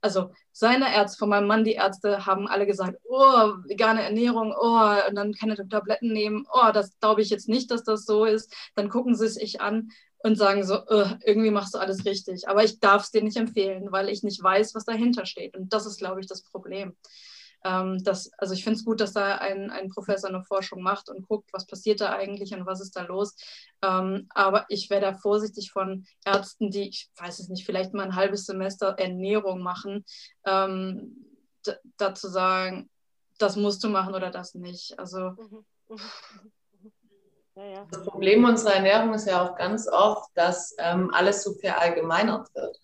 also 0.00 0.30
seine 0.52 0.94
Ärzte, 0.94 1.18
von 1.18 1.28
meinem 1.28 1.46
Mann, 1.46 1.64
die 1.64 1.72
Ärzte, 1.72 2.26
haben 2.26 2.46
alle 2.46 2.66
gesagt, 2.66 2.98
oh, 3.04 3.54
vegane 3.66 4.02
Ernährung, 4.02 4.54
oh, 4.58 5.08
und 5.08 5.14
dann 5.14 5.32
keine 5.32 5.56
Tabletten 5.68 6.12
nehmen, 6.12 6.46
oh, 6.52 6.70
das 6.72 6.98
glaube 7.00 7.22
ich 7.22 7.30
jetzt 7.30 7.48
nicht, 7.48 7.70
dass 7.70 7.84
das 7.84 8.04
so 8.04 8.24
ist. 8.24 8.54
Dann 8.74 8.88
gucken 8.88 9.14
sie 9.14 9.28
sich 9.28 9.60
an 9.60 9.90
und 10.18 10.36
sagen 10.36 10.64
so, 10.64 10.80
oh, 10.88 11.06
irgendwie 11.24 11.50
machst 11.50 11.74
du 11.74 11.78
alles 11.78 12.04
richtig. 12.04 12.48
Aber 12.48 12.64
ich 12.64 12.80
darf 12.80 13.04
es 13.04 13.10
dir 13.10 13.22
nicht 13.22 13.36
empfehlen, 13.36 13.90
weil 13.90 14.08
ich 14.08 14.22
nicht 14.22 14.42
weiß, 14.42 14.74
was 14.74 14.84
dahinter 14.84 15.26
steht. 15.26 15.56
Und 15.56 15.72
das 15.72 15.86
ist, 15.86 15.98
glaube 15.98 16.20
ich, 16.20 16.26
das 16.26 16.42
Problem. 16.42 16.96
Ähm, 17.64 18.02
das, 18.04 18.30
also 18.38 18.54
ich 18.54 18.64
finde 18.64 18.78
es 18.78 18.84
gut, 18.84 19.00
dass 19.00 19.12
da 19.12 19.36
ein, 19.36 19.70
ein 19.70 19.88
Professor 19.88 20.28
eine 20.28 20.44
Forschung 20.44 20.82
macht 20.82 21.08
und 21.08 21.26
guckt, 21.26 21.48
was 21.52 21.66
passiert 21.66 22.00
da 22.00 22.12
eigentlich 22.12 22.54
und 22.54 22.66
was 22.66 22.80
ist 22.80 22.96
da 22.96 23.02
los. 23.02 23.34
Ähm, 23.82 24.28
aber 24.34 24.66
ich 24.68 24.90
wäre 24.90 25.00
da 25.00 25.14
vorsichtig 25.14 25.72
von 25.72 26.06
Ärzten, 26.24 26.70
die, 26.70 26.88
ich 26.88 27.10
weiß 27.16 27.38
es 27.40 27.48
nicht, 27.48 27.66
vielleicht 27.66 27.94
mal 27.94 28.04
ein 28.04 28.16
halbes 28.16 28.46
Semester 28.46 28.94
Ernährung 28.98 29.60
machen, 29.60 30.04
ähm, 30.46 31.24
dazu 31.96 32.28
sagen, 32.28 32.88
das 33.38 33.56
musst 33.56 33.82
du 33.84 33.88
machen 33.88 34.14
oder 34.14 34.30
das 34.30 34.54
nicht. 34.54 34.98
Also 34.98 35.30
mhm. 35.30 35.64
Das 37.90 38.04
Problem 38.04 38.44
unserer 38.44 38.74
Ernährung 38.74 39.14
ist 39.14 39.26
ja 39.26 39.44
auch 39.44 39.56
ganz 39.56 39.88
oft, 39.88 40.30
dass 40.34 40.76
ähm, 40.78 41.10
alles 41.12 41.42
so 41.42 41.54
verallgemeinert 41.54 42.54
wird 42.54 42.78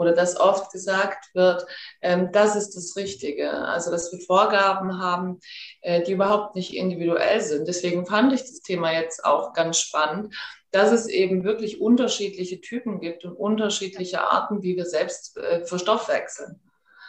oder 0.00 0.12
dass 0.12 0.40
oft 0.40 0.72
gesagt 0.72 1.34
wird, 1.34 1.66
ähm, 2.00 2.32
das 2.32 2.56
ist 2.56 2.74
das 2.74 2.96
Richtige. 2.96 3.50
Also 3.50 3.90
dass 3.90 4.10
wir 4.12 4.20
Vorgaben 4.20 4.98
haben, 4.98 5.40
äh, 5.82 6.02
die 6.02 6.12
überhaupt 6.12 6.56
nicht 6.56 6.74
individuell 6.74 7.40
sind. 7.42 7.68
Deswegen 7.68 8.06
fand 8.06 8.32
ich 8.32 8.40
das 8.40 8.60
Thema 8.60 8.92
jetzt 8.92 9.24
auch 9.24 9.52
ganz 9.52 9.78
spannend, 9.78 10.34
dass 10.70 10.90
es 10.90 11.06
eben 11.06 11.44
wirklich 11.44 11.80
unterschiedliche 11.80 12.60
Typen 12.60 13.00
gibt 13.00 13.24
und 13.24 13.32
unterschiedliche 13.32 14.22
Arten, 14.22 14.62
wie 14.62 14.76
wir 14.76 14.86
selbst 14.86 15.36
äh, 15.36 15.66
verstoffwechseln. 15.66 16.60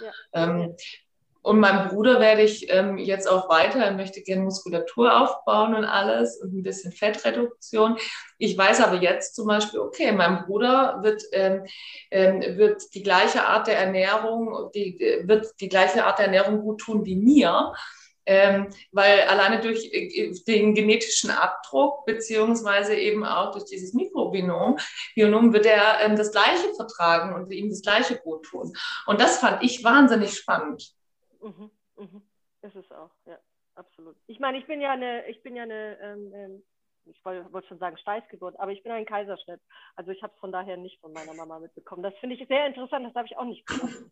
Ja. 0.02 0.12
Ähm, 0.34 0.76
und 1.44 1.60
meinem 1.60 1.89
Bruder 1.89 2.20
werde 2.20 2.44
ich 2.44 2.72
ähm, 2.72 3.00
jetzt 3.00 3.28
auch 3.28 3.50
weiter, 3.50 3.80
er 3.80 3.94
möchte 3.94 4.22
gerne 4.22 4.44
Muskulatur 4.44 5.20
aufbauen 5.20 5.74
und 5.74 5.86
alles 5.86 6.38
und 6.38 6.54
ein 6.54 6.62
bisschen 6.62 6.92
Fettreduktion. 6.92 7.98
Ich 8.38 8.56
weiß 8.56 8.82
aber 8.82 9.02
jetzt 9.02 9.36
zum 9.36 9.48
Beispiel, 9.48 9.80
okay, 9.80 10.12
meinem 10.12 10.46
Bruder 10.46 11.00
wird, 11.02 11.24
ähm, 11.32 11.66
ähm, 12.12 12.42
wird 12.58 12.94
die 12.94 13.02
gleiche 13.02 13.48
Art 13.48 13.66
der 13.66 13.80
Ernährung, 13.80 14.70
die, 14.76 15.24
wird 15.24 15.48
die 15.60 15.70
gleiche 15.70 16.06
Art 16.06 16.20
der 16.20 16.28
Ernährung 16.28 16.62
gut 16.62 16.82
tun 16.82 17.06
wie 17.06 17.16
mir. 17.16 17.74
Ähm, 18.28 18.68
weil 18.92 19.22
alleine 19.22 19.62
durch 19.62 19.89
äh, 19.92 20.32
den 20.48 20.76
genetischen 20.76 21.32
Abdruck 21.32 22.06
beziehungsweise 22.06 22.94
eben 22.94 23.26
auch 23.26 23.52
durch 23.52 23.66
dieses 23.66 23.94
Mikrobinom 23.94 24.78
Bionom 25.16 25.54
wird 25.54 25.66
er 25.66 26.02
ähm, 26.02 26.16
das 26.16 26.32
Gleiche 26.32 26.72
vertragen 26.76 27.34
und 27.34 27.52
ihm 27.52 27.72
das 27.72 27.82
Gleiche 27.82 28.18
gut 28.18 28.46
tun. 28.46 28.74
Und 29.08 29.20
das 29.20 29.39
fand 29.39 29.64
ich 29.64 29.84
wahnsinnig 29.84 30.38
spannend. 30.38 30.94
Mhm, 31.42 31.72
mhm. 31.98 32.22
Ist 32.62 32.76
es 32.76 32.92
auch, 32.92 33.12
ja, 33.26 33.38
absolut. 33.76 34.16
Ich 34.28 34.39
meine, 34.39 34.60
ich 34.60 34.68
bin 34.68 34.82
ja 34.82 34.92
eine, 34.92 35.28
ich 35.28 35.42
bin 35.44 35.56
ja 35.56 35.64
eine, 35.64 36.00
ähm, 36.00 36.34
ähm 36.34 36.64
ich 37.06 37.26
wollte 37.26 37.52
wollt 37.52 37.66
schon 37.66 37.80
sagen 37.80 37.98
Steißgeburt, 37.98 38.60
aber 38.60 38.72
ich 38.72 38.84
bin 38.84 38.92
ein 38.92 39.08
Kaiserschnitt. 39.08 39.60
Also 39.96 40.12
ich 40.12 40.22
habe 40.22 40.34
es 40.34 40.39
von 40.39 40.52
daher 40.52 40.78
nicht 40.78 41.00
von 41.02 41.12
meiner 41.12 41.34
Mama 41.34 41.60
mitbekommen. 41.60 42.04
Das 42.04 42.14
finde 42.20 42.36
ich 42.36 42.48
sehr 42.48 42.68
interessant, 42.68 43.08
das 43.08 43.16
habe 43.16 43.28
ich 43.28 43.38
auch 43.38 43.46
nicht 43.46 43.66
gehört. 43.66 44.12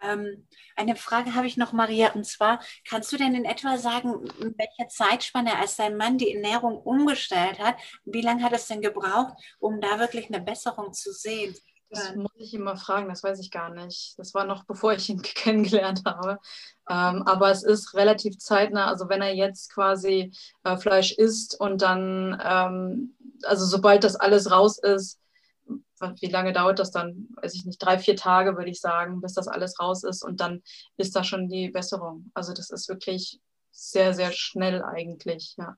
Ähm, 0.00 0.46
eine 0.76 0.94
Frage 0.94 1.34
habe 1.34 1.46
ich 1.46 1.56
noch, 1.56 1.72
Maria, 1.72 2.12
und 2.12 2.24
zwar, 2.24 2.62
kannst 2.88 3.12
du 3.12 3.16
denn 3.16 3.34
in 3.34 3.44
etwa 3.44 3.76
sagen, 3.78 4.28
in 4.40 4.54
welcher 4.56 4.88
Zeitspanne, 4.88 5.56
als 5.58 5.76
dein 5.76 5.96
Mann 5.96 6.18
die 6.18 6.34
Ernährung 6.34 6.78
umgestellt 6.78 7.58
hat, 7.58 7.76
wie 8.04 8.20
lange 8.20 8.44
hat 8.44 8.52
es 8.52 8.68
denn 8.68 8.80
gebraucht, 8.80 9.34
um 9.58 9.80
da 9.80 9.98
wirklich 9.98 10.28
eine 10.28 10.40
Besserung 10.40 10.92
zu 10.92 11.12
sehen? 11.12 11.56
Das 11.90 12.14
muss 12.14 12.30
ich 12.36 12.52
immer 12.52 12.76
fragen, 12.76 13.08
das 13.08 13.22
weiß 13.22 13.40
ich 13.40 13.50
gar 13.50 13.70
nicht. 13.70 14.18
Das 14.18 14.34
war 14.34 14.44
noch 14.44 14.64
bevor 14.66 14.92
ich 14.92 15.08
ihn 15.08 15.22
kennengelernt 15.22 16.02
habe. 16.04 16.38
Ähm, 16.88 17.22
aber 17.22 17.50
es 17.50 17.62
ist 17.62 17.94
relativ 17.94 18.38
zeitnah. 18.38 18.86
Also 18.86 19.08
wenn 19.08 19.22
er 19.22 19.34
jetzt 19.34 19.72
quasi 19.72 20.32
äh, 20.64 20.76
Fleisch 20.76 21.12
isst 21.12 21.58
und 21.58 21.82
dann, 21.82 22.40
ähm, 22.44 23.16
also 23.44 23.64
sobald 23.64 24.04
das 24.04 24.16
alles 24.16 24.50
raus 24.50 24.78
ist, 24.78 25.18
wie 26.20 26.30
lange 26.30 26.52
dauert 26.52 26.78
das 26.78 26.90
dann? 26.92 27.28
Weiß 27.34 27.54
ich 27.54 27.64
nicht, 27.64 27.78
drei, 27.78 27.98
vier 27.98 28.16
Tage 28.16 28.56
würde 28.56 28.70
ich 28.70 28.80
sagen, 28.80 29.20
bis 29.20 29.34
das 29.34 29.48
alles 29.48 29.80
raus 29.80 30.04
ist 30.04 30.24
und 30.24 30.40
dann 30.40 30.62
ist 30.96 31.16
da 31.16 31.24
schon 31.24 31.48
die 31.48 31.70
Besserung. 31.70 32.30
Also 32.34 32.52
das 32.52 32.70
ist 32.70 32.88
wirklich 32.88 33.40
sehr, 33.72 34.14
sehr 34.14 34.32
schnell 34.32 34.82
eigentlich, 34.82 35.54
ja. 35.56 35.76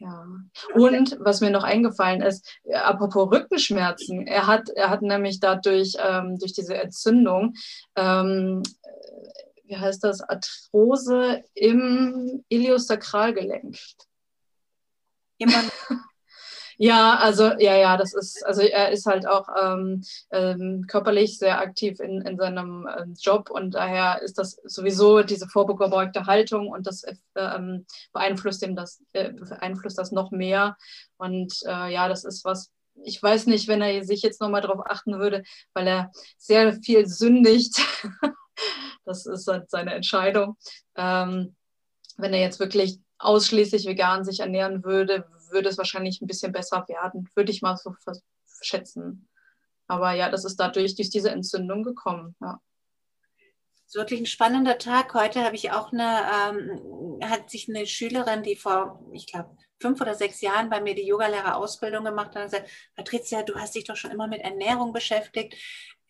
Ja. 0.00 0.26
Und 0.74 1.16
was 1.20 1.40
mir 1.40 1.50
noch 1.50 1.64
eingefallen 1.64 2.22
ist, 2.22 2.58
äh, 2.64 2.74
apropos 2.76 3.30
Rückenschmerzen, 3.30 4.26
er 4.26 4.46
hat, 4.46 4.68
er 4.70 4.90
hat 4.90 5.02
nämlich 5.02 5.40
dadurch, 5.40 5.96
ähm, 5.98 6.38
durch 6.38 6.52
diese 6.52 6.76
Entzündung, 6.76 7.54
ähm, 7.96 8.62
äh, 8.82 9.48
wie 9.64 9.76
heißt 9.76 10.04
das, 10.04 10.20
Arthrose 10.20 11.42
im 11.54 12.44
Iliosakralgelenk. 12.48 13.76
Immer 15.38 15.62
Ja, 16.80 17.16
also 17.16 17.50
ja, 17.58 17.76
ja, 17.76 17.96
das 17.96 18.14
ist, 18.14 18.46
also 18.46 18.62
er 18.62 18.90
ist 18.92 19.04
halt 19.04 19.26
auch 19.26 19.48
ähm, 19.60 20.04
ähm, 20.30 20.84
körperlich 20.86 21.36
sehr 21.36 21.58
aktiv 21.58 21.98
in, 21.98 22.22
in 22.22 22.36
seinem 22.36 22.86
äh, 22.86 23.04
Job 23.20 23.50
und 23.50 23.72
daher 23.74 24.22
ist 24.22 24.38
das 24.38 24.60
sowieso 24.64 25.24
diese 25.24 25.48
vorbeugte 25.48 26.26
Haltung 26.26 26.68
und 26.68 26.86
das 26.86 27.02
ähm, 27.34 27.84
beeinflusst 28.12 28.62
ihm 28.62 28.76
das, 28.76 29.02
äh, 29.12 29.32
beeinflusst 29.32 29.98
das 29.98 30.12
noch 30.12 30.30
mehr. 30.30 30.76
Und 31.16 31.52
äh, 31.66 31.92
ja, 31.92 32.08
das 32.08 32.22
ist 32.22 32.44
was, 32.44 32.70
ich 33.02 33.20
weiß 33.20 33.46
nicht, 33.46 33.66
wenn 33.66 33.82
er 33.82 34.04
sich 34.04 34.22
jetzt 34.22 34.40
nochmal 34.40 34.62
darauf 34.62 34.86
achten 34.86 35.18
würde, 35.18 35.42
weil 35.74 35.88
er 35.88 36.12
sehr 36.36 36.74
viel 36.74 37.08
sündigt. 37.08 37.80
das 39.04 39.26
ist 39.26 39.48
halt 39.48 39.68
seine 39.68 39.94
Entscheidung. 39.94 40.56
Ähm, 40.96 41.56
wenn 42.18 42.34
er 42.34 42.40
jetzt 42.40 42.60
wirklich 42.60 43.00
ausschließlich 43.18 43.86
vegan 43.86 44.24
sich 44.24 44.40
ernähren 44.40 44.84
würde, 44.84 45.26
würde 45.50 45.68
es 45.68 45.78
wahrscheinlich 45.78 46.20
ein 46.20 46.26
bisschen 46.26 46.52
besser 46.52 46.84
werden, 46.88 47.28
würde 47.34 47.50
ich 47.50 47.62
mal 47.62 47.76
so 47.76 47.94
schätzen. 48.60 49.28
Aber 49.86 50.12
ja, 50.12 50.30
das 50.30 50.44
ist 50.44 50.56
dadurch 50.56 50.94
durch 50.96 51.10
diese 51.10 51.30
Entzündung 51.30 51.82
gekommen. 51.82 52.36
Ja. 52.40 52.60
Es 53.86 53.94
ist 53.94 54.00
wirklich 54.00 54.20
ein 54.20 54.26
spannender 54.26 54.76
Tag. 54.76 55.14
Heute 55.14 55.42
habe 55.44 55.56
ich 55.56 55.70
auch 55.70 55.92
eine, 55.92 56.20
ähm, 56.50 57.20
hat 57.22 57.50
sich 57.50 57.68
eine 57.68 57.86
Schülerin, 57.86 58.42
die 58.42 58.54
vor, 58.54 59.02
ich 59.12 59.26
glaube, 59.26 59.56
fünf 59.80 60.00
oder 60.00 60.14
sechs 60.14 60.40
Jahren 60.40 60.68
bei 60.68 60.80
mir 60.80 60.94
die 60.94 61.06
Yogalehrerausbildung 61.06 62.04
gemacht 62.04 62.34
hat, 62.36 62.44
gesagt, 62.44 62.68
Patricia, 62.96 63.42
du 63.42 63.54
hast 63.54 63.74
dich 63.74 63.84
doch 63.84 63.96
schon 63.96 64.10
immer 64.10 64.26
mit 64.26 64.40
Ernährung 64.40 64.92
beschäftigt 64.92 65.54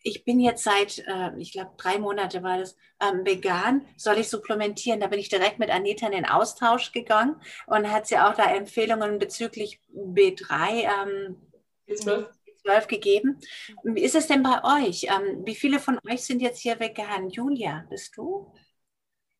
ich 0.03 0.23
bin 0.23 0.39
jetzt 0.39 0.63
seit, 0.63 0.99
äh, 0.99 1.37
ich 1.37 1.51
glaube, 1.51 1.71
drei 1.77 1.97
Monate 1.97 2.41
war 2.43 2.57
das, 2.57 2.77
ähm, 3.01 3.25
vegan. 3.25 3.85
Soll 3.97 4.17
ich 4.17 4.29
supplementieren? 4.29 4.99
Da 4.99 5.07
bin 5.07 5.19
ich 5.19 5.29
direkt 5.29 5.59
mit 5.59 5.69
Anita 5.69 6.05
in 6.05 6.13
den 6.13 6.25
Austausch 6.25 6.91
gegangen 6.91 7.41
und 7.67 7.91
hat 7.91 8.07
sie 8.07 8.17
auch 8.17 8.33
da 8.33 8.45
Empfehlungen 8.45 9.19
bezüglich 9.19 9.79
B3, 9.93 10.83
ähm, 10.83 11.51
B12. 11.87 12.29
B12 12.45 12.87
gegeben. 12.87 13.39
Wie 13.83 14.03
ist 14.03 14.15
es 14.15 14.27
denn 14.27 14.43
bei 14.43 14.63
euch? 14.63 15.03
Ähm, 15.03 15.45
wie 15.45 15.55
viele 15.55 15.79
von 15.79 15.99
euch 16.09 16.23
sind 16.23 16.41
jetzt 16.41 16.59
hier 16.59 16.79
vegan? 16.79 17.29
Julia, 17.29 17.85
bist 17.89 18.15
du? 18.17 18.53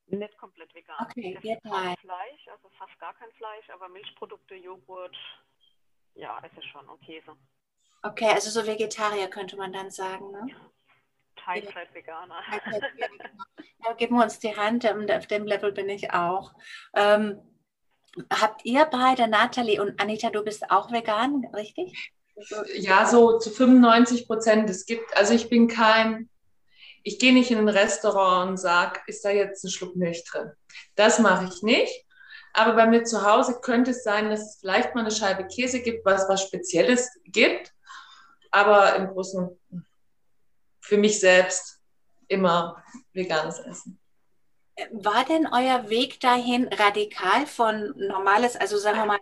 Nicht 0.07 0.37
komplett 0.37 0.73
vegan. 0.73 0.95
Okay, 1.01 1.37
ihr 1.43 1.59
drei. 1.63 1.95
Fleisch, 2.01 2.47
also 2.51 2.69
fast 2.77 2.97
gar 2.99 3.13
kein 3.13 3.31
Fleisch, 3.33 3.69
aber 3.69 3.89
Milchprodukte, 3.89 4.55
Joghurt, 4.55 5.15
ja, 6.15 6.39
esse 6.43 6.65
schon 6.67 6.87
und 6.89 6.99
Käse. 7.01 7.35
Okay, 8.01 8.29
also 8.33 8.49
so 8.49 8.65
Vegetarier 8.65 9.27
könnte 9.27 9.57
man 9.57 9.73
dann 9.73 9.91
sagen, 9.91 10.31
ne? 10.31 10.47
Teilzeit-Veganer. 11.35 12.35
Ja, 13.85 13.93
geben 13.93 14.17
wir 14.17 14.23
uns 14.23 14.39
die 14.39 14.57
Hand, 14.57 14.85
auf 14.85 15.27
dem 15.27 15.45
Level 15.45 15.71
bin 15.71 15.87
ich 15.87 16.11
auch. 16.11 16.51
Ähm, 16.93 17.39
habt 18.29 18.65
ihr 18.65 18.83
beide, 18.85 19.29
Nathalie 19.29 19.81
und 19.81 20.01
Anita, 20.01 20.29
du 20.29 20.43
bist 20.43 20.69
auch 20.69 20.91
vegan, 20.91 21.45
richtig? 21.53 22.11
Ja, 22.75 23.05
so 23.05 23.37
zu 23.39 23.51
95 23.51 24.27
Prozent. 24.27 24.69
Es 24.69 24.85
gibt, 24.85 25.15
also 25.15 25.33
ich 25.33 25.49
bin 25.49 25.69
kein, 25.69 26.29
ich 27.03 27.19
gehe 27.19 27.33
nicht 27.33 27.51
in 27.51 27.59
ein 27.59 27.69
Restaurant 27.69 28.51
und 28.51 28.57
sage, 28.57 28.99
ist 29.07 29.23
da 29.23 29.29
jetzt 29.29 29.63
ein 29.63 29.69
Schluck 29.69 29.95
Milch 29.95 30.25
drin? 30.25 30.51
Das 30.95 31.19
mache 31.19 31.45
ich 31.45 31.63
nicht. 31.63 32.05
Aber 32.53 32.73
bei 32.73 32.87
mir 32.87 33.03
zu 33.03 33.23
Hause 33.23 33.59
könnte 33.61 33.91
es 33.91 34.03
sein, 34.03 34.29
dass 34.29 34.41
es 34.41 34.59
vielleicht 34.59 34.95
mal 34.95 35.01
eine 35.01 35.11
Scheibe 35.11 35.47
Käse 35.47 35.81
gibt, 35.81 36.05
was 36.05 36.27
was 36.27 36.43
Spezielles 36.43 37.09
gibt. 37.25 37.73
Aber 38.51 38.95
im 38.95 39.07
Großen 39.07 39.59
für 40.81 40.97
mich 40.97 41.19
selbst 41.19 41.79
immer 42.27 42.83
veganes 43.13 43.59
Essen. 43.59 43.99
War 44.91 45.25
denn 45.25 45.47
euer 45.51 45.89
Weg 45.89 46.19
dahin 46.21 46.67
radikal 46.67 47.45
von 47.45 47.93
normales, 47.97 48.55
also 48.55 48.77
sagen 48.77 48.97
wir 48.97 49.05
mal, 49.05 49.19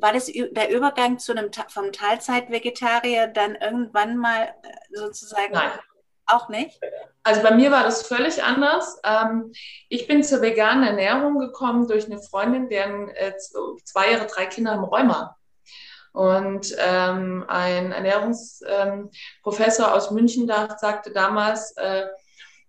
war 0.00 0.12
das 0.12 0.26
der 0.26 0.70
Übergang 0.70 1.18
zu 1.18 1.32
einem 1.32 1.50
vom 1.68 1.92
Teilzeit-Vegetarier 1.92 3.28
dann 3.28 3.56
irgendwann 3.56 4.16
mal 4.16 4.54
äh, 4.62 4.96
sozusagen 4.96 5.52
Nein. 5.52 5.70
auch 6.26 6.48
nicht? 6.48 6.80
Also 7.22 7.42
bei 7.42 7.52
mir 7.52 7.70
war 7.70 7.84
das 7.84 8.06
völlig 8.06 8.42
anders. 8.42 9.00
Ähm, 9.04 9.52
ich 9.88 10.06
bin 10.06 10.22
zur 10.22 10.40
veganen 10.40 10.84
Ernährung 10.84 11.38
gekommen 11.38 11.88
durch 11.88 12.06
eine 12.06 12.20
Freundin, 12.20 12.68
deren 12.68 13.08
äh, 13.10 13.34
zwei 13.84 14.12
Jahre 14.12 14.26
drei 14.26 14.46
Kinder 14.46 14.72
haben 14.72 14.84
Rheuma. 14.84 15.37
Und 16.18 16.74
ähm, 16.78 17.44
ein 17.46 17.92
Ernährungsprofessor 17.92 19.86
ähm, 19.86 19.92
aus 19.92 20.10
München 20.10 20.48
sagte 20.48 21.12
damals, 21.12 21.76
äh, 21.76 22.06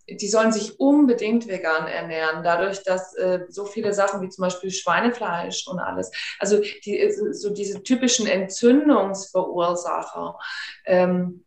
die 0.07 0.27
sollen 0.27 0.51
sich 0.51 0.79
unbedingt 0.79 1.47
vegan 1.47 1.87
ernähren, 1.87 2.43
dadurch, 2.43 2.83
dass 2.83 3.15
äh, 3.15 3.45
so 3.49 3.65
viele 3.65 3.95
Sachen 3.95 4.21
wie 4.21 4.29
zum 4.29 4.43
Beispiel 4.43 4.69
Schweinefleisch 4.69 5.67
und 5.67 5.79
alles, 5.79 6.11
also 6.37 6.61
die, 6.85 6.99
äh, 6.99 7.33
so 7.33 7.49
diese 7.49 7.81
typischen 7.81 8.27
Entzündungsverursacher, 8.27 10.37
ähm, 10.85 11.43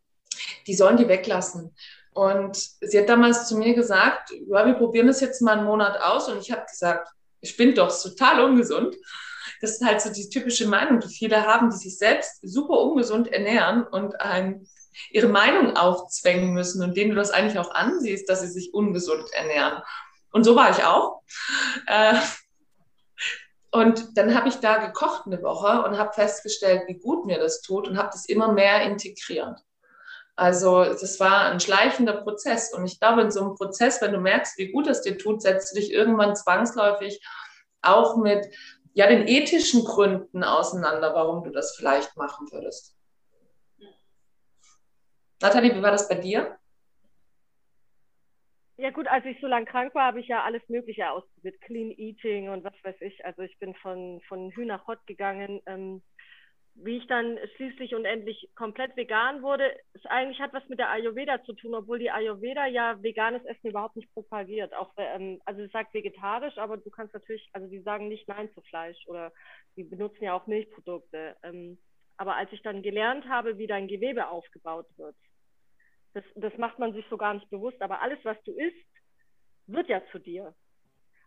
die 0.67 0.75
sollen 0.75 0.97
die 0.97 1.07
weglassen. 1.07 1.73
Und 2.11 2.57
sie 2.81 2.99
hat 2.99 3.07
damals 3.07 3.47
zu 3.47 3.57
mir 3.57 3.75
gesagt, 3.75 4.33
ja, 4.45 4.65
wir 4.65 4.73
probieren 4.73 5.07
das 5.07 5.21
jetzt 5.21 5.41
mal 5.41 5.57
einen 5.57 5.67
Monat 5.67 6.01
aus. 6.01 6.27
Und 6.27 6.41
ich 6.41 6.51
habe 6.51 6.65
gesagt, 6.69 7.07
ich 7.39 7.55
bin 7.55 7.73
doch 7.73 7.97
total 7.97 8.43
ungesund. 8.43 8.93
Das 9.61 9.71
ist 9.71 9.85
halt 9.85 10.01
so 10.01 10.11
die 10.11 10.29
typische 10.29 10.67
Meinung, 10.67 10.99
die 10.99 11.13
viele 11.13 11.45
haben, 11.45 11.69
die 11.69 11.77
sich 11.77 11.97
selbst 11.97 12.39
super 12.41 12.79
ungesund 12.79 13.27
ernähren 13.27 13.83
und 13.83 14.19
ein 14.19 14.67
ihre 15.09 15.27
Meinung 15.27 15.75
aufzwängen 15.75 16.53
müssen 16.53 16.83
und 16.83 16.95
denen 16.95 17.11
du 17.11 17.15
das 17.15 17.31
eigentlich 17.31 17.57
auch 17.59 17.73
ansiehst, 17.73 18.29
dass 18.29 18.41
sie 18.41 18.47
sich 18.47 18.73
ungesund 18.73 19.27
ernähren. 19.33 19.81
Und 20.31 20.43
so 20.43 20.55
war 20.55 20.69
ich 20.71 20.83
auch. 20.83 21.21
Äh, 21.87 22.15
und 23.71 24.17
dann 24.17 24.35
habe 24.35 24.49
ich 24.49 24.55
da 24.57 24.77
gekocht 24.77 25.23
eine 25.25 25.41
Woche 25.41 25.83
und 25.83 25.97
habe 25.97 26.13
festgestellt, 26.13 26.83
wie 26.87 26.99
gut 26.99 27.25
mir 27.25 27.39
das 27.39 27.61
tut 27.61 27.87
und 27.87 27.97
habe 27.97 28.09
das 28.11 28.25
immer 28.25 28.51
mehr 28.51 28.83
integriert. 28.83 29.59
Also 30.35 30.83
das 30.83 31.19
war 31.19 31.45
ein 31.45 31.59
schleichender 31.59 32.13
Prozess. 32.13 32.73
Und 32.73 32.85
ich 32.85 32.99
glaube, 32.99 33.21
in 33.21 33.31
so 33.31 33.41
einem 33.41 33.55
Prozess, 33.55 34.01
wenn 34.01 34.11
du 34.11 34.19
merkst, 34.19 34.57
wie 34.57 34.71
gut 34.71 34.87
es 34.87 35.01
dir 35.01 35.17
tut, 35.17 35.41
setzt 35.41 35.71
du 35.71 35.79
dich 35.79 35.91
irgendwann 35.91 36.35
zwangsläufig 36.35 37.21
auch 37.81 38.17
mit 38.17 38.45
ja, 38.93 39.07
den 39.07 39.27
ethischen 39.27 39.83
Gründen 39.83 40.43
auseinander, 40.43 41.13
warum 41.13 41.43
du 41.43 41.51
das 41.51 41.75
vielleicht 41.75 42.15
machen 42.15 42.51
würdest. 42.51 42.95
Nathalie, 45.41 45.75
wie 45.75 45.81
war 45.81 45.91
das 45.91 46.07
bei 46.07 46.15
dir? 46.15 46.57
Ja 48.77 48.89
gut, 48.89 49.07
als 49.07 49.25
ich 49.25 49.39
so 49.39 49.47
lange 49.47 49.65
krank 49.65 49.93
war, 49.93 50.05
habe 50.05 50.19
ich 50.19 50.27
ja 50.27 50.43
alles 50.43 50.61
Mögliche 50.67 51.09
ausprobiert, 51.09 51.61
Clean 51.61 51.91
Eating 51.91 52.49
und 52.49 52.63
was 52.63 52.73
weiß 52.83 52.95
ich. 53.01 53.23
Also 53.23 53.43
ich 53.43 53.57
bin 53.59 53.75
von, 53.75 54.19
von 54.27 54.51
Hü 54.51 54.67
gegangen. 55.05 55.61
Ähm, 55.65 56.01
wie 56.75 56.97
ich 56.97 57.07
dann 57.07 57.37
schließlich 57.55 57.93
und 57.93 58.05
endlich 58.05 58.49
komplett 58.55 58.95
vegan 58.97 59.43
wurde, 59.43 59.75
ist 59.93 60.07
eigentlich 60.07 60.39
hat 60.41 60.53
was 60.53 60.67
mit 60.69 60.79
der 60.79 60.89
Ayurveda 60.89 61.43
zu 61.43 61.53
tun, 61.53 61.75
obwohl 61.75 61.99
die 61.99 62.09
Ayurveda 62.09 62.65
ja 62.65 63.01
veganes 63.01 63.45
Essen 63.45 63.69
überhaupt 63.69 63.95
nicht 63.95 64.11
propagiert. 64.13 64.73
Auch 64.73 64.91
ähm, 64.97 65.39
also 65.45 65.61
es 65.61 65.71
sagt 65.71 65.93
vegetarisch, 65.93 66.57
aber 66.57 66.77
du 66.77 66.89
kannst 66.89 67.13
natürlich, 67.13 67.47
also 67.53 67.67
die 67.67 67.81
sagen 67.81 68.07
nicht 68.07 68.27
Nein 68.27 68.51
zu 68.53 68.61
Fleisch 68.61 68.97
oder 69.07 69.31
die 69.75 69.83
benutzen 69.83 70.23
ja 70.23 70.33
auch 70.33 70.47
Milchprodukte. 70.47 71.35
Ähm, 71.43 71.77
aber 72.17 72.35
als 72.35 72.51
ich 72.51 72.61
dann 72.63 72.81
gelernt 72.81 73.27
habe, 73.27 73.57
wie 73.57 73.67
dein 73.67 73.87
Gewebe 73.87 74.27
aufgebaut 74.27 74.87
wird, 74.97 75.15
das, 76.13 76.23
das 76.35 76.55
macht 76.57 76.79
man 76.79 76.93
sich 76.93 77.05
so 77.09 77.17
gar 77.17 77.33
nicht 77.33 77.49
bewusst. 77.49 77.81
Aber 77.81 78.01
alles, 78.01 78.19
was 78.23 78.41
du 78.43 78.51
isst, 78.51 78.87
wird 79.67 79.89
ja 79.89 80.01
zu 80.11 80.19
dir. 80.19 80.55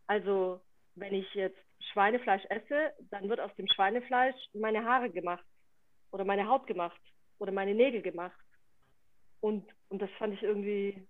Also 0.07 0.61
wenn 0.97 1.15
ich 1.15 1.33
jetzt 1.35 1.59
Schweinefleisch 1.93 2.45
esse, 2.49 2.93
dann 3.11 3.29
wird 3.29 3.41
aus 3.41 3.55
dem 3.57 3.69
Schweinefleisch 3.69 4.37
meine 4.55 4.85
Haare 4.85 5.11
gemacht 5.11 5.45
oder 6.11 6.25
meine 6.25 6.49
Haut 6.49 6.67
gemacht 6.67 7.01
oder 7.39 7.53
meine 7.53 7.75
Nägel 7.75 8.03
gemacht. 8.03 8.39
Und, 9.41 9.65
und 9.89 10.01
das 10.01 10.11
fand 10.19 10.35
ich 10.35 10.43
irgendwie 10.43 11.07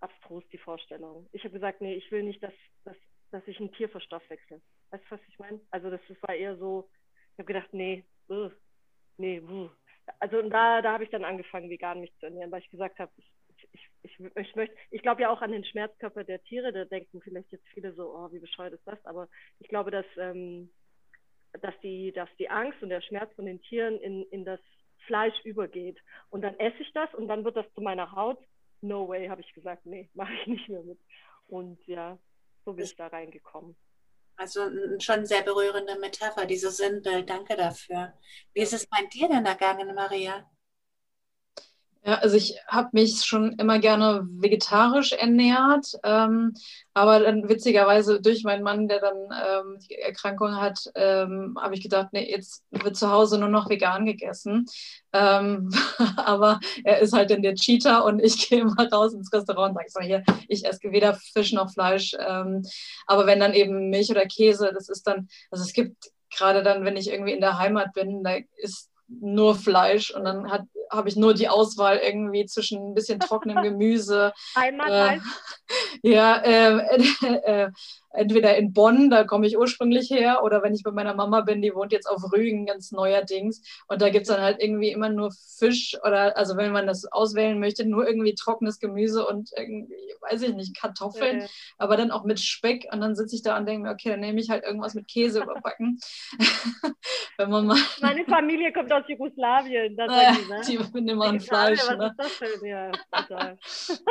abstrus, 0.00 0.44
die 0.52 0.58
Vorstellung. 0.58 1.28
Ich 1.32 1.42
habe 1.44 1.54
gesagt, 1.54 1.80
nee, 1.80 1.94
ich 1.94 2.10
will 2.10 2.22
nicht, 2.22 2.42
dass, 2.42 2.52
dass, 2.84 2.96
dass 3.30 3.46
ich 3.46 3.58
ein 3.60 3.72
Tier 3.72 3.88
verstoffwechsel. 3.88 4.60
Weißt 4.90 5.04
du, 5.06 5.10
was 5.10 5.20
ich 5.28 5.38
meine? 5.38 5.60
Also 5.70 5.90
das, 5.90 6.00
das 6.08 6.16
war 6.22 6.34
eher 6.34 6.56
so, 6.56 6.88
ich 7.32 7.38
habe 7.38 7.52
gedacht, 7.52 7.72
nee, 7.72 8.04
uh, 8.28 8.50
nee, 9.16 9.40
uh, 9.40 9.70
also 10.18 10.42
da, 10.48 10.82
da 10.82 10.92
habe 10.92 11.04
ich 11.04 11.10
dann 11.10 11.24
angefangen, 11.24 11.70
vegan 11.70 12.00
mich 12.00 12.12
zu 12.18 12.26
ernähren, 12.26 12.50
weil 12.50 12.62
ich 12.62 12.70
gesagt 12.70 12.98
habe, 12.98 13.12
ich, 13.16 13.30
ich, 13.72 13.90
ich, 14.02 14.20
ich, 14.20 14.56
möchte, 14.56 14.76
ich 14.90 15.02
glaube 15.02 15.22
ja 15.22 15.30
auch 15.30 15.42
an 15.42 15.52
den 15.52 15.64
Schmerzkörper 15.64 16.24
der 16.24 16.42
Tiere, 16.42 16.72
da 16.72 16.84
denken 16.84 17.20
vielleicht 17.20 17.52
jetzt 17.52 17.66
viele 17.68 17.92
so, 17.94 18.14
oh, 18.14 18.32
wie 18.32 18.38
bescheuert 18.38 18.74
ist 18.74 18.86
das, 18.86 19.04
aber 19.04 19.28
ich 19.58 19.68
glaube, 19.68 19.90
dass, 19.90 20.06
ähm, 20.16 20.70
dass, 21.60 21.74
die, 21.82 22.12
dass 22.12 22.28
die 22.38 22.48
Angst 22.48 22.82
und 22.82 22.88
der 22.88 23.00
Schmerz 23.02 23.32
von 23.34 23.46
den 23.46 23.60
Tieren 23.62 23.98
in, 23.98 24.24
in 24.30 24.44
das 24.44 24.60
Fleisch 25.06 25.38
übergeht. 25.44 25.98
Und 26.30 26.42
dann 26.42 26.58
esse 26.58 26.82
ich 26.82 26.92
das 26.92 27.12
und 27.14 27.28
dann 27.28 27.44
wird 27.44 27.56
das 27.56 27.66
zu 27.74 27.80
meiner 27.80 28.12
Haut. 28.12 28.38
No 28.82 29.08
way, 29.08 29.28
habe 29.28 29.40
ich 29.40 29.52
gesagt, 29.52 29.86
nee, 29.86 30.08
mache 30.14 30.32
ich 30.34 30.46
nicht 30.46 30.68
mehr 30.68 30.82
mit. 30.82 30.98
Und 31.48 31.84
ja, 31.86 32.18
so 32.64 32.72
bin 32.72 32.84
ich 32.84 32.96
da 32.96 33.08
reingekommen. 33.08 33.76
Also 34.36 34.70
schon 35.00 35.26
sehr 35.26 35.42
berührende 35.42 35.98
Metapher, 35.98 36.46
dieses 36.46 36.78
Sinnbild. 36.78 37.28
Danke 37.28 37.56
dafür. 37.56 38.14
Wie 38.54 38.62
ist 38.62 38.72
es 38.72 38.86
bei 38.86 39.04
dir 39.12 39.28
denn 39.28 39.44
ergangen, 39.44 39.94
Maria? 39.94 40.48
Ja, 42.02 42.14
also 42.14 42.34
ich 42.36 42.56
habe 42.66 42.88
mich 42.92 43.24
schon 43.26 43.52
immer 43.58 43.78
gerne 43.78 44.26
vegetarisch 44.26 45.12
ernährt, 45.12 45.98
ähm, 46.02 46.54
aber 46.94 47.20
dann 47.20 47.46
witzigerweise 47.46 48.22
durch 48.22 48.42
meinen 48.42 48.62
Mann, 48.62 48.88
der 48.88 49.00
dann 49.00 49.16
ähm, 49.16 49.78
die 49.80 49.96
Erkrankung 49.96 50.56
hat, 50.56 50.78
ähm, 50.94 51.58
habe 51.60 51.74
ich 51.74 51.82
gedacht, 51.82 52.08
nee, 52.12 52.30
jetzt 52.30 52.64
wird 52.70 52.96
zu 52.96 53.10
Hause 53.10 53.38
nur 53.38 53.50
noch 53.50 53.68
vegan 53.68 54.06
gegessen. 54.06 54.64
Ähm, 55.12 55.70
aber 56.16 56.60
er 56.84 57.00
ist 57.00 57.12
halt 57.12 57.30
in 57.32 57.42
der 57.42 57.54
Cheater 57.54 58.04
und 58.06 58.20
ich 58.20 58.36
gehe 58.48 58.60
immer 58.62 58.88
raus 58.90 59.12
ins 59.12 59.30
Restaurant 59.30 59.76
und 59.76 59.90
sage 59.90 59.90
so, 59.90 60.00
hier, 60.00 60.24
ich 60.48 60.64
esse 60.64 60.90
weder 60.92 61.14
Fisch 61.14 61.52
noch 61.52 61.70
Fleisch. 61.70 62.16
Ähm, 62.18 62.62
aber 63.06 63.26
wenn 63.26 63.40
dann 63.40 63.52
eben 63.52 63.90
Milch 63.90 64.10
oder 64.10 64.24
Käse, 64.24 64.70
das 64.72 64.88
ist 64.88 65.06
dann, 65.06 65.28
also 65.50 65.62
es 65.64 65.74
gibt 65.74 66.10
gerade 66.30 66.62
dann, 66.62 66.84
wenn 66.84 66.96
ich 66.96 67.10
irgendwie 67.10 67.32
in 67.32 67.40
der 67.40 67.58
Heimat 67.58 67.92
bin, 67.92 68.22
da 68.24 68.36
ist 68.56 68.89
nur 69.20 69.56
Fleisch 69.56 70.10
und 70.10 70.24
dann 70.24 70.50
habe 70.90 71.08
ich 71.08 71.16
nur 71.16 71.34
die 71.34 71.48
Auswahl 71.48 71.98
irgendwie 71.98 72.46
zwischen 72.46 72.90
ein 72.90 72.94
bisschen 72.94 73.20
trockenem 73.20 73.62
Gemüse. 73.62 74.32
Heimat 74.56 74.90
äh, 74.90 75.18
Ja, 76.02 76.36
äh, 76.38 76.78
äh, 77.44 77.70
entweder 78.12 78.56
in 78.56 78.72
Bonn, 78.72 79.10
da 79.10 79.24
komme 79.24 79.46
ich 79.46 79.56
ursprünglich 79.56 80.10
her, 80.10 80.42
oder 80.42 80.62
wenn 80.62 80.74
ich 80.74 80.82
bei 80.82 80.90
meiner 80.90 81.14
Mama 81.14 81.42
bin, 81.42 81.62
die 81.62 81.74
wohnt 81.74 81.92
jetzt 81.92 82.06
auf 82.06 82.32
Rügen 82.32 82.66
ganz 82.66 82.92
neuerdings. 82.92 83.62
Und 83.86 84.02
da 84.02 84.10
gibt 84.10 84.22
es 84.22 84.34
dann 84.34 84.42
halt 84.42 84.60
irgendwie 84.60 84.90
immer 84.90 85.08
nur 85.08 85.30
Fisch 85.30 85.96
oder, 86.04 86.36
also 86.36 86.56
wenn 86.56 86.72
man 86.72 86.86
das 86.86 87.04
auswählen 87.06 87.58
möchte, 87.58 87.86
nur 87.86 88.06
irgendwie 88.06 88.34
trockenes 88.34 88.78
Gemüse 88.78 89.26
und 89.26 89.50
irgendwie, 89.56 89.94
weiß 90.20 90.42
ich 90.42 90.54
nicht, 90.54 90.76
Kartoffeln, 90.76 91.42
äh. 91.42 91.48
aber 91.78 91.96
dann 91.96 92.10
auch 92.10 92.24
mit 92.24 92.40
Speck. 92.40 92.88
Und 92.92 93.00
dann 93.00 93.14
sitze 93.14 93.36
ich 93.36 93.42
da 93.42 93.56
und 93.56 93.66
denke 93.66 93.82
mir, 93.82 93.92
okay, 93.92 94.10
dann 94.10 94.20
nehme 94.20 94.40
ich 94.40 94.50
halt 94.50 94.64
irgendwas 94.64 94.94
mit 94.94 95.08
Käse 95.08 95.42
überbacken. 95.42 96.00
wenn 97.36 97.50
man 97.50 97.66
mal 97.66 97.76
Meine 98.00 98.24
Familie 98.24 98.72
kommt 98.72 98.92
aus 98.92 99.04
Jugoslawien. 99.08 99.96
Das 99.96 100.10
äh, 100.10 100.62
die, 100.66 100.78
ne? 100.78 100.88
die 100.94 101.00
nehmen 101.00 101.22
ein 101.22 101.40
Fleisch. 101.40 101.88
Ne? 101.90 102.14
Ja, 102.62 102.92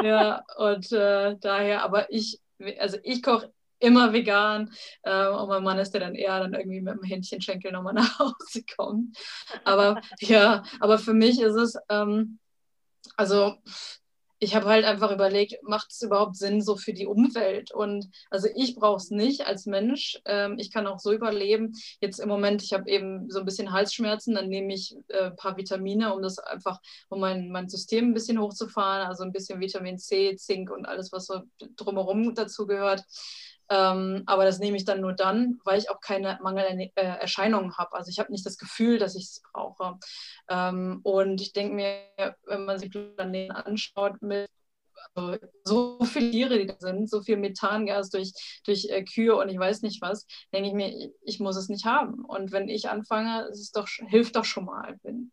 ja, 0.02 0.43
und 0.58 0.91
äh, 0.91 1.36
daher, 1.39 1.84
aber 1.84 2.12
ich, 2.12 2.39
also 2.80 2.97
ich 3.04 3.22
koche 3.24 3.52
immer 3.80 4.14
vegan. 4.14 4.72
Äh, 5.04 5.28
und 5.28 5.50
mein 5.50 5.64
Mann 5.64 5.80
ist 5.80 5.92
der 5.92 6.02
dann 6.02 6.16
eher 6.16 6.40
dann 6.40 6.54
irgendwie 6.54 6.82
mit 6.82 6.96
dem 6.96 7.04
Händchenschenkel 7.04 7.72
nochmal 7.72 7.94
nach 7.96 8.20
Hause 8.20 8.64
kommt. 8.76 9.18
Aber 9.64 10.02
ja, 10.20 10.64
aber 10.80 10.98
für 11.00 11.14
mich 11.14 11.42
ist 11.42 11.56
es, 11.56 11.76
ähm, 11.90 12.40
also 13.16 13.58
ich 14.42 14.56
habe 14.56 14.68
halt 14.68 14.86
einfach 14.86 15.12
überlegt, 15.12 15.58
macht 15.64 15.92
es 15.92 16.02
überhaupt 16.02 16.38
Sinn 16.38 16.62
so 16.62 16.78
für 16.78 16.94
die 16.94 17.06
Umwelt? 17.06 17.72
Und 17.72 18.10
also 18.30 18.48
ich 18.56 18.76
brauche 18.76 18.98
es 18.98 19.12
nicht 19.12 19.46
als 19.46 19.66
Mensch. 19.66 20.18
Ähm, 20.26 20.56
ich 20.58 20.72
kann 20.72 20.88
auch 20.88 21.00
so 21.00 21.12
überleben. 21.12 21.74
Jetzt 22.00 22.20
im 22.20 22.30
Moment, 22.30 22.64
ich 22.64 22.72
habe 22.72 22.90
eben 22.90 23.30
so 23.30 23.40
ein 23.40 23.46
bisschen 23.46 23.74
Halsschmerzen, 23.74 24.36
dann 24.36 24.48
nehme 24.48 24.74
ich 24.74 24.96
äh, 25.10 25.26
ein 25.26 25.36
paar 25.36 25.58
Vitamine, 25.58 26.14
um 26.14 26.22
das 26.22 26.40
einfach, 26.40 26.80
um 27.10 27.20
mein, 27.20 27.52
mein 27.52 27.68
System 27.68 28.10
ein 28.10 28.14
bisschen 28.14 28.40
hochzufahren. 28.40 29.08
Also 29.08 29.24
ein 29.24 29.34
bisschen 29.34 29.60
Vitamin 29.60 29.98
C, 29.98 30.36
Zink 30.38 30.72
und 30.72 30.86
alles, 30.86 31.12
was 31.12 31.26
so 31.26 31.42
drumherum 31.76 32.34
dazu 32.34 32.66
gehört. 32.66 33.04
Ähm, 33.70 34.24
aber 34.26 34.45
das 34.45 34.59
nehme 34.59 34.78
ich 34.78 34.86
dann 34.86 35.01
nur 35.01 35.13
dann, 35.13 35.59
weil 35.63 35.80
ich 35.80 35.89
auch 35.89 36.01
keine 36.01 36.39
Mangelerscheinungen 36.41 37.78
habe. 37.78 37.93
Also 37.93 38.09
ich 38.09 38.20
habe 38.20 38.32
nicht 38.32 38.45
das 38.45 38.57
Gefühl, 38.57 38.97
dass 38.97 39.15
ich 39.15 39.26
es 39.26 39.41
brauche. 39.53 39.97
Ähm, 40.49 41.01
und 41.03 41.41
ich 41.41 41.53
denke 41.53 41.76
mir, 41.76 42.36
wenn 42.45 42.65
man 42.65 42.80
sich 42.80 42.91
Planeten 42.91 43.51
anschaut 43.51 44.22
mit 44.22 44.49
also 45.15 45.38
so 45.63 45.99
viele 46.05 46.32
Tiere, 46.32 46.59
die 46.59 46.65
da 46.67 46.76
sind, 46.80 47.09
so 47.09 47.22
viel 47.22 47.38
Methangas 47.38 48.09
durch, 48.09 48.32
durch 48.65 48.88
äh, 48.89 49.03
Kühe 49.03 49.36
und 49.36 49.49
ich 49.49 49.57
weiß 49.57 49.82
nicht 49.82 50.01
was, 50.01 50.26
denke 50.53 50.70
ich 50.70 50.76
mir, 50.76 51.11
ich 51.22 51.39
muss 51.39 51.55
es 51.55 51.70
nicht 51.70 51.86
haben. 51.86 52.26
Und 52.26 52.51
wenn 52.51 52.70
ich 52.70 52.89
anfange, 52.89 53.47
es 53.49 53.72
doch, 53.72 53.88
hilft 53.88 54.36
doch 54.36 54.45
schon 54.45 54.65
mal. 54.65 54.97
Wenn, 55.03 55.32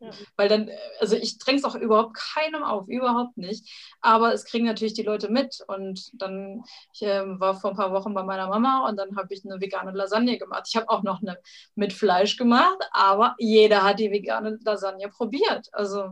ja. 0.00 0.10
Weil 0.36 0.48
dann, 0.48 0.70
also 1.00 1.16
ich 1.16 1.38
dränge 1.38 1.58
es 1.58 1.64
auch 1.64 1.74
überhaupt 1.74 2.14
keinem 2.14 2.62
auf, 2.62 2.88
überhaupt 2.88 3.36
nicht. 3.36 3.68
Aber 4.00 4.32
es 4.32 4.44
kriegen 4.44 4.66
natürlich 4.66 4.94
die 4.94 5.02
Leute 5.02 5.28
mit. 5.28 5.58
Und 5.66 6.10
dann, 6.14 6.62
ich 6.92 7.02
äh, 7.02 7.22
war 7.40 7.58
vor 7.58 7.70
ein 7.70 7.76
paar 7.76 7.92
Wochen 7.92 8.14
bei 8.14 8.22
meiner 8.22 8.48
Mama 8.48 8.88
und 8.88 8.96
dann 8.96 9.16
habe 9.16 9.34
ich 9.34 9.44
eine 9.44 9.60
vegane 9.60 9.90
Lasagne 9.90 10.38
gemacht. 10.38 10.64
Ich 10.68 10.76
habe 10.76 10.88
auch 10.88 11.02
noch 11.02 11.20
eine 11.20 11.38
mit 11.74 11.92
Fleisch 11.92 12.36
gemacht, 12.36 12.78
aber 12.92 13.34
jeder 13.38 13.82
hat 13.82 13.98
die 13.98 14.12
vegane 14.12 14.58
Lasagne 14.64 15.08
probiert. 15.08 15.68
Also 15.72 16.10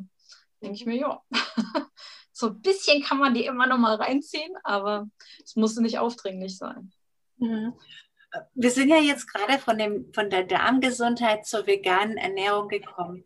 denke 0.60 0.76
ich 0.76 0.86
mir, 0.86 0.96
ja. 0.96 1.22
so 2.32 2.48
ein 2.48 2.60
bisschen 2.60 3.02
kann 3.02 3.18
man 3.18 3.34
die 3.34 3.46
immer 3.46 3.66
noch 3.66 3.78
mal 3.78 3.94
reinziehen, 3.94 4.52
aber 4.64 5.06
es 5.44 5.54
muss 5.56 5.76
nicht 5.76 5.98
aufdringlich 5.98 6.58
sein. 6.58 6.92
Mhm. 7.38 7.74
Wir 8.54 8.70
sind 8.70 8.88
ja 8.90 8.98
jetzt 8.98 9.32
gerade 9.32 9.58
von, 9.58 9.78
dem, 9.78 10.12
von 10.12 10.28
der 10.28 10.44
Darmgesundheit 10.44 11.46
zur 11.46 11.66
veganen 11.66 12.18
Ernährung 12.18 12.68
gekommen 12.68 13.24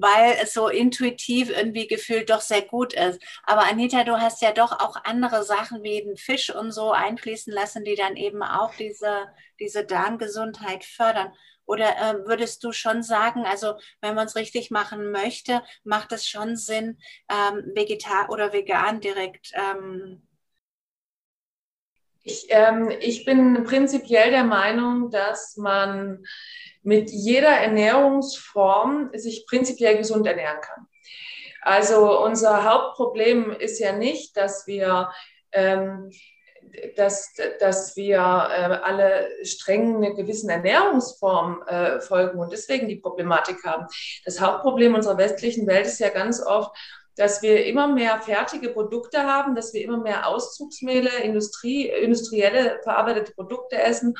weil 0.00 0.36
es 0.42 0.52
so 0.52 0.68
intuitiv 0.68 1.50
irgendwie 1.50 1.86
gefühlt 1.86 2.30
doch 2.30 2.40
sehr 2.40 2.62
gut 2.62 2.92
ist. 2.92 3.20
Aber 3.44 3.62
Anita, 3.62 4.04
du 4.04 4.20
hast 4.20 4.42
ja 4.42 4.52
doch 4.52 4.72
auch 4.72 4.96
andere 5.04 5.44
Sachen 5.44 5.82
wie 5.82 6.02
den 6.02 6.16
Fisch 6.16 6.54
und 6.54 6.72
so 6.72 6.92
einfließen 6.92 7.52
lassen, 7.52 7.84
die 7.84 7.94
dann 7.94 8.16
eben 8.16 8.42
auch 8.42 8.74
diese, 8.74 9.28
diese 9.60 9.84
Darmgesundheit 9.84 10.84
fördern. 10.84 11.32
Oder 11.66 11.96
äh, 11.96 12.26
würdest 12.26 12.62
du 12.62 12.72
schon 12.72 13.02
sagen, 13.02 13.44
also 13.44 13.74
wenn 14.00 14.14
man 14.14 14.26
es 14.26 14.36
richtig 14.36 14.70
machen 14.70 15.10
möchte, 15.10 15.62
macht 15.84 16.12
es 16.12 16.26
schon 16.28 16.56
Sinn, 16.56 16.98
ähm, 17.28 17.72
vegetar 17.74 18.30
oder 18.30 18.52
vegan 18.52 19.00
direkt 19.00 19.50
ähm, 19.54 20.22
ich, 22.28 22.46
ähm, 22.48 22.90
ich 23.00 23.24
bin 23.24 23.62
prinzipiell 23.62 24.32
der 24.32 24.42
Meinung, 24.42 25.12
dass 25.12 25.56
man 25.56 26.24
mit 26.86 27.10
jeder 27.10 27.50
Ernährungsform 27.50 29.10
sich 29.12 29.44
prinzipiell 29.48 29.98
gesund 29.98 30.24
ernähren 30.24 30.60
kann. 30.60 30.86
Also 31.60 32.22
unser 32.22 32.62
Hauptproblem 32.62 33.50
ist 33.50 33.80
ja 33.80 33.90
nicht, 33.90 34.36
dass 34.36 34.68
wir, 34.68 35.10
ähm, 35.50 36.12
dass, 36.94 37.34
dass 37.58 37.96
wir 37.96 38.18
äh, 38.18 38.20
alle 38.20 39.28
streng 39.42 39.96
einer 39.96 40.14
gewissen 40.14 40.48
Ernährungsform 40.48 41.64
äh, 41.66 42.00
folgen 42.00 42.38
und 42.38 42.52
deswegen 42.52 42.86
die 42.86 43.00
Problematik 43.00 43.64
haben. 43.64 43.86
Das 44.24 44.40
Hauptproblem 44.40 44.94
unserer 44.94 45.18
westlichen 45.18 45.66
Welt 45.66 45.86
ist 45.86 45.98
ja 45.98 46.10
ganz 46.10 46.40
oft, 46.40 46.70
dass 47.16 47.42
wir 47.42 47.66
immer 47.66 47.88
mehr 47.88 48.20
fertige 48.20 48.68
Produkte 48.68 49.24
haben, 49.24 49.56
dass 49.56 49.74
wir 49.74 49.82
immer 49.82 49.98
mehr 49.98 50.28
Auszugsmehle, 50.28 51.10
Industrie, 51.24 51.88
industrielle 51.88 52.78
verarbeitete 52.84 53.32
Produkte 53.32 53.76
essen 53.82 54.14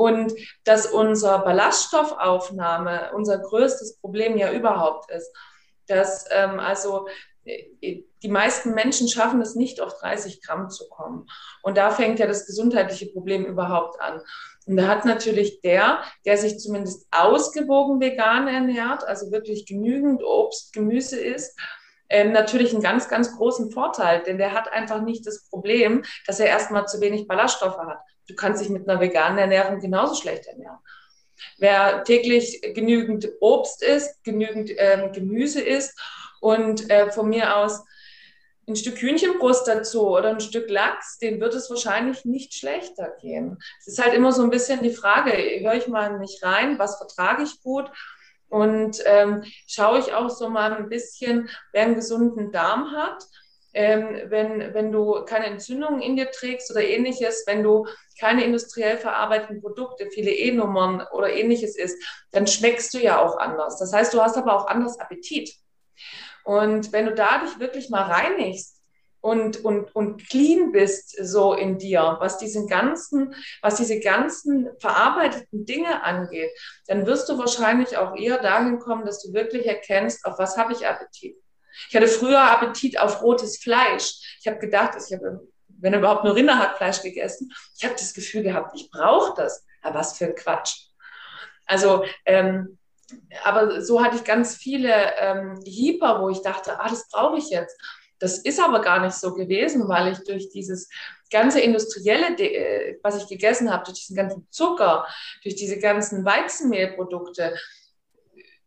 und 0.00 0.32
dass 0.64 0.86
unsere 0.86 1.40
Ballaststoffaufnahme 1.40 3.10
unser 3.14 3.38
größtes 3.38 3.98
Problem 3.98 4.38
ja 4.38 4.50
überhaupt 4.50 5.10
ist. 5.10 5.30
Dass 5.88 6.24
ähm, 6.30 6.58
also 6.58 7.06
äh, 7.44 8.00
die 8.22 8.28
meisten 8.28 8.72
Menschen 8.72 9.08
schaffen 9.08 9.42
es 9.42 9.56
nicht, 9.56 9.82
auf 9.82 9.98
30 9.98 10.40
Gramm 10.42 10.70
zu 10.70 10.88
kommen. 10.88 11.26
Und 11.62 11.76
da 11.76 11.90
fängt 11.90 12.18
ja 12.18 12.26
das 12.26 12.46
gesundheitliche 12.46 13.12
Problem 13.12 13.44
überhaupt 13.44 14.00
an. 14.00 14.22
Und 14.64 14.78
da 14.78 14.86
hat 14.86 15.04
natürlich 15.04 15.60
der, 15.60 16.02
der 16.24 16.38
sich 16.38 16.58
zumindest 16.58 17.06
ausgewogen 17.10 18.00
vegan 18.00 18.48
ernährt, 18.48 19.06
also 19.06 19.30
wirklich 19.30 19.66
genügend 19.66 20.24
Obst, 20.24 20.72
Gemüse 20.72 21.20
isst, 21.20 21.60
ähm, 22.10 22.32
natürlich 22.32 22.72
einen 22.72 22.82
ganz, 22.82 23.08
ganz 23.08 23.36
großen 23.36 23.70
Vorteil, 23.70 24.22
denn 24.24 24.36
der 24.36 24.52
hat 24.52 24.70
einfach 24.72 25.00
nicht 25.00 25.26
das 25.26 25.48
Problem, 25.48 26.04
dass 26.26 26.40
er 26.40 26.46
erstmal 26.46 26.86
zu 26.86 27.00
wenig 27.00 27.26
Ballaststoffe 27.26 27.78
hat. 27.78 28.00
Du 28.28 28.34
kannst 28.34 28.62
dich 28.62 28.68
mit 28.68 28.88
einer 28.88 29.00
veganen 29.00 29.38
Ernährung 29.38 29.80
genauso 29.80 30.14
schlecht 30.14 30.46
ernähren. 30.46 30.78
Wer 31.58 32.04
täglich 32.04 32.60
genügend 32.74 33.28
Obst 33.40 33.82
isst, 33.82 34.22
genügend 34.24 34.70
ähm, 34.76 35.12
Gemüse 35.12 35.62
isst 35.62 35.98
und 36.40 36.90
äh, 36.90 37.10
von 37.10 37.28
mir 37.28 37.56
aus 37.56 37.82
ein 38.68 38.76
Stück 38.76 38.98
Hühnchenbrust 39.00 39.66
dazu 39.66 40.08
oder 40.08 40.30
ein 40.30 40.40
Stück 40.40 40.68
Lachs, 40.68 41.18
den 41.18 41.40
wird 41.40 41.54
es 41.54 41.70
wahrscheinlich 41.70 42.24
nicht 42.24 42.54
schlechter 42.54 43.16
gehen. 43.20 43.58
Es 43.80 43.88
ist 43.88 44.02
halt 44.02 44.14
immer 44.14 44.32
so 44.32 44.42
ein 44.42 44.50
bisschen 44.50 44.82
die 44.82 44.92
Frage, 44.92 45.32
höre 45.32 45.74
ich 45.74 45.88
mal 45.88 46.18
nicht 46.18 46.42
rein, 46.44 46.78
was 46.78 46.98
vertrage 46.98 47.42
ich 47.42 47.62
gut 47.62 47.90
und 48.50 49.00
ähm, 49.06 49.44
schaue 49.66 50.00
ich 50.00 50.12
auch 50.12 50.28
so 50.28 50.50
mal 50.50 50.74
ein 50.74 50.88
bisschen, 50.88 51.48
wer 51.72 51.84
einen 51.84 51.94
gesunden 51.94 52.52
Darm 52.52 52.90
hat. 52.92 53.24
Ähm, 53.72 54.22
wenn, 54.26 54.74
wenn 54.74 54.90
du 54.90 55.24
keine 55.24 55.46
Entzündungen 55.46 56.02
in 56.02 56.16
dir 56.16 56.32
trägst 56.32 56.72
oder 56.72 56.82
ähnliches, 56.82 57.44
wenn 57.46 57.62
du 57.62 57.86
keine 58.18 58.44
industriell 58.44 58.98
verarbeiteten 58.98 59.60
Produkte, 59.60 60.08
viele 60.12 60.32
E-Nummern 60.32 61.06
oder 61.12 61.32
ähnliches 61.32 61.78
isst, 61.78 62.02
dann 62.32 62.48
schmeckst 62.48 62.92
du 62.92 62.98
ja 62.98 63.20
auch 63.20 63.38
anders. 63.38 63.78
Das 63.78 63.92
heißt, 63.92 64.12
du 64.12 64.20
hast 64.20 64.36
aber 64.36 64.56
auch 64.56 64.66
anders 64.66 64.98
Appetit. 64.98 65.54
Und 66.42 66.92
wenn 66.92 67.06
du 67.06 67.14
dadurch 67.14 67.60
wirklich 67.60 67.90
mal 67.90 68.02
reinigst, 68.02 68.79
und, 69.20 69.64
und, 69.64 69.94
und 69.94 70.28
clean 70.28 70.72
bist 70.72 71.16
so 71.22 71.54
in 71.54 71.78
dir, 71.78 72.16
was 72.20 72.38
diesen 72.38 72.66
ganzen, 72.66 73.34
was 73.60 73.76
diese 73.76 74.00
ganzen 74.00 74.70
verarbeiteten 74.78 75.66
Dinge 75.66 76.02
angeht, 76.02 76.50
dann 76.86 77.06
wirst 77.06 77.28
du 77.28 77.38
wahrscheinlich 77.38 77.96
auch 77.96 78.16
eher 78.16 78.38
dahin 78.38 78.78
kommen, 78.78 79.04
dass 79.04 79.22
du 79.22 79.32
wirklich 79.32 79.66
erkennst, 79.66 80.24
auf 80.24 80.38
was 80.38 80.56
habe 80.56 80.72
ich 80.72 80.86
Appetit. 80.86 81.36
Ich 81.88 81.96
hatte 81.96 82.08
früher 82.08 82.40
Appetit 82.40 82.98
auf 82.98 83.22
rotes 83.22 83.58
Fleisch. 83.58 84.36
Ich 84.40 84.46
habe 84.46 84.58
gedacht, 84.58 84.96
ich 84.96 85.14
habe, 85.14 85.46
wenn 85.68 85.94
überhaupt 85.94 86.24
nur 86.24 86.34
Rinderhackfleisch 86.34 87.02
gegessen, 87.02 87.52
ich 87.76 87.84
habe 87.84 87.94
das 87.94 88.14
Gefühl 88.14 88.42
gehabt, 88.42 88.72
ich 88.74 88.90
brauche 88.90 89.34
das. 89.36 89.64
Aber 89.82 89.98
was 89.98 90.16
für 90.16 90.26
ein 90.26 90.34
Quatsch. 90.34 90.88
Also, 91.66 92.04
ähm, 92.26 92.78
aber 93.44 93.82
so 93.82 94.02
hatte 94.02 94.16
ich 94.16 94.24
ganz 94.24 94.56
viele 94.56 94.92
ähm, 95.18 95.60
Hyper, 95.64 96.20
wo 96.20 96.28
ich 96.28 96.42
dachte, 96.42 96.78
ah, 96.78 96.88
das 96.88 97.08
brauche 97.08 97.38
ich 97.38 97.50
jetzt. 97.50 97.76
Das 98.20 98.38
ist 98.38 98.60
aber 98.60 98.80
gar 98.80 99.00
nicht 99.00 99.14
so 99.14 99.34
gewesen, 99.34 99.88
weil 99.88 100.12
ich 100.12 100.18
durch 100.24 100.50
dieses 100.50 100.88
ganze 101.30 101.60
industrielle, 101.60 102.36
äh, 102.38 102.98
was 103.02 103.16
ich 103.16 103.26
gegessen 103.26 103.72
habe, 103.72 103.84
durch 103.84 103.98
diesen 103.98 104.14
ganzen 104.14 104.46
Zucker, 104.50 105.06
durch 105.42 105.56
diese 105.56 105.78
ganzen 105.78 106.24
Weizenmehlprodukte, 106.24 107.54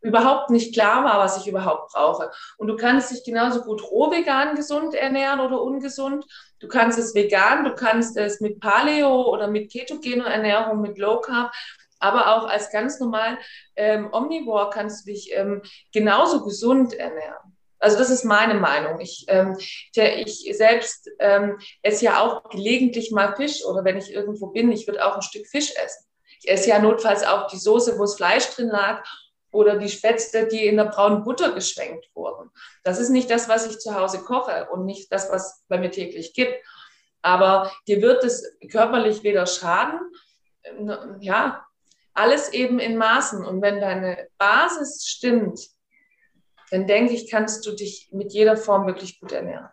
überhaupt 0.04 0.50
nicht 0.50 0.74
klar 0.74 1.02
war, 1.04 1.18
was 1.18 1.38
ich 1.38 1.46
überhaupt 1.46 1.92
brauche. 1.92 2.30
Und 2.58 2.66
du 2.66 2.76
kannst 2.76 3.10
dich 3.10 3.24
genauso 3.24 3.62
gut 3.62 3.82
roh 3.90 4.10
vegan 4.10 4.54
gesund 4.54 4.94
ernähren 4.94 5.40
oder 5.40 5.62
ungesund. 5.62 6.26
Du 6.60 6.68
kannst 6.68 6.98
es 6.98 7.14
vegan, 7.14 7.64
du 7.64 7.74
kannst 7.74 8.16
es 8.18 8.40
mit 8.40 8.60
Paleo 8.60 9.22
oder 9.22 9.48
mit 9.48 9.72
ketogener 9.72 10.26
Ernährung, 10.26 10.82
mit 10.82 10.98
Low 10.98 11.20
Carb, 11.20 11.52
aber 12.00 12.36
auch 12.36 12.46
als 12.46 12.70
ganz 12.70 13.00
normal 13.00 13.38
ähm, 13.76 14.10
Omnivore 14.12 14.68
kannst 14.68 15.06
du 15.06 15.12
dich 15.12 15.30
ähm, 15.32 15.62
genauso 15.90 16.44
gesund 16.44 16.92
ernähren. 16.92 17.53
Also 17.84 17.98
das 17.98 18.08
ist 18.08 18.24
meine 18.24 18.54
Meinung. 18.54 18.98
Ich, 18.98 19.26
ähm, 19.28 19.58
ich 19.94 20.50
selbst 20.56 21.10
ähm, 21.18 21.58
esse 21.82 22.06
ja 22.06 22.18
auch 22.18 22.48
gelegentlich 22.48 23.10
mal 23.10 23.36
Fisch 23.36 23.62
oder 23.62 23.84
wenn 23.84 23.98
ich 23.98 24.10
irgendwo 24.10 24.46
bin, 24.46 24.72
ich 24.72 24.86
würde 24.86 25.04
auch 25.04 25.16
ein 25.16 25.22
Stück 25.22 25.46
Fisch 25.46 25.70
essen. 25.76 26.06
Ich 26.40 26.50
esse 26.50 26.70
ja 26.70 26.78
notfalls 26.78 27.24
auch 27.24 27.46
die 27.48 27.58
Soße, 27.58 27.98
wo 27.98 28.02
das 28.02 28.16
Fleisch 28.16 28.46
drin 28.54 28.68
lag 28.68 29.04
oder 29.52 29.76
die 29.76 29.90
Spätzle, 29.90 30.48
die 30.48 30.66
in 30.66 30.78
der 30.78 30.86
braunen 30.86 31.24
Butter 31.24 31.52
geschwenkt 31.52 32.08
wurden. 32.14 32.50
Das 32.84 32.98
ist 32.98 33.10
nicht 33.10 33.28
das, 33.28 33.50
was 33.50 33.66
ich 33.66 33.78
zu 33.78 33.94
Hause 33.94 34.20
koche 34.20 34.66
und 34.72 34.86
nicht 34.86 35.12
das, 35.12 35.30
was 35.30 35.62
bei 35.68 35.76
mir 35.76 35.90
täglich 35.90 36.32
gibt. 36.32 36.54
Aber 37.20 37.70
dir 37.86 38.00
wird 38.00 38.24
es 38.24 38.50
körperlich 38.72 39.22
weder 39.24 39.44
schaden, 39.44 40.00
ja, 41.20 41.66
alles 42.14 42.50
eben 42.54 42.78
in 42.78 42.96
Maßen. 42.96 43.44
Und 43.44 43.60
wenn 43.60 43.82
deine 43.82 44.28
Basis 44.38 45.04
stimmt, 45.06 45.60
dann 46.74 46.88
denke 46.88 47.12
ich, 47.12 47.30
kannst 47.30 47.64
du 47.66 47.72
dich 47.72 48.08
mit 48.10 48.32
jeder 48.32 48.56
Form 48.56 48.86
wirklich 48.86 49.20
gut 49.20 49.30
ernähren. 49.30 49.68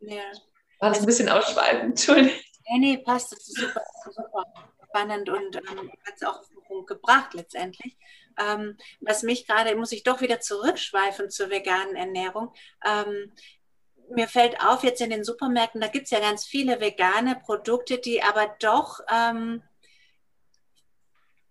Ja. 0.00 0.32
War 0.80 0.90
das 0.90 0.98
ein 0.98 1.06
bisschen 1.06 1.28
ausschweifend? 1.28 1.90
Entschuldigung. 1.90 2.36
Nee, 2.68 2.78
nee, 2.78 2.98
passt. 2.98 3.30
Das 3.30 3.38
ist 3.38 3.56
super, 3.56 3.82
super 4.10 4.44
spannend 4.88 5.28
und 5.28 5.56
ähm, 5.56 5.92
hat 6.04 6.14
es 6.16 6.22
auch 6.24 6.40
auf 6.40 6.48
den 6.48 6.62
Punkt 6.64 6.88
gebracht 6.88 7.34
letztendlich. 7.34 7.96
Ähm, 8.36 8.76
was 9.00 9.22
mich 9.22 9.46
gerade, 9.46 9.76
muss 9.76 9.92
ich 9.92 10.02
doch 10.02 10.20
wieder 10.20 10.40
zurückschweifen 10.40 11.30
zur 11.30 11.50
veganen 11.50 11.94
Ernährung. 11.94 12.52
Ähm, 12.84 13.32
mir 14.10 14.26
fällt 14.26 14.60
auf, 14.60 14.82
jetzt 14.82 15.00
in 15.00 15.10
den 15.10 15.22
Supermärkten, 15.22 15.80
da 15.80 15.86
gibt 15.86 16.06
es 16.06 16.10
ja 16.10 16.18
ganz 16.18 16.44
viele 16.44 16.80
vegane 16.80 17.36
Produkte, 17.36 17.98
die 17.98 18.22
aber 18.22 18.54
doch 18.58 19.00
ähm, 19.08 19.62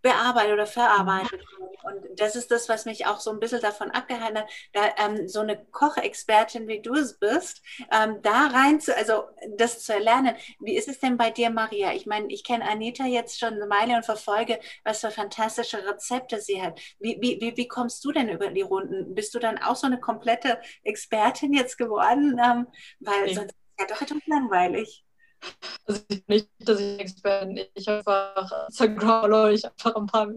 bearbeitet 0.01 0.53
oder 0.53 0.65
verarbeitet 0.65 1.31
wird. 1.31 1.83
Und 1.83 2.19
das 2.19 2.35
ist 2.35 2.51
das, 2.51 2.69
was 2.69 2.85
mich 2.85 3.05
auch 3.07 3.19
so 3.19 3.31
ein 3.31 3.39
bisschen 3.39 3.61
davon 3.61 3.91
abgehalten 3.91 4.39
hat, 4.39 4.49
da 4.73 4.81
ähm, 4.97 5.27
so 5.27 5.39
eine 5.39 5.63
Kochexpertin 5.71 6.67
wie 6.67 6.81
du 6.81 6.93
es 6.93 7.17
bist, 7.17 7.61
ähm, 7.91 8.21
da 8.21 8.47
rein 8.47 8.79
zu, 8.79 8.95
also 8.95 9.23
das 9.57 9.83
zu 9.83 9.93
erlernen. 9.93 10.35
Wie 10.59 10.75
ist 10.75 10.87
es 10.87 10.99
denn 10.99 11.17
bei 11.17 11.31
dir, 11.31 11.49
Maria? 11.49 11.93
Ich 11.93 12.05
meine, 12.05 12.27
ich 12.31 12.43
kenne 12.43 12.69
Anita 12.69 13.05
jetzt 13.05 13.39
schon 13.39 13.53
eine 13.53 13.69
Weile 13.69 13.95
und 13.95 14.05
verfolge, 14.05 14.59
was 14.83 15.01
für 15.01 15.11
fantastische 15.11 15.85
Rezepte 15.85 16.39
sie 16.39 16.61
hat. 16.61 16.79
Wie, 16.99 17.17
wie, 17.19 17.39
wie, 17.41 17.57
wie 17.57 17.67
kommst 17.67 18.03
du 18.05 18.11
denn 18.11 18.29
über 18.29 18.49
die 18.49 18.61
Runden? 18.61 19.15
Bist 19.15 19.33
du 19.33 19.39
dann 19.39 19.57
auch 19.57 19.75
so 19.75 19.87
eine 19.87 19.99
komplette 19.99 20.59
Expertin 20.83 21.53
jetzt 21.53 21.77
geworden? 21.77 22.39
Ähm, 22.43 22.67
weil 22.99 23.25
nee. 23.25 23.33
sonst 23.33 23.51
ist 23.51 23.57
es 23.77 23.87
ja 23.87 23.95
doch 23.95 24.01
etwas 24.01 24.27
langweilig. 24.27 25.03
Also 25.85 26.01
nicht, 26.27 26.47
dass 26.59 26.79
ich 26.79 26.99
Experte 26.99 27.47
bin. 27.47 27.65
Ich 27.73 27.87
einfach 27.87 28.67
Instagram 28.67 29.51
ich 29.51 29.65
einfach 29.65 29.95
ein 29.95 30.05
paar 30.05 30.27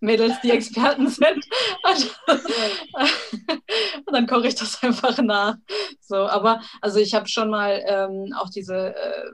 Mädels, 0.00 0.34
die 0.42 0.50
Experten 0.50 1.08
sind. 1.08 1.44
Und, 4.06 4.12
dann 4.12 4.26
koche 4.26 4.48
ich 4.48 4.54
das 4.54 4.82
einfach 4.82 5.18
nach. 5.18 5.56
So, 6.00 6.16
aber 6.16 6.60
also 6.80 6.98
ich 6.98 7.14
habe 7.14 7.28
schon 7.28 7.50
mal 7.50 7.82
ähm, 7.86 8.34
auch 8.38 8.50
diese 8.50 8.94
äh, 8.94 9.30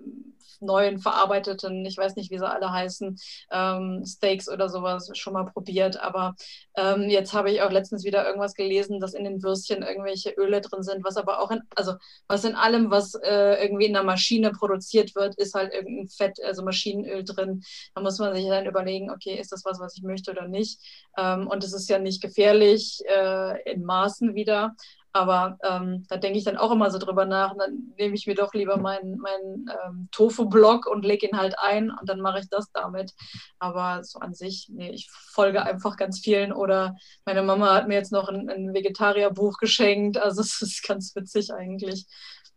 neuen 0.60 0.98
verarbeiteten, 0.98 1.84
ich 1.84 1.96
weiß 1.96 2.16
nicht, 2.16 2.30
wie 2.30 2.38
sie 2.38 2.48
alle 2.48 2.72
heißen, 2.72 3.18
ähm, 3.50 4.04
Steaks 4.06 4.48
oder 4.48 4.68
sowas 4.68 5.10
schon 5.14 5.32
mal 5.32 5.44
probiert. 5.44 6.00
Aber 6.00 6.34
ähm, 6.76 7.08
jetzt 7.08 7.32
habe 7.32 7.50
ich 7.50 7.62
auch 7.62 7.70
letztens 7.70 8.04
wieder 8.04 8.26
irgendwas 8.26 8.54
gelesen, 8.54 9.00
dass 9.00 9.14
in 9.14 9.24
den 9.24 9.42
Würstchen 9.42 9.82
irgendwelche 9.82 10.30
Öle 10.30 10.60
drin 10.60 10.82
sind, 10.82 11.04
was 11.04 11.16
aber 11.16 11.40
auch 11.40 11.50
in, 11.50 11.60
also 11.76 11.94
was 12.28 12.44
in 12.44 12.54
allem, 12.54 12.90
was 12.90 13.14
äh, 13.14 13.62
irgendwie 13.62 13.86
in 13.86 13.92
der 13.92 14.02
Maschine 14.02 14.50
produziert 14.52 15.14
wird, 15.14 15.34
ist 15.36 15.54
halt 15.54 15.72
irgendein 15.72 16.08
Fett, 16.08 16.38
also 16.42 16.62
Maschinenöl 16.62 17.24
drin. 17.24 17.62
Da 17.94 18.00
muss 18.00 18.18
man 18.18 18.34
sich 18.34 18.46
dann 18.46 18.66
überlegen, 18.66 19.10
okay, 19.10 19.34
ist 19.38 19.52
das 19.52 19.64
was, 19.64 19.80
was 19.80 19.96
ich 19.96 20.02
möchte 20.02 20.30
oder 20.30 20.48
nicht? 20.48 20.80
Ähm, 21.16 21.46
und 21.46 21.64
es 21.64 21.72
ist 21.72 21.88
ja 21.88 21.98
nicht 21.98 22.22
gefährlich 22.22 23.00
äh, 23.08 23.72
in 23.72 23.84
Maßen 23.84 24.34
wieder. 24.34 24.74
Aber 25.12 25.58
ähm, 25.62 26.06
da 26.08 26.16
denke 26.16 26.38
ich 26.38 26.44
dann 26.44 26.56
auch 26.56 26.70
immer 26.70 26.90
so 26.90 26.98
drüber 26.98 27.24
nach. 27.24 27.52
Und 27.52 27.58
dann 27.58 27.94
nehme 27.98 28.14
ich 28.14 28.26
mir 28.26 28.34
doch 28.34 28.54
lieber 28.54 28.76
meinen 28.76 29.18
mein, 29.18 29.66
ähm, 29.84 30.08
Tofu-Blog 30.12 30.86
und 30.86 31.04
lege 31.04 31.26
ihn 31.26 31.36
halt 31.36 31.58
ein 31.58 31.90
und 31.90 32.08
dann 32.08 32.20
mache 32.20 32.40
ich 32.40 32.48
das 32.48 32.70
damit. 32.72 33.12
Aber 33.58 34.04
so 34.04 34.20
an 34.20 34.34
sich, 34.34 34.68
nee, 34.70 34.90
ich 34.90 35.10
folge 35.10 35.62
einfach 35.62 35.96
ganz 35.96 36.20
vielen. 36.20 36.52
Oder 36.52 36.96
meine 37.24 37.42
Mama 37.42 37.74
hat 37.74 37.88
mir 37.88 37.94
jetzt 37.94 38.12
noch 38.12 38.28
ein, 38.28 38.48
ein 38.48 38.72
Vegetarierbuch 38.72 39.58
geschenkt. 39.58 40.16
Also 40.16 40.40
es 40.42 40.62
ist 40.62 40.86
ganz 40.86 41.14
witzig 41.16 41.52
eigentlich, 41.52 42.06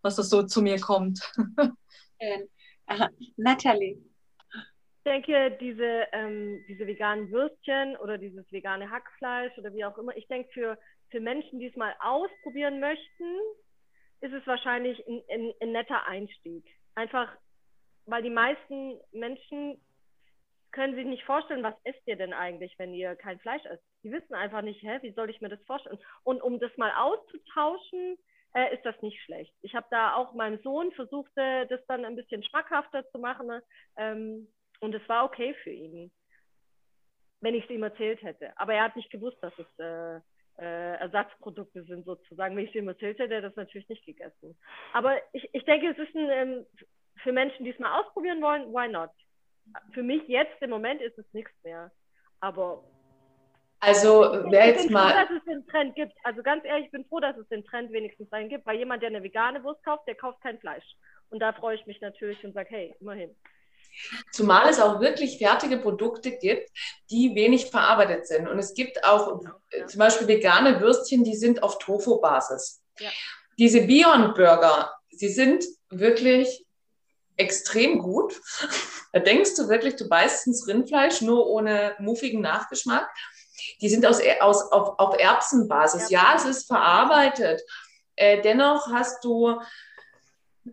was 0.01 0.16
das 0.16 0.30
so 0.30 0.43
zu 0.43 0.62
mir 0.62 0.80
kommt. 0.80 1.22
Schön. 2.22 2.49
Natalie. 3.38 3.97
Ich 5.06 5.12
denke, 5.12 5.58
diese, 5.60 6.08
ähm, 6.14 6.64
diese 6.70 6.88
veganen 6.88 7.30
Würstchen 7.30 7.97
oder 7.97 8.18
dieses 8.18 8.49
vegane 8.54 8.89
Hackfleisch 8.89 9.58
oder 9.58 9.74
wie 9.74 9.84
auch 9.84 9.97
immer, 9.97 10.16
ich 10.16 10.28
denke, 10.28 10.49
für 10.54 10.78
für 11.14 11.20
Menschen, 11.20 11.59
die 11.59 11.68
es 11.68 11.76
mal 11.76 11.95
ausprobieren 11.99 12.80
möchten, 12.80 13.38
ist 14.22 14.34
es 14.34 14.45
wahrscheinlich 14.47 14.99
ein, 15.07 15.22
ein, 15.30 15.53
ein 15.61 15.72
netter 15.72 16.07
Einstieg. 16.07 16.66
Einfach, 16.95 17.32
weil 18.07 18.24
die 18.24 18.32
meisten 18.32 18.99
Menschen 19.11 19.80
können 20.72 20.95
sich 20.95 21.05
nicht 21.05 21.24
vorstellen, 21.24 21.61
was 21.61 21.76
esst 21.84 22.01
ihr 22.07 22.16
denn 22.16 22.34
eigentlich, 22.34 22.74
wenn 22.80 22.95
ihr 22.95 23.16
kein 23.16 23.39
Fleisch 23.39 23.64
esst. 23.66 23.84
Die 24.03 24.11
wissen 24.11 24.34
einfach 24.34 24.64
nicht, 24.64 24.82
hä, 24.82 24.97
wie 25.03 25.14
soll 25.14 25.30
ich 25.30 25.39
mir 25.39 25.49
das 25.49 25.64
vorstellen? 25.66 25.99
Und 26.24 26.41
um 26.41 26.59
das 26.59 26.76
mal 26.78 26.91
auszutauschen, 26.93 28.18
äh, 28.55 28.74
ist 28.74 28.84
das 28.84 28.99
nicht 29.03 29.22
schlecht. 29.22 29.53
Ich 29.61 29.76
habe 29.76 29.86
da 29.91 30.16
auch 30.16 30.34
meinem 30.34 30.59
Sohn 30.64 30.91
versucht, 30.93 31.32
äh, 31.38 31.68
das 31.68 31.86
dann 31.86 32.05
ein 32.05 32.16
bisschen 32.16 32.43
schmackhafter 32.43 33.07
zu 33.11 33.20
machen. 33.20 33.45
Ne? 33.45 33.64
Ähm, 33.97 34.47
und 34.80 34.95
es 34.95 35.07
war 35.07 35.26
okay 35.26 35.53
für 35.64 35.70
ihn, 35.70 36.11
wenn 37.41 37.53
ich 37.53 37.66
es 37.66 37.70
ihm 37.70 37.84
erzählt 37.84 38.24
hätte. 38.24 38.57
Aber 38.57 38.74
er 38.74 38.86
hat 38.86 38.95
nicht 38.95 39.11
gewusst, 39.11 39.38
dass 39.41 39.53
es 39.59 39.80
äh, 39.80 40.20
äh, 40.58 40.95
Ersatzprodukte 40.97 41.84
sind 41.84 42.06
sozusagen. 42.06 42.56
Wenn 42.56 42.66
ich 42.66 42.76
ihm 42.76 42.88
erzählt 42.88 43.18
hätte, 43.18 43.36
hätte 43.36 43.45
er 43.45 43.49
das 43.49 43.56
natürlich 43.56 43.89
nicht 43.89 44.06
gegessen. 44.06 44.58
Aber 44.93 45.16
ich, 45.32 45.49
ich 45.54 45.64
denke, 45.66 45.89
es 45.89 45.97
ist 45.97 46.16
ein, 46.16 46.30
ähm, 46.30 46.66
für 47.22 47.32
Menschen, 47.32 47.64
die 47.64 47.72
es 47.72 47.80
mal 47.80 47.99
ausprobieren 47.99 48.41
wollen, 48.41 48.74
why 48.74 48.88
not? 48.88 49.12
Für 49.93 50.04
mich 50.04 50.28
jetzt 50.28 50.62
im 50.62 50.70
Moment 50.70 51.01
ist 51.01 51.18
es 51.18 51.26
nichts 51.34 51.54
mehr. 51.64 51.91
Aber 52.39 52.84
also 53.80 54.45
wer 54.49 54.68
jetzt 54.68 54.86
froh, 54.86 54.93
mal. 54.93 55.14
dass 55.14 55.30
es 55.38 55.43
den 55.43 55.66
Trend 55.68 55.95
gibt. 55.95 56.14
Also 56.24 56.41
ganz 56.41 56.64
ehrlich, 56.64 56.86
ich 56.86 56.91
bin 56.91 57.06
froh, 57.06 57.20
dass 57.20 57.38
es 57.38 57.47
den 57.49 57.66
Trend 57.66 57.91
wenigstens 57.91 58.30
dahin 58.30 58.47
gibt, 58.47 58.66
weil 58.66 58.78
jemand, 58.78 59.01
der 59.01 59.10
eine 59.10 59.24
vegane 59.24 59.62
Wurst 59.64 59.84
kauft, 59.84 60.08
der 60.08 60.16
kauft 60.16 60.41
kein 60.41 60.58
Fleisch. 60.60 60.86
Und 61.30 61.39
da 61.39 61.51
freue 61.51 61.76
ich 61.76 61.86
mich 61.86 61.99
natürlich 61.99 62.43
und 62.45 62.54
sage, 62.54 62.70
hey, 62.70 62.95
immerhin. 63.01 63.36
Zumal 64.32 64.70
es 64.70 64.80
auch 64.80 65.00
wirklich 65.00 65.38
fertige 65.38 65.78
Produkte 65.78 66.32
gibt, 66.32 66.70
die 67.10 67.36
wenig 67.36 67.68
verarbeitet 67.68 68.28
sind. 68.28 68.48
Und 68.48 68.60
es 68.60 68.74
gibt 68.74 69.04
auch 69.04 69.41
ja. 69.44 69.88
Zum 69.88 70.00
Beispiel 70.00 70.28
vegane 70.28 70.82
Würstchen, 70.82 71.24
die 71.24 71.36
sind 71.36 71.64
auf 71.64 71.78
Tofu-Basis. 71.80 72.82
Ja. 73.00 73.10
Diese 73.58 73.82
Beyond 73.82 74.36
Burger, 74.36 74.94
sie 75.10 75.30
sind 75.30 75.66
wirklich 75.89 76.66
extrem 77.38 78.00
gut. 78.00 78.39
Da 79.12 79.20
denkst 79.20 79.56
du 79.56 79.70
wirklich, 79.70 79.96
du 79.96 80.08
beißt 80.08 80.48
ins 80.48 80.68
Rindfleisch, 80.68 81.22
nur 81.22 81.48
ohne 81.48 81.96
muffigen 82.00 82.41
Nachgeschmack. 82.41 83.10
Die 83.82 83.89
sind 83.89 84.06
aus, 84.06 84.20
aus, 84.39 84.72
auf, 84.72 85.00
auf 85.00 85.20
Erbsenbasis. 85.20 86.10
Ja, 86.10 86.32
ja 86.32 86.36
es 86.36 86.46
ist 86.46 86.68
verarbeitet. 86.68 87.62
Äh, 88.16 88.41
dennoch 88.41 88.91
hast 88.91 89.24
du 89.24 89.60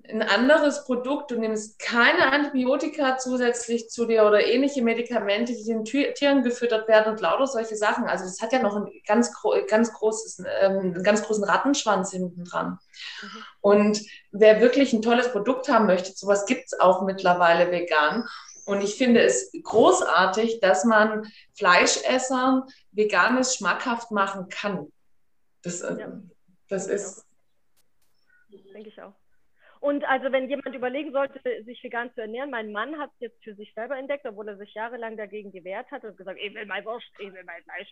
ein 0.09 0.23
anderes 0.23 0.85
Produkt, 0.85 1.33
du 1.33 1.39
nimmst 1.39 1.81
keine 1.81 2.33
Antibiotika 2.33 3.19
zusätzlich 3.19 3.89
zu 3.89 4.07
dir 4.07 4.25
oder 4.25 4.45
ähnliche 4.47 4.83
Medikamente, 4.83 5.53
die 5.53 5.65
den 5.65 5.85
Tieren 5.85 6.45
gefüttert 6.45 6.87
werden 6.87 7.13
und 7.13 7.21
lauter 7.21 7.49
solche 7.49 7.77
Sachen. 7.77 8.05
Also 8.05 8.25
das 8.25 8.41
hat 8.41 8.53
ja 8.53 8.63
noch 8.63 8.77
ein 8.77 8.87
ganz, 9.05 9.33
ganz 9.69 9.93
großes, 9.93 10.45
ähm, 10.61 10.79
einen 10.79 11.03
ganz 11.03 11.23
großen 11.23 11.43
Rattenschwanz 11.43 12.13
hinten 12.13 12.45
dran. 12.45 12.79
Mhm. 13.21 13.45
Und 13.61 14.01
wer 14.31 14.61
wirklich 14.61 14.93
ein 14.93 15.03
tolles 15.03 15.33
Produkt 15.33 15.69
haben 15.69 15.87
möchte, 15.87 16.13
sowas 16.13 16.47
gibt 16.47 16.67
es 16.67 16.79
auch 16.79 17.03
mittlerweile 17.03 17.73
vegan. 17.73 18.29
Und 18.67 18.83
ich 18.83 18.95
finde 18.95 19.23
es 19.23 19.51
großartig, 19.61 20.61
dass 20.61 20.85
man 20.85 21.27
Fleischessern 21.57 22.63
veganes 22.93 23.57
schmackhaft 23.57 24.13
machen 24.13 24.49
kann. 24.49 24.93
Das, 25.63 25.81
äh, 25.81 25.99
ja. 25.99 26.13
das 26.69 26.87
ist. 26.87 27.25
Denke 28.73 28.89
ich 28.89 29.03
auch. 29.03 29.20
Und 29.81 30.05
also 30.05 30.31
wenn 30.31 30.51
jemand 30.51 30.75
überlegen 30.75 31.11
sollte, 31.11 31.41
sich 31.65 31.83
vegan 31.83 32.13
zu 32.13 32.21
ernähren, 32.21 32.51
mein 32.51 32.71
Mann 32.71 32.99
hat 32.99 33.11
es 33.15 33.21
jetzt 33.21 33.43
für 33.43 33.55
sich 33.55 33.73
selber 33.73 33.97
entdeckt, 33.97 34.27
obwohl 34.27 34.47
er 34.49 34.59
sich 34.59 34.75
jahrelang 34.75 35.17
dagegen 35.17 35.53
gewehrt 35.53 35.91
hat 35.91 36.05
und 36.05 36.19
gesagt, 36.19 36.39
ich 36.39 36.55
will 36.55 36.67
mein 36.67 36.85
Wurst, 36.85 37.11
ich 37.19 37.33
will 37.33 37.45
mein 37.45 37.63
Fleisch. 37.63 37.89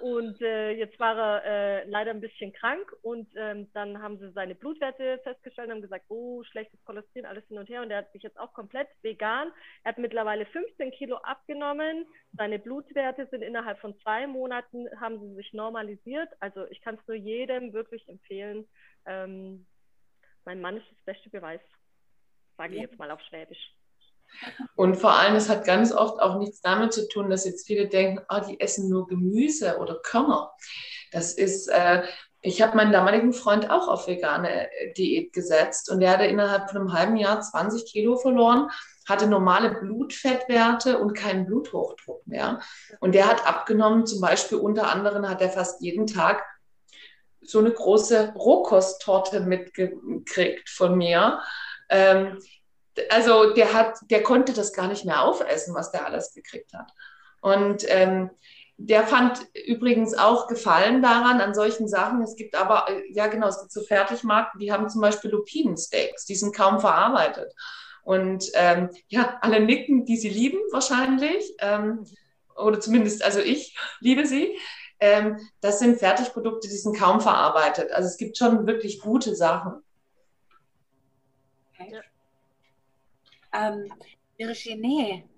Und 0.00 0.42
äh, 0.42 0.72
jetzt 0.72 0.98
war 0.98 1.16
er 1.16 1.44
äh, 1.44 1.84
leider 1.88 2.10
ein 2.10 2.20
bisschen 2.20 2.52
krank 2.52 2.92
und 3.02 3.28
ähm, 3.36 3.68
dann 3.72 4.02
haben 4.02 4.18
sie 4.18 4.32
seine 4.32 4.56
Blutwerte 4.56 5.20
festgestellt 5.22 5.68
und 5.68 5.74
haben 5.74 5.82
gesagt, 5.82 6.06
oh, 6.08 6.42
schlechtes 6.42 6.84
Cholesterin, 6.84 7.24
alles 7.24 7.46
hin 7.46 7.58
und 7.58 7.68
her. 7.68 7.82
Und 7.82 7.92
er 7.92 7.98
hat 7.98 8.12
sich 8.12 8.24
jetzt 8.24 8.38
auch 8.38 8.52
komplett 8.52 8.88
vegan. 9.02 9.52
Er 9.84 9.90
hat 9.90 9.98
mittlerweile 9.98 10.44
15 10.44 10.90
Kilo 10.90 11.18
abgenommen. 11.18 12.04
Seine 12.36 12.58
Blutwerte 12.58 13.28
sind 13.30 13.42
innerhalb 13.42 13.78
von 13.78 13.96
zwei 14.00 14.26
Monaten, 14.26 14.88
haben 15.00 15.20
sie 15.20 15.34
sich 15.36 15.52
normalisiert. 15.52 16.30
Also 16.40 16.66
ich 16.70 16.80
kann 16.80 16.96
es 16.96 17.06
nur 17.06 17.16
jedem 17.16 17.72
wirklich 17.72 18.08
empfehlen, 18.08 18.66
ähm, 19.06 19.64
mein 20.44 20.60
Mann 20.60 20.76
ist 20.76 20.86
das 20.90 21.14
beste 21.14 21.30
Beweis, 21.30 21.60
sage 22.56 22.74
ich 22.74 22.82
jetzt 22.82 22.98
mal 22.98 23.10
auf 23.10 23.20
Schwäbisch. 23.28 23.74
Und 24.74 24.96
vor 24.96 25.12
allem, 25.12 25.34
es 25.34 25.48
hat 25.48 25.64
ganz 25.64 25.92
oft 25.92 26.20
auch 26.20 26.38
nichts 26.38 26.60
damit 26.60 26.92
zu 26.92 27.08
tun, 27.08 27.30
dass 27.30 27.44
jetzt 27.44 27.66
viele 27.66 27.88
denken, 27.88 28.24
oh, 28.28 28.40
die 28.46 28.60
essen 28.60 28.88
nur 28.88 29.06
Gemüse 29.06 29.78
oder 29.78 29.98
Körner. 30.02 30.52
Das 31.12 31.32
ist, 31.32 31.68
äh, 31.68 32.02
ich 32.40 32.62
habe 32.62 32.76
meinen 32.76 32.92
damaligen 32.92 33.32
Freund 33.32 33.70
auch 33.70 33.88
auf 33.88 34.06
vegane 34.06 34.70
äh, 34.70 34.92
Diät 34.92 35.32
gesetzt 35.32 35.90
und 35.90 36.00
der 36.00 36.10
hatte 36.10 36.26
innerhalb 36.26 36.70
von 36.70 36.80
einem 36.80 36.92
halben 36.92 37.16
Jahr 37.16 37.40
20 37.40 37.90
Kilo 37.90 38.16
verloren, 38.16 38.70
hatte 39.08 39.26
normale 39.26 39.80
Blutfettwerte 39.80 40.98
und 40.98 41.14
keinen 41.14 41.46
Bluthochdruck 41.46 42.26
mehr. 42.26 42.60
Und 43.00 43.14
der 43.14 43.26
hat 43.26 43.46
abgenommen, 43.46 44.06
zum 44.06 44.20
Beispiel 44.20 44.58
unter 44.58 44.92
anderem 44.92 45.28
hat 45.28 45.40
er 45.40 45.48
fast 45.48 45.80
jeden 45.80 46.06
Tag 46.06 46.44
so 47.48 47.58
eine 47.58 47.72
große 47.72 48.34
Rohkosttorte 48.34 49.40
mitgekriegt 49.40 50.68
von 50.68 50.96
mir. 50.96 51.40
Ähm, 51.88 52.38
also 53.10 53.54
der 53.54 53.72
hat, 53.72 53.98
der 54.10 54.22
konnte 54.22 54.52
das 54.52 54.72
gar 54.72 54.88
nicht 54.88 55.04
mehr 55.04 55.22
aufessen, 55.22 55.74
was 55.74 55.90
der 55.90 56.06
alles 56.06 56.34
gekriegt 56.34 56.72
hat. 56.74 56.92
Und 57.40 57.84
ähm, 57.88 58.30
der 58.76 59.06
fand 59.06 59.40
übrigens 59.66 60.14
auch 60.14 60.46
Gefallen 60.46 61.02
daran, 61.02 61.40
an 61.40 61.54
solchen 61.54 61.88
Sachen. 61.88 62.22
Es 62.22 62.36
gibt 62.36 62.54
aber, 62.54 62.86
ja 63.10 63.26
genau, 63.26 63.48
es 63.48 63.60
gibt 63.60 63.72
so 63.72 63.82
Fertigmarken, 63.82 64.60
die 64.60 64.72
haben 64.72 64.88
zum 64.88 65.00
Beispiel 65.00 65.30
Lupinensteaks, 65.30 66.26
die 66.26 66.36
sind 66.36 66.54
kaum 66.54 66.80
verarbeitet. 66.80 67.52
Und 68.02 68.50
ähm, 68.54 68.90
ja, 69.08 69.38
alle 69.42 69.60
nicken, 69.60 70.04
die 70.04 70.16
sie 70.16 70.30
lieben 70.30 70.58
wahrscheinlich. 70.70 71.54
Ähm, 71.58 72.04
oder 72.56 72.80
zumindest, 72.80 73.22
also 73.22 73.40
ich 73.40 73.76
liebe 74.00 74.26
sie. 74.26 74.56
Ähm, 75.00 75.38
das 75.60 75.78
sind 75.78 75.98
Fertigprodukte, 75.98 76.68
die 76.68 76.76
sind 76.76 76.96
kaum 76.96 77.20
verarbeitet. 77.20 77.90
Also 77.92 78.08
es 78.08 78.16
gibt 78.16 78.36
schon 78.36 78.66
wirklich 78.66 79.00
gute 79.00 79.34
Sachen. 79.36 79.82
Okay. 81.72 82.00
Ähm, 83.52 83.92
Virginie, 84.36 85.28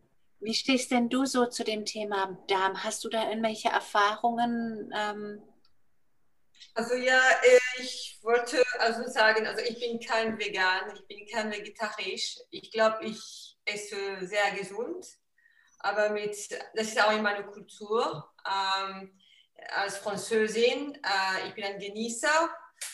Wie 0.41 0.55
stehst 0.55 0.91
denn 0.91 1.11
du 1.11 1.27
so 1.27 1.47
zu 1.47 1.65
dem 1.65 1.85
Thema 1.85 2.39
Darm? 2.49 2.83
Hast 2.83 3.05
du 3.05 3.11
da 3.11 3.29
irgendwelche 3.29 3.69
Erfahrungen? 3.69 4.91
Ähm? 4.97 5.43
Also 6.75 6.95
ja, 6.95 7.21
äh, 7.43 7.83
ich 7.83 8.19
wollte 8.23 8.63
also 8.79 9.07
sagen, 9.07 9.47
also 9.47 9.63
ich 9.63 9.79
bin 9.79 10.01
kein 10.01 10.39
Vegan, 10.39 10.95
ich 10.95 11.07
bin 11.07 11.27
kein 11.27 11.51
Vegetarisch. 11.53 12.39
Ich 12.51 12.73
glaube, 12.73 13.05
ich 13.05 13.59
esse 13.67 14.27
sehr 14.27 14.53
gesund, 14.53 15.07
aber 15.79 16.09
mit, 16.09 16.31
das 16.75 16.89
ist 16.89 17.03
auch 17.03 17.13
in 17.13 17.23
meiner 17.23 17.43
Kultur. 17.43 18.33
Ähm, 18.47 19.20
als 19.69 19.99
Französin, 19.99 20.95
äh, 20.95 21.49
ich 21.49 21.55
bin 21.55 21.65
ein 21.65 21.79
Genießer, 21.79 22.51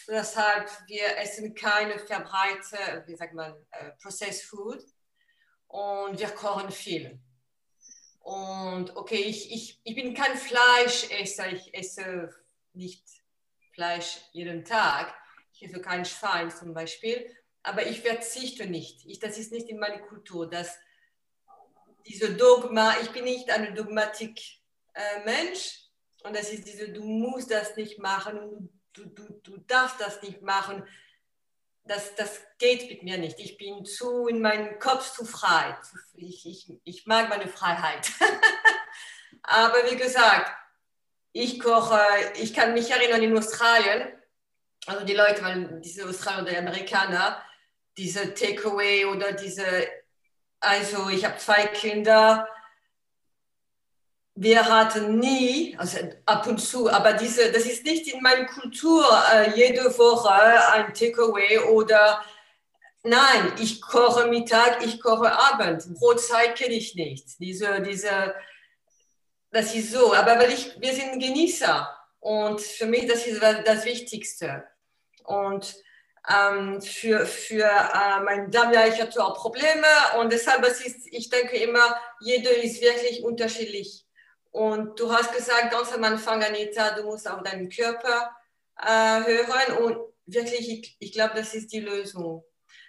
deshalb 0.09 0.71
wir 0.87 1.17
essen 1.19 1.55
keine 1.55 1.99
verbreitete, 1.99 3.05
wie 3.07 3.17
sagt 3.17 3.35
man, 3.35 3.55
äh, 3.71 3.93
Processed 4.03 4.45
Food 4.45 4.85
und 5.69 6.19
wir 6.19 6.29
kochen 6.31 6.71
viel. 6.71 7.21
Und 8.21 8.97
okay, 8.97 9.23
ich, 9.23 9.53
ich, 9.53 9.81
ich 9.85 9.95
bin 9.95 10.13
kein 10.15 10.37
Fleischesser, 10.37 11.53
ich 11.53 11.73
esse 11.73 12.35
nicht 12.73 13.05
Fleisch 13.73 14.19
jeden 14.33 14.65
Tag. 14.65 15.15
Ich 15.53 15.63
esse 15.63 15.81
kein 15.81 16.05
Schwein 16.05 16.51
zum 16.51 16.75
Beispiel, 16.75 17.33
aber 17.63 17.87
ich 17.87 18.01
verzichte 18.01 18.67
nicht. 18.67 19.07
Ich, 19.07 19.21
das 19.21 19.39
ist 19.39 19.53
nicht 19.53 19.69
in 19.69 19.79
meiner 19.79 20.01
Kultur. 20.01 20.51
Dass 20.51 20.77
diese 22.07 22.35
Dogma, 22.35 22.97
ich 23.03 23.11
bin 23.11 23.25
nicht 23.25 23.49
ein 23.51 23.75
Dogmatik-Mensch 23.75 25.67
äh, 25.67 25.86
und 26.27 26.37
das 26.37 26.51
ist 26.51 26.67
diese, 26.67 26.89
du 26.89 27.03
musst 27.03 27.51
das 27.51 27.77
nicht 27.77 27.99
machen, 27.99 28.69
du, 28.93 29.07
du, 29.07 29.41
du 29.43 29.59
darfst 29.59 30.01
das 30.01 30.21
nicht 30.23 30.43
machen. 30.43 30.85
Das, 31.85 32.17
das 32.17 32.41
geht 32.59 32.91
mit 32.91 33.05
mir 33.05 33.17
nicht. 33.17 33.39
Ich 33.39 33.57
bin 33.59 33.85
zu 33.85 34.27
in 34.27 34.41
meinem 34.41 34.81
Kopf 34.81 35.13
zu 35.13 35.25
frei. 35.25 35.77
Ich, 36.17 36.45
ich, 36.45 36.73
ich 36.83 37.07
mag 37.07 37.29
meine 37.29 37.47
Freiheit. 37.47 38.11
aber 39.43 39.89
wie 39.89 39.97
gesagt, 39.97 40.51
ich 41.33 41.61
koche, 41.61 42.01
ich 42.41 42.55
kann 42.55 42.73
mich 42.73 42.91
erinnern 42.91 43.23
in 43.23 43.39
Australien, 43.39 44.09
also 44.87 45.05
die 45.05 45.15
Leute, 45.15 45.43
weil 45.43 45.81
diese 45.81 46.09
Australier 46.09 46.43
oder 46.43 46.59
Amerikaner, 46.59 47.43
diese 47.97 48.35
Takeaway 48.35 49.05
oder 49.05 49.33
diese, 49.33 49.65
also 50.59 51.09
ich 51.09 51.25
habe 51.25 51.39
zwei 51.39 51.67
Kinder, 51.69 52.49
wir 54.37 54.67
hatten 54.67 55.19
nie, 55.19 55.75
also 55.79 55.99
ab 56.27 56.47
und 56.47 56.59
zu, 56.59 56.91
aber 56.91 57.15
diese, 57.15 57.51
das 57.51 57.65
ist 57.65 57.85
nicht 57.85 58.07
in 58.13 58.23
meiner 58.23 58.45
Kultur, 58.45 59.05
äh, 59.33 59.51
jede 59.57 59.85
Woche 59.99 60.31
ein 60.73 60.93
Takeaway 60.93 61.59
oder 61.71 62.23
nein, 63.03 63.53
ich 63.61 63.81
koche 63.81 64.27
Mittag, 64.29 64.85
ich 64.85 65.01
koche 65.01 65.33
Abend. 65.33 65.87
Brotzeit 65.95 66.55
kenne 66.55 66.75
ich 66.75 66.95
nicht. 66.95 67.41
Diese, 67.41 67.81
diese 67.81 68.35
das 69.51 69.75
ist 69.75 69.93
so. 69.93 70.13
Aber 70.13 70.39
weil 70.39 70.53
ich, 70.53 70.79
wir 70.81 70.93
sind 70.93 71.19
Genießer 71.19 71.89
und 72.21 72.61
für 72.61 72.87
mich 72.87 73.07
das 73.07 73.27
ist 73.27 73.43
das 73.43 73.85
Wichtigste. 73.87 74.65
Und 75.25 75.75
ähm, 76.29 76.83
für, 76.83 77.25
für 77.25 77.65
äh, 77.65 78.21
mein 78.23 78.51
Darm, 78.51 78.73
ja, 78.73 78.87
ich 78.87 79.01
hatte 79.01 79.25
auch 79.25 79.35
Probleme 79.35 79.87
und 80.19 80.31
deshalb 80.31 80.65
ist, 80.67 81.07
ich 81.11 81.31
denke 81.31 81.57
immer, 81.57 81.97
jeder 82.21 82.55
ist 82.55 82.83
wirklich 82.83 83.25
unterschiedlich. 83.25 84.06
Und 84.57 84.99
du 84.99 85.13
hast 85.13 85.35
gesagt 85.35 85.71
ganz 85.71 85.93
am 85.93 86.03
Anfang, 86.05 86.43
Anita, 86.43 86.93
du 86.93 87.03
musst 87.03 87.29
auf 87.29 87.43
deinen 87.43 87.69
Körper 87.69 88.35
äh, 88.81 89.21
hören 89.23 89.85
und 89.85 89.99
wirklich, 90.25 90.71
ich, 90.71 90.97
ich 90.99 91.13
glaube, 91.13 91.35
das 91.35 91.53
ist 91.53 91.71
die 91.75 91.81
Lösung. 91.81 92.43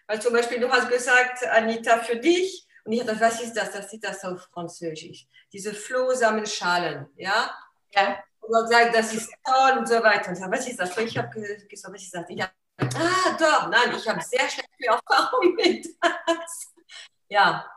Weil 0.08 0.22
zum 0.22 0.32
Beispiel, 0.32 0.62
du 0.62 0.72
hast 0.72 0.88
gesagt, 0.88 1.46
Anita, 1.46 1.98
für 1.98 2.16
dich, 2.16 2.66
und 2.86 2.94
ich 2.94 3.04
dachte, 3.04 3.20
was 3.20 3.42
ist 3.42 3.54
das? 3.54 3.74
Das 3.74 3.92
ist 3.92 4.02
das 4.02 4.24
auf 4.24 4.48
Französisch. 4.54 5.28
Diese 5.52 5.74
Flohsamenschalen, 5.74 7.08
ja? 7.18 7.54
Ja. 7.92 8.24
Und 8.40 8.50
man 8.50 8.66
sagt, 8.70 8.96
das 8.96 9.14
ist 9.14 9.30
toll 9.44 9.80
und 9.80 9.90
so 9.90 10.02
weiter. 10.02 10.30
Und 10.30 10.38
so, 10.38 10.50
was 10.50 10.66
ist 10.66 10.80
das? 10.80 10.98
Und 10.98 11.04
ich 11.04 11.18
habe 11.18 11.38
gesagt, 11.68 11.94
was 11.94 12.02
ist 12.02 12.16
das? 12.16 12.30
Ich 12.30 12.42
hab, 12.42 12.54
ah, 12.80 13.38
doch, 13.38 13.68
nein, 13.68 13.94
ich 13.94 14.08
habe 14.08 14.22
sehr 14.22 14.50
schlechte 14.50 14.72
Erfahrungen 14.86 15.54
mit 15.56 15.86
das. 16.02 16.74
Ja, 17.28 17.70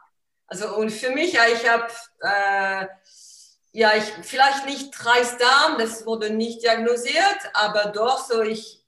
also 0.46 0.76
und 0.76 0.90
für 0.90 1.10
mich, 1.10 1.32
ja, 1.32 1.48
ich 1.48 1.68
habe, 1.68 1.88
äh, 2.20 2.86
ja, 3.72 3.92
ich, 3.96 4.04
vielleicht 4.22 4.66
nicht 4.66 5.04
Reisdarm, 5.04 5.78
das 5.78 6.04
wurde 6.04 6.30
nicht 6.30 6.62
diagnostiziert, 6.62 7.38
aber 7.54 7.90
doch 7.90 8.18
so, 8.24 8.42
ich, 8.42 8.84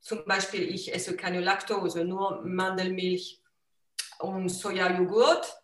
zum 0.00 0.24
Beispiel, 0.24 0.62
ich 0.74 0.92
esse 0.94 1.16
keine 1.16 1.40
Laktose, 1.40 2.04
nur 2.04 2.42
Mandelmilch 2.44 3.40
und 4.18 4.48
Sojajoghurt. 4.48 5.56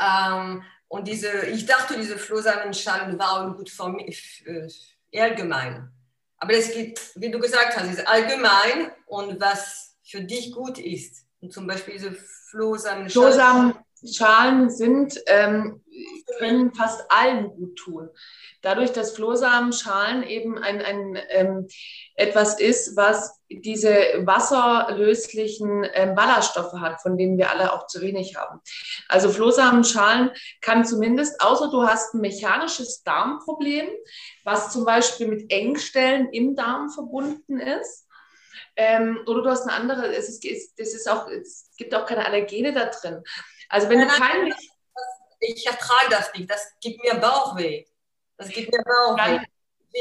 Ähm, 0.00 0.62
und 0.88 1.08
diese, 1.08 1.46
ich 1.46 1.66
dachte, 1.66 1.96
diese 1.96 2.18
Flohsamenschalen 2.18 3.18
waren 3.18 3.56
gut 3.56 3.68
für 3.68 3.88
mich, 3.88 4.44
äh, 4.46 5.20
allgemein. 5.20 5.90
Aber 6.38 6.54
es 6.54 6.72
gibt, 6.72 7.12
wie 7.16 7.30
du 7.30 7.38
gesagt 7.38 7.76
hast, 7.76 7.90
ist 7.90 8.06
allgemein 8.06 8.90
und 9.06 9.40
was 9.40 9.96
für 10.02 10.22
dich 10.22 10.52
gut 10.52 10.78
ist. 10.78 11.24
Und 11.40 11.52
zum 11.52 11.66
Beispiel 11.66 11.94
diese 11.94 12.12
Flohsamenschalen. 12.12 13.74
Flohsamenschalen 14.04 14.70
sind, 14.70 15.20
ähm, 15.26 15.82
können 16.38 16.74
fast 16.74 17.04
allen 17.10 17.48
gut 17.50 17.76
tun 17.76 18.10
dadurch, 18.64 18.92
dass 18.92 19.14
Flohsamenschalen 19.14 20.22
eben 20.22 20.58
ein, 20.58 20.80
ein 20.80 21.18
ähm, 21.28 21.68
etwas 22.16 22.58
ist, 22.58 22.96
was 22.96 23.40
diese 23.50 23.94
wasserlöslichen 24.24 25.86
ähm, 25.92 26.14
Ballaststoffe 26.14 26.72
hat, 26.74 27.00
von 27.02 27.16
denen 27.16 27.36
wir 27.36 27.50
alle 27.50 27.72
auch 27.72 27.86
zu 27.86 28.00
wenig 28.00 28.36
haben. 28.36 28.60
Also 29.08 29.30
Flohsamenschalen 29.30 30.30
kann 30.60 30.84
zumindest, 30.84 31.40
außer 31.40 31.70
du 31.70 31.86
hast 31.86 32.14
ein 32.14 32.20
mechanisches 32.20 33.02
Darmproblem, 33.02 33.88
was 34.44 34.72
zum 34.72 34.84
Beispiel 34.84 35.28
mit 35.28 35.52
Engstellen 35.52 36.28
im 36.30 36.56
Darm 36.56 36.90
verbunden 36.90 37.60
ist, 37.60 38.08
ähm, 38.76 39.20
oder 39.26 39.42
du 39.42 39.50
hast 39.50 39.68
eine 39.68 39.72
andere, 39.72 40.14
es, 40.14 40.28
ist, 40.28 40.44
es, 40.44 40.94
ist 40.94 41.08
auch, 41.08 41.28
es 41.28 41.70
gibt 41.76 41.94
auch 41.94 42.06
keine 42.06 42.26
Allergene 42.26 42.72
da 42.72 42.86
drin. 42.86 43.22
Also 43.68 43.88
wenn 43.88 43.98
nein, 43.98 44.08
du 44.08 44.14
kein... 44.14 44.54
Ich 45.40 45.66
ertrage 45.66 46.10
das 46.10 46.32
nicht, 46.32 46.50
das 46.50 46.72
gibt 46.80 47.02
mir 47.04 47.16
Bauchweh. 47.16 47.84
Das 48.38 48.48
geht 48.48 48.72
mir 48.72 48.80
auch 49.06 49.16
dann, 49.16 49.44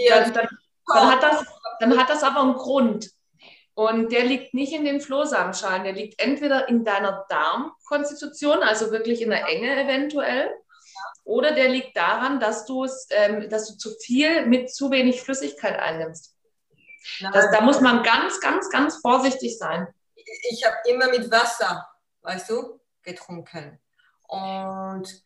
dann, 0.10 0.50
dann, 0.88 1.12
hat 1.12 1.22
das, 1.22 1.46
dann 1.80 1.98
hat 1.98 2.10
das 2.10 2.24
aber 2.24 2.42
einen 2.42 2.54
Grund. 2.54 3.10
Und 3.76 4.12
der 4.12 4.24
liegt 4.24 4.54
nicht 4.54 4.72
in 4.72 4.86
den 4.86 5.02
Flohsamenschalen, 5.02 5.84
der 5.84 5.94
liegt 5.94 6.22
entweder 6.22 6.70
in 6.70 6.86
deiner 6.86 7.26
Darmkonstitution, 7.28 8.62
also 8.62 8.92
wirklich 8.92 9.22
in 9.22 9.32
der 9.32 9.48
Enge 9.48 9.84
eventuell, 9.84 10.52
oder 11.24 11.54
der 11.54 11.70
liegt 11.70 11.98
daran, 11.98 12.40
dass, 12.40 12.66
ähm, 13.10 13.50
dass 13.50 13.68
du 13.68 13.78
zu 13.78 13.92
viel 14.02 14.46
mit 14.46 14.74
zu 14.74 14.92
wenig 14.92 15.22
Flüssigkeit 15.22 15.80
einnimmst. 15.80 16.36
Das, 17.34 17.52
da 17.52 17.62
muss 17.62 17.82
man 17.82 18.04
ganz, 18.04 18.40
ganz, 18.40 18.70
ganz 18.70 18.98
vorsichtig 18.98 19.58
sein. 19.58 19.88
Ich 20.16 20.64
habe 20.66 20.76
immer 20.86 21.10
mit 21.10 21.32
Wasser, 21.32 21.88
weißt 22.22 22.50
du, 22.50 22.80
getrunken. 23.04 23.80
Und 24.28 25.24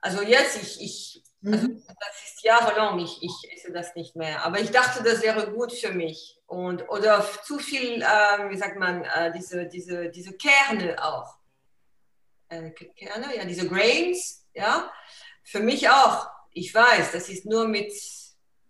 also 0.00 0.22
jetzt, 0.22 0.60
ich, 0.60 0.80
ich 0.80 1.24
also 1.44 1.66
mhm. 1.66 1.82
das 1.86 2.24
ist 2.24 2.44
jahrelang, 2.44 3.00
ich, 3.00 3.20
ich 3.20 3.52
esse 3.52 3.72
das 3.72 3.96
nicht 3.96 4.14
mehr. 4.14 4.44
Aber 4.44 4.60
ich 4.60 4.70
dachte, 4.70 5.02
das 5.02 5.22
wäre 5.22 5.50
gut 5.50 5.72
für 5.72 5.92
mich. 5.92 6.38
Und, 6.46 6.88
oder 6.88 7.26
zu 7.44 7.58
viel, 7.58 8.00
äh, 8.00 8.50
wie 8.50 8.56
sagt 8.56 8.78
man, 8.78 9.04
äh, 9.04 9.32
diese, 9.32 9.66
diese, 9.66 10.08
diese 10.10 10.36
Kerne 10.36 11.02
auch. 11.02 11.36
Äh, 12.48 12.70
Kerne, 12.70 13.36
ja, 13.36 13.44
diese 13.44 13.68
Grains, 13.68 14.46
ja. 14.54 14.92
Für 15.42 15.60
mich 15.60 15.88
auch. 15.88 16.28
Ich 16.52 16.72
weiß, 16.72 17.10
das 17.10 17.28
ist 17.28 17.44
nur 17.44 17.66
mit, 17.66 17.92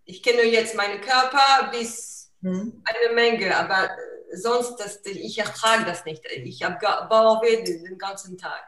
ich 0.05 0.23
kenne 0.23 0.43
jetzt 0.45 0.75
meinen 0.75 1.01
Körper 1.03 1.71
bis 1.73 2.33
mhm. 2.41 2.83
eine 2.85 3.15
Menge, 3.15 3.55
aber 3.55 3.91
sonst, 4.33 4.77
das, 4.77 5.01
ich 5.05 5.39
ertrage 5.39 5.85
das 5.85 6.05
nicht. 6.05 6.25
Ich 6.27 6.63
habe 6.63 6.79
Bauchweh 7.09 7.63
den 7.63 7.99
ganzen 7.99 8.39
Tag. 8.39 8.65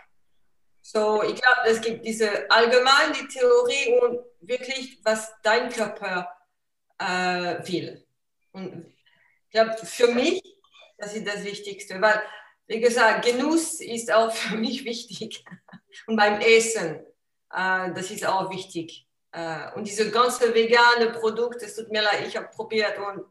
So, 0.83 1.23
ich 1.23 1.41
glaube, 1.41 1.63
es 1.65 1.81
gibt 1.81 2.05
diese 2.05 2.51
allgemein 2.51 3.15
die 3.15 3.27
Theorie 3.27 3.99
und 4.01 4.21
wirklich, 4.41 4.99
was 5.03 5.33
dein 5.43 5.71
Körper 5.71 6.29
äh, 6.99 7.67
will. 7.67 8.07
Und 8.53 8.87
ich 9.47 9.51
glaube, 9.51 9.75
für 9.87 10.09
mich, 10.09 10.43
das 10.99 11.15
ist 11.15 11.27
das 11.27 11.43
Wichtigste, 11.43 12.01
weil, 12.03 12.23
wie 12.67 12.81
gesagt, 12.81 13.25
Genuss 13.25 13.81
ist 13.81 14.13
auch 14.13 14.31
für 14.35 14.57
mich 14.57 14.85
wichtig. 14.85 15.45
Und 16.07 16.17
beim 16.17 16.41
Essen, 16.41 16.97
äh, 17.51 17.93
das 17.95 18.11
ist 18.11 18.27
auch 18.27 18.51
wichtig. 18.51 19.07
Äh, 19.33 19.73
und 19.75 19.89
diese 19.89 20.11
ganze 20.11 20.55
vegane 20.55 21.11
Produkte, 21.11 21.65
es 21.65 21.77
tut 21.77 21.91
mir 21.91 22.03
leid, 22.03 22.27
ich 22.27 22.37
habe 22.37 22.49
probiert 22.49 22.99
und 22.99 23.25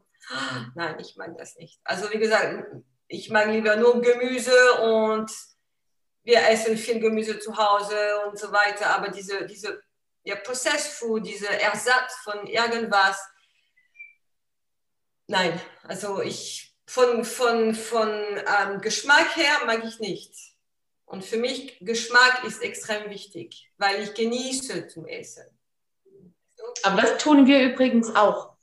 nein, 0.74 0.96
ich 1.00 1.16
mag 1.16 1.36
das 1.36 1.56
nicht. 1.56 1.80
Also, 1.84 2.10
wie 2.12 2.18
gesagt, 2.18 2.66
ich 3.08 3.30
mag 3.30 3.48
lieber 3.48 3.76
nur 3.76 4.00
Gemüse 4.00 4.74
und 4.82 5.30
wir 6.22 6.48
essen 6.48 6.76
viel 6.76 7.00
Gemüse 7.00 7.38
zu 7.38 7.56
Hause 7.56 7.96
und 8.26 8.38
so 8.38 8.50
weiter, 8.50 8.90
aber 8.90 9.08
diese, 9.08 9.46
diese 9.46 9.82
ja, 10.24 10.36
Processed 10.36 10.92
Food, 10.92 11.26
dieser 11.26 11.50
Ersatz 11.50 12.14
von 12.24 12.46
irgendwas, 12.46 13.22
nein, 15.26 15.60
also 15.82 16.22
ich, 16.22 16.74
von, 16.86 17.24
von, 17.24 17.74
von 17.74 18.10
ähm, 18.10 18.80
Geschmack 18.80 19.36
her 19.36 19.64
mag 19.66 19.84
ich 19.84 20.00
nicht. 20.00 20.34
Und 21.04 21.24
für 21.24 21.36
mich 21.36 21.78
Geschmack 21.80 22.44
ist 22.44 22.62
extrem 22.62 23.10
wichtig, 23.10 23.70
weil 23.76 24.02
ich 24.02 24.14
genieße 24.14 24.88
zum 24.88 25.06
Essen. 25.06 25.44
Aber 26.82 27.02
das 27.02 27.18
tun 27.18 27.46
wir 27.46 27.62
übrigens 27.62 28.14
auch. 28.14 28.53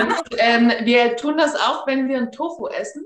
Und, 0.00 0.24
ähm, 0.38 0.72
wir 0.80 1.16
tun 1.16 1.36
das 1.36 1.54
auch, 1.54 1.86
wenn 1.86 2.08
wir 2.08 2.18
ein 2.18 2.32
Tofu 2.32 2.68
essen, 2.68 3.04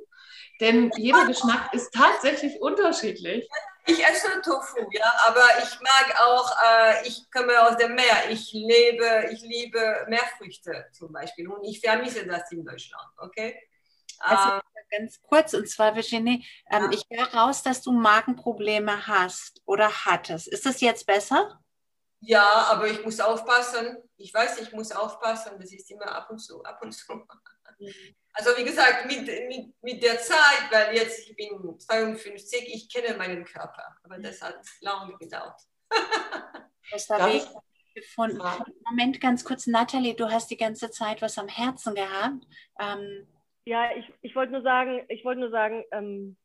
denn 0.61 0.91
jeder 0.97 1.26
Geschmack 1.26 1.72
ist 1.72 1.93
tatsächlich 1.93 2.61
unterschiedlich. 2.61 3.49
Ich 3.87 4.05
esse 4.05 4.41
Tofu, 4.43 4.87
ja, 4.91 5.12
aber 5.26 5.47
ich 5.62 5.81
mag 5.81 6.20
auch, 6.20 6.51
äh, 6.62 7.09
ich 7.09 7.31
komme 7.31 7.59
aus 7.62 7.76
dem 7.79 7.95
Meer, 7.95 8.31
ich 8.31 8.53
lebe, 8.53 9.31
ich 9.33 9.41
liebe 9.41 10.07
Meerfrüchte 10.09 10.87
zum 10.93 11.12
Beispiel 11.12 11.49
und 11.49 11.64
ich 11.64 11.81
vermisse 11.81 12.26
das 12.26 12.53
in 12.53 12.64
Deutschland, 12.64 13.09
okay? 13.16 13.57
Also 14.18 14.59
äh, 14.59 14.61
ganz 14.99 15.22
kurz, 15.22 15.55
und 15.55 15.68
zwar 15.68 15.95
Virginie, 15.95 16.43
ähm, 16.70 16.91
ich 16.93 17.05
höre 17.11 17.33
raus, 17.33 17.62
dass 17.62 17.81
du 17.81 17.93
Magenprobleme 17.93 19.07
hast 19.07 19.62
oder 19.64 19.91
hattest. 20.05 20.49
Ist 20.49 20.66
das 20.66 20.81
jetzt 20.81 21.07
besser? 21.07 21.61
Ja, 22.20 22.66
aber 22.70 22.88
ich 22.88 23.04
muss 23.04 23.20
aufpassen. 23.20 23.96
Ich 24.16 24.34
weiß, 24.34 24.60
ich 24.60 24.72
muss 24.72 24.92
aufpassen. 24.92 25.52
Das 25.58 25.72
ist 25.72 25.90
immer 25.90 26.10
ab 26.10 26.30
und 26.30 26.38
zu, 26.38 26.62
ab 26.62 26.82
und 26.82 26.92
zu. 26.92 27.12
Mhm. 27.78 28.16
Also 28.32 28.50
wie 28.56 28.64
gesagt, 28.64 29.06
mit, 29.06 29.26
mit, 29.48 29.74
mit 29.82 30.02
der 30.02 30.18
Zeit, 30.18 30.70
weil 30.70 30.94
jetzt 30.94 31.28
ich 31.28 31.36
bin 31.36 31.78
52, 31.78 32.74
ich 32.74 32.92
kenne 32.92 33.16
meinen 33.16 33.44
Körper, 33.44 33.96
aber 34.02 34.18
das 34.18 34.42
hat 34.42 34.60
lange 34.80 35.16
gedauert. 35.18 35.60
Das 36.90 37.06
habe 37.10 37.32
ich 37.32 37.44
gefunden. 37.94 38.40
Moment, 38.88 39.20
ganz 39.20 39.44
kurz, 39.44 39.66
Nathalie, 39.66 40.14
du 40.14 40.30
hast 40.30 40.50
die 40.50 40.56
ganze 40.56 40.90
Zeit 40.90 41.20
was 41.20 41.36
am 41.36 41.48
Herzen 41.48 41.94
gehabt. 41.94 42.46
Ähm, 42.80 43.28
ja, 43.66 43.94
ich, 43.94 44.10
ich 44.22 44.34
wollte 44.34 44.52
nur 44.52 44.62
sagen, 44.62 45.04
ich 45.08 45.22
wollte 45.22 45.40
nur 45.40 45.50
sagen, 45.50 45.84
ähm, 45.92 46.38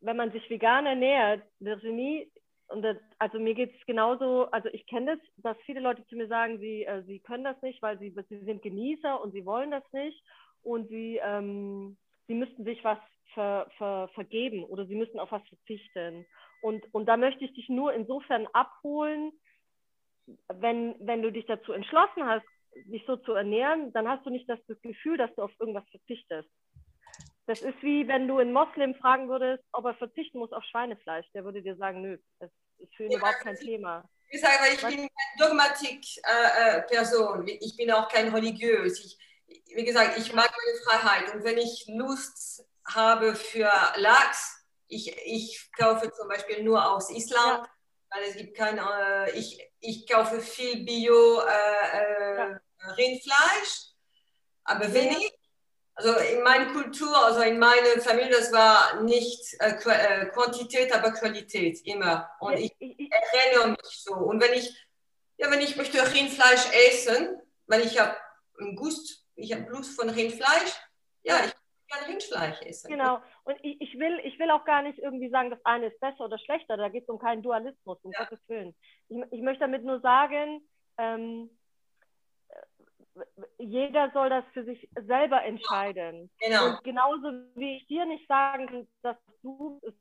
wenn 0.00 0.16
man 0.18 0.30
sich 0.32 0.48
vegan 0.50 0.84
ernährt, 0.84 1.42
Virginie, 1.58 2.30
und 2.68 2.82
das, 2.82 2.96
also 3.18 3.38
mir 3.38 3.54
geht 3.54 3.74
es 3.74 3.86
genauso, 3.86 4.46
also 4.50 4.68
ich 4.70 4.86
kenne 4.86 5.16
das, 5.16 5.26
dass 5.38 5.56
viele 5.64 5.80
Leute 5.80 6.06
zu 6.06 6.16
mir 6.16 6.28
sagen, 6.28 6.58
sie, 6.58 6.84
äh, 6.84 7.02
sie 7.04 7.20
können 7.20 7.44
das 7.44 7.60
nicht, 7.62 7.82
weil 7.82 7.98
sie, 7.98 8.14
sie 8.28 8.44
sind 8.44 8.62
Genießer 8.62 9.20
und 9.20 9.32
sie 9.32 9.44
wollen 9.44 9.70
das 9.70 9.84
nicht 9.92 10.22
und 10.62 10.88
sie, 10.88 11.20
ähm, 11.22 11.96
sie 12.26 12.34
müssten 12.34 12.64
sich 12.64 12.82
was 12.82 12.98
ver, 13.34 13.68
ver, 13.76 14.08
vergeben 14.14 14.64
oder 14.64 14.86
sie 14.86 14.94
müssen 14.94 15.20
auf 15.20 15.30
was 15.30 15.46
verzichten. 15.48 16.26
Und, 16.62 16.82
und 16.94 17.06
da 17.06 17.16
möchte 17.16 17.44
ich 17.44 17.52
dich 17.52 17.68
nur 17.68 17.92
insofern 17.92 18.46
abholen, 18.52 19.32
wenn, 20.48 20.94
wenn 21.00 21.22
du 21.22 21.30
dich 21.30 21.44
dazu 21.46 21.72
entschlossen 21.72 22.24
hast, 22.24 22.46
dich 22.86 23.04
so 23.06 23.16
zu 23.16 23.32
ernähren, 23.32 23.92
dann 23.92 24.08
hast 24.08 24.24
du 24.24 24.30
nicht 24.30 24.48
das 24.48 24.58
Gefühl, 24.82 25.18
dass 25.18 25.34
du 25.34 25.42
auf 25.42 25.52
irgendwas 25.60 25.88
verzichtest. 25.90 26.48
Das 27.46 27.60
ist 27.60 27.82
wie 27.82 28.08
wenn 28.08 28.26
du 28.26 28.38
einen 28.38 28.52
Moslem 28.52 28.94
fragen 28.94 29.28
würdest, 29.28 29.62
ob 29.72 29.84
er 29.84 29.94
verzichten 29.94 30.38
muss 30.38 30.52
auf 30.52 30.64
Schweinefleisch. 30.64 31.26
Der 31.34 31.44
würde 31.44 31.62
dir 31.62 31.76
sagen, 31.76 32.00
nö, 32.00 32.16
das 32.38 32.50
ist 32.78 32.94
für 32.96 33.04
ihn 33.04 33.12
ja, 33.12 33.18
überhaupt 33.18 33.40
kein 33.40 33.56
Thema. 33.56 34.08
Ich 34.30 34.40
sage, 34.40 34.54
ich 34.72 34.82
Was? 34.82 34.90
bin 34.90 35.08
keine 35.08 35.38
Dogmatik-Person. 35.38 37.46
Äh, 37.46 37.52
äh 37.52 37.58
ich 37.60 37.76
bin 37.76 37.92
auch 37.92 38.08
kein 38.08 38.34
religiös. 38.34 39.04
Ich, 39.04 39.18
wie 39.74 39.84
gesagt, 39.84 40.16
ich 40.18 40.32
mag 40.32 40.50
meine 40.50 40.78
Freiheit. 40.84 41.34
Und 41.34 41.44
wenn 41.44 41.58
ich 41.58 41.84
Lust 41.88 42.64
habe 42.86 43.34
für 43.34 43.70
Lachs, 43.96 44.66
ich, 44.88 45.14
ich 45.26 45.70
kaufe 45.76 46.10
zum 46.12 46.28
Beispiel 46.28 46.62
nur 46.62 46.90
aus 46.90 47.10
Island, 47.10 47.66
ja. 47.66 47.70
weil 48.10 48.22
es 48.24 48.36
gibt 48.36 48.56
keine, 48.56 48.80
äh, 48.80 49.38
ich, 49.38 49.62
ich 49.80 50.08
kaufe 50.08 50.40
viel 50.40 50.82
Bio 50.84 51.40
äh, 51.40 51.98
äh 51.98 52.38
ja. 52.38 52.60
Rindfleisch, 52.96 53.92
aber 54.64 54.92
wenig. 54.92 55.33
Also 55.96 56.12
in 56.16 56.42
meiner 56.42 56.72
Kultur, 56.72 57.16
also 57.16 57.40
in 57.42 57.58
meiner 57.58 58.00
Familie, 58.00 58.30
das 58.30 58.52
war 58.52 59.00
nicht 59.02 59.54
äh, 59.60 59.70
äh 59.70 60.26
Quantität, 60.26 60.92
aber 60.92 61.12
Qualität 61.12 61.80
immer. 61.84 62.30
Und 62.40 62.54
ich, 62.54 62.74
erinnere 62.80 63.68
mich 63.68 64.02
so. 64.02 64.14
Und 64.14 64.42
wenn 64.42 64.54
ich, 64.54 64.74
ja, 65.36 65.50
wenn 65.50 65.60
ich 65.60 65.76
möchte 65.76 65.98
Rindfleisch 65.98 66.66
essen, 66.88 67.40
weil 67.66 67.82
ich 67.82 68.00
habe 68.00 68.16
einen 68.58 68.74
Gust 68.76 69.24
ich 69.36 69.52
habe 69.52 69.70
Lust 69.70 69.98
von 69.98 70.08
Rindfleisch, 70.08 70.72
ja, 71.22 71.36
ich 71.44 71.54
kann 71.88 72.04
Rindfleisch 72.06 72.60
essen. 72.62 72.90
Genau. 72.90 73.20
Und 73.44 73.56
ich, 73.62 73.80
ich, 73.80 73.98
will, 73.98 74.20
ich 74.24 74.38
will 74.38 74.50
auch 74.50 74.64
gar 74.64 74.82
nicht 74.82 74.98
irgendwie 74.98 75.30
sagen, 75.30 75.50
das 75.50 75.64
eine 75.64 75.86
ist 75.86 76.00
besser 76.00 76.24
oder 76.24 76.38
schlechter. 76.38 76.76
Da 76.76 76.88
geht 76.88 77.04
es 77.04 77.08
um 77.08 77.18
keinen 77.18 77.42
Dualismus, 77.42 77.98
um 78.02 78.12
ja. 78.12 78.24
Gottes 78.24 78.40
Willen. 78.48 78.74
Ich, 79.08 79.18
ich 79.30 79.42
möchte 79.42 79.60
damit 79.60 79.84
nur 79.84 80.00
sagen, 80.00 80.66
ähm, 80.98 81.50
jeder 83.58 84.10
soll 84.12 84.30
das 84.30 84.44
für 84.52 84.64
sich 84.64 84.88
selber 84.94 85.42
entscheiden. 85.42 86.30
Genau. 86.40 86.66
Und 86.66 86.84
genauso 86.84 87.28
wie 87.54 87.76
ich 87.76 87.86
dir 87.86 88.04
nicht 88.06 88.26
sagen 88.28 88.66
kann, 88.66 88.88
dass 89.02 89.16
du 89.42 89.80
es 89.84 89.94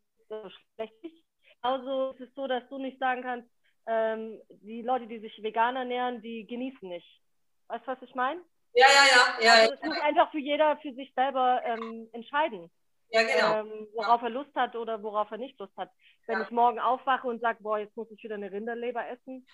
schlecht 0.76 0.93
ist, 1.03 1.16
genauso 1.61 2.11
ist 2.11 2.22
es 2.22 2.34
so, 2.36 2.47
dass 2.47 2.68
du 2.70 2.78
nicht 2.78 2.99
sagen 2.99 3.22
kannst, 3.22 3.49
ähm, 3.86 4.41
die 4.49 4.82
Leute, 4.82 5.07
die 5.07 5.20
sich 5.20 5.41
vegan 5.43 5.76
ernähren, 5.76 6.22
die 6.22 6.45
genießen 6.45 6.88
nicht. 6.88 7.22
Weißt 7.68 7.86
du, 7.86 7.91
was 7.91 8.01
ich 8.01 8.16
meine? 8.16 8.41
Ja, 8.74 8.88
ja, 8.88 9.05
ja. 9.05 9.45
ja, 9.45 9.61
also 9.61 9.74
es 9.74 9.82
muss 9.84 10.01
einfach 10.01 10.32
für 10.32 10.39
jeder 10.39 10.78
für 10.78 10.93
sich 10.93 11.14
selber 11.14 11.61
ähm, 11.64 12.09
entscheiden. 12.14 12.72
Ja, 13.09 13.22
genau. 13.22 13.59
Ähm, 13.59 13.88
worauf 13.93 14.24
er 14.24 14.32
Lust 14.32 14.55
hat 14.55 14.76
oder 14.76 15.03
worauf 15.03 15.30
er 15.30 15.38
nicht 15.38 15.59
Lust 15.59 15.76
hat. 15.78 15.91
Wenn 16.26 16.39
ja. 16.39 16.45
ich 16.45 16.49
morgen 16.49 16.80
aufwache 16.80 17.28
und 17.28 17.41
sage, 17.41 17.61
boah, 17.61 17.78
jetzt 17.78 17.95
muss 17.95 18.09
ich 18.09 18.24
wieder 18.24 18.36
eine 18.36 18.51
Rinderleber 18.51 19.07
essen, 19.07 19.45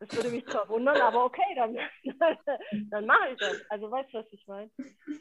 das 0.00 0.14
würde 0.14 0.30
mich 0.30 0.46
zwar 0.46 0.68
wundern, 0.68 1.00
aber 1.00 1.24
okay, 1.24 1.42
dann, 1.56 1.76
dann 2.90 3.06
mache 3.06 3.30
ich 3.32 3.38
das. 3.38 3.60
Also 3.68 3.90
weißt 3.90 4.14
du, 4.14 4.18
was 4.18 4.32
ich 4.32 4.46
meine? 4.46 4.70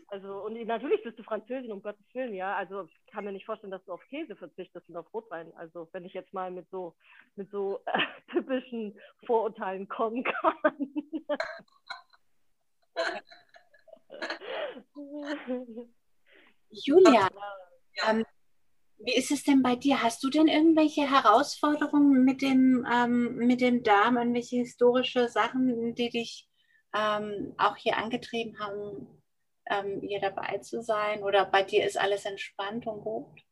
Also, 0.09 0.43
und 0.43 0.53
natürlich 0.67 1.01
bist 1.03 1.17
du 1.17 1.23
Französin, 1.23 1.71
um 1.71 1.82
Gottes 1.82 2.05
Willen, 2.13 2.36
ja. 2.36 2.55
Also 2.55 2.84
ich 2.84 3.11
kann 3.11 3.25
mir 3.25 3.32
nicht 3.32 3.45
vorstellen, 3.45 3.71
dass 3.71 3.84
du 3.86 3.93
auf 3.93 4.05
Käse 4.07 4.36
verzichtest 4.36 4.88
und 4.89 4.97
auf 4.97 5.11
Rotwein. 5.13 5.51
Also 5.55 5.89
wenn 5.93 6.05
ich 6.05 6.13
jetzt 6.13 6.34
mal 6.34 6.51
mit 6.51 6.69
so, 6.69 6.95
mit 7.36 7.49
so 7.49 7.82
äh, 7.86 7.91
typischen 8.32 8.99
Vorurteilen 9.25 9.88
kommen 9.88 10.23
kann. 10.23 10.93
Julia, 16.69 17.30
ähm, 18.07 18.23
wie 19.00 19.16
ist 19.16 19.32
es 19.32 19.43
denn 19.43 19.62
bei 19.62 19.76
dir? 19.76 20.02
Hast 20.02 20.24
du 20.24 20.30
denn 20.30 20.48
irgendwelche 20.48 21.10
Herausforderungen 21.10 22.24
mit 22.24 22.41
dem, 22.41 22.86
ähm, 22.91 23.36
mit 23.36 23.62
dem 23.62 23.84
Darm, 23.84 24.18
irgendwelche 24.18 24.58
historische 24.58 25.28
Sachen, 25.28 25.93
die 25.95 26.10
dich 26.10 26.50
ähm, 26.93 27.54
auch 27.58 27.76
hier 27.76 27.98
angetrieben 27.98 28.60
haben, 28.60 29.22
ähm, 29.70 30.02
hier 30.02 30.20
dabei 30.20 30.58
zu 30.60 30.82
sein? 30.82 31.24
Oder 31.24 31.45
bei 31.45 31.64
dir 31.64 31.86
ist 31.86 32.00
alles 32.00 32.26
entspannt 32.26 32.88
und 32.88 33.02
gut? 33.02 33.43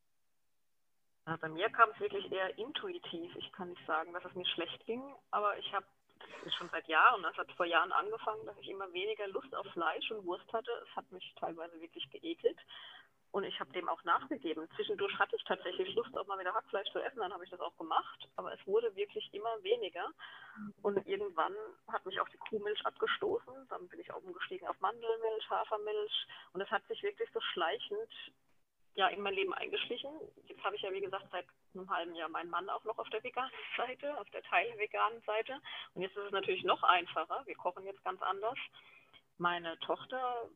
bei 1.42 1.50
mir 1.50 1.68
kam 1.70 1.90
es 1.90 2.00
wirklich 2.00 2.32
eher 2.32 2.56
intuitiv. 2.60 3.36
Ich 3.38 3.52
kann 3.52 3.70
nicht 3.70 3.84
sagen, 3.88 4.14
dass 4.14 4.24
es 4.26 4.36
mir 4.36 4.46
schlecht 4.46 4.86
ging, 4.86 5.02
aber 5.32 5.58
ich 5.58 5.74
habe 5.74 5.88
schon 6.58 6.70
seit 6.70 6.88
Jahren, 6.88 7.24
das 7.24 7.36
hat 7.36 7.52
vor 7.54 7.66
Jahren 7.66 7.92
angefangen, 7.92 8.46
dass 8.46 8.58
ich 8.60 8.70
immer 8.70 8.92
weniger 8.94 9.28
Lust 9.30 9.54
auf 9.56 9.66
Fleisch 9.74 10.12
und 10.12 10.26
Wurst 10.26 10.52
hatte. 10.54 10.72
Es 10.88 10.96
hat 10.96 11.12
mich 11.12 11.34
teilweise 11.40 11.80
wirklich 11.82 12.08
geekelt. 12.12 12.58
Und 13.36 13.44
ich 13.44 13.60
habe 13.60 13.70
dem 13.74 13.90
auch 13.90 14.02
nachgegeben. 14.06 14.66
Zwischendurch 14.78 15.20
hatte 15.20 15.36
ich 15.36 15.44
tatsächlich 15.44 15.94
Lust, 15.94 16.18
auch 16.18 16.26
mal 16.26 16.40
wieder 16.40 16.54
Hackfleisch 16.54 16.90
zu 16.94 17.00
essen, 17.00 17.20
dann 17.20 17.34
habe 17.34 17.44
ich 17.44 17.50
das 17.50 17.60
auch 17.60 17.76
gemacht. 17.76 18.30
Aber 18.38 18.54
es 18.54 18.66
wurde 18.66 18.96
wirklich 18.96 19.30
immer 19.34 19.62
weniger. 19.62 20.08
Und 20.82 21.06
irgendwann 21.06 21.54
hat 21.90 22.06
mich 22.06 22.18
auch 22.22 22.30
die 22.30 22.38
Kuhmilch 22.38 22.86
abgestoßen. 22.86 23.68
Dann 23.68 23.90
bin 23.90 24.00
ich 24.00 24.14
umgestiegen 24.14 24.66
auf 24.70 24.80
Mandelmilch, 24.80 25.50
Hafermilch. 25.50 26.28
Und 26.54 26.62
es 26.62 26.72
hat 26.72 26.88
sich 26.88 27.04
wirklich 27.04 27.30
so 27.34 27.42
schleichend 27.42 28.10
ja, 28.94 29.10
in 29.10 29.20
mein 29.20 29.34
Leben 29.34 29.54
eingeschlichen. 29.54 30.12
Jetzt 30.48 30.64
habe 30.64 30.78
ich 30.78 30.84
ja, 30.84 30.94
wie 30.94 31.02
gesagt, 31.02 31.28
seit 31.30 31.46
einem 31.74 31.90
halben 31.90 32.16
Jahr 32.16 32.30
meinen 32.30 32.50
Mann 32.50 32.70
auch 32.70 32.86
noch 32.86 32.98
auf 32.98 33.10
der 33.10 33.22
veganen 33.22 33.52
Seite, 33.76 34.18
auf 34.18 34.30
der 34.30 34.44
teilveganen 34.44 35.22
Seite. 35.24 35.60
Und 35.94 36.04
jetzt 36.04 36.16
ist 36.16 36.28
es 36.28 36.32
natürlich 36.32 36.64
noch 36.64 36.84
einfacher. 36.84 37.42
Wir 37.46 37.56
kochen 37.56 37.86
jetzt 37.86 38.02
ganz 38.06 38.22
anders. 38.22 38.58
Meine 39.38 39.78
Tochter 39.80 40.48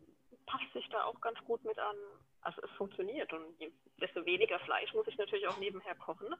passt 0.45 0.71
sich 0.71 0.87
da 0.87 1.03
auch 1.03 1.19
ganz 1.19 1.37
gut 1.43 1.61
mit 1.65 1.77
an. 1.77 1.97
Also 2.41 2.61
es 2.61 2.71
funktioniert 2.71 3.31
und 3.33 3.57
desto 3.99 4.25
weniger 4.25 4.59
Fleisch 4.59 4.93
muss 4.93 5.07
ich 5.07 5.17
natürlich 5.17 5.47
auch 5.47 5.57
nebenher 5.57 5.95
kochen. 5.95 6.33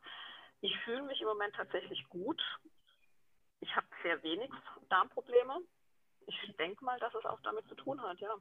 Ich 0.62 0.76
fühle 0.80 1.04
mich 1.04 1.22
im 1.22 1.28
Moment 1.28 1.56
tatsächlich 1.56 2.08
gut. 2.10 2.42
Ich 3.60 3.76
habe 3.76 3.88
sehr 4.04 4.22
wenig 4.24 4.50
Darmprobleme. 4.90 5.60
Ich 6.28 6.56
denke 6.58 6.84
mal, 6.86 7.00
dass 7.00 7.14
es 7.16 7.26
auch 7.26 7.42
damit 7.42 7.68
zu 7.68 7.76
tun 7.76 8.02
hat, 8.02 8.20
ja. 8.20 8.34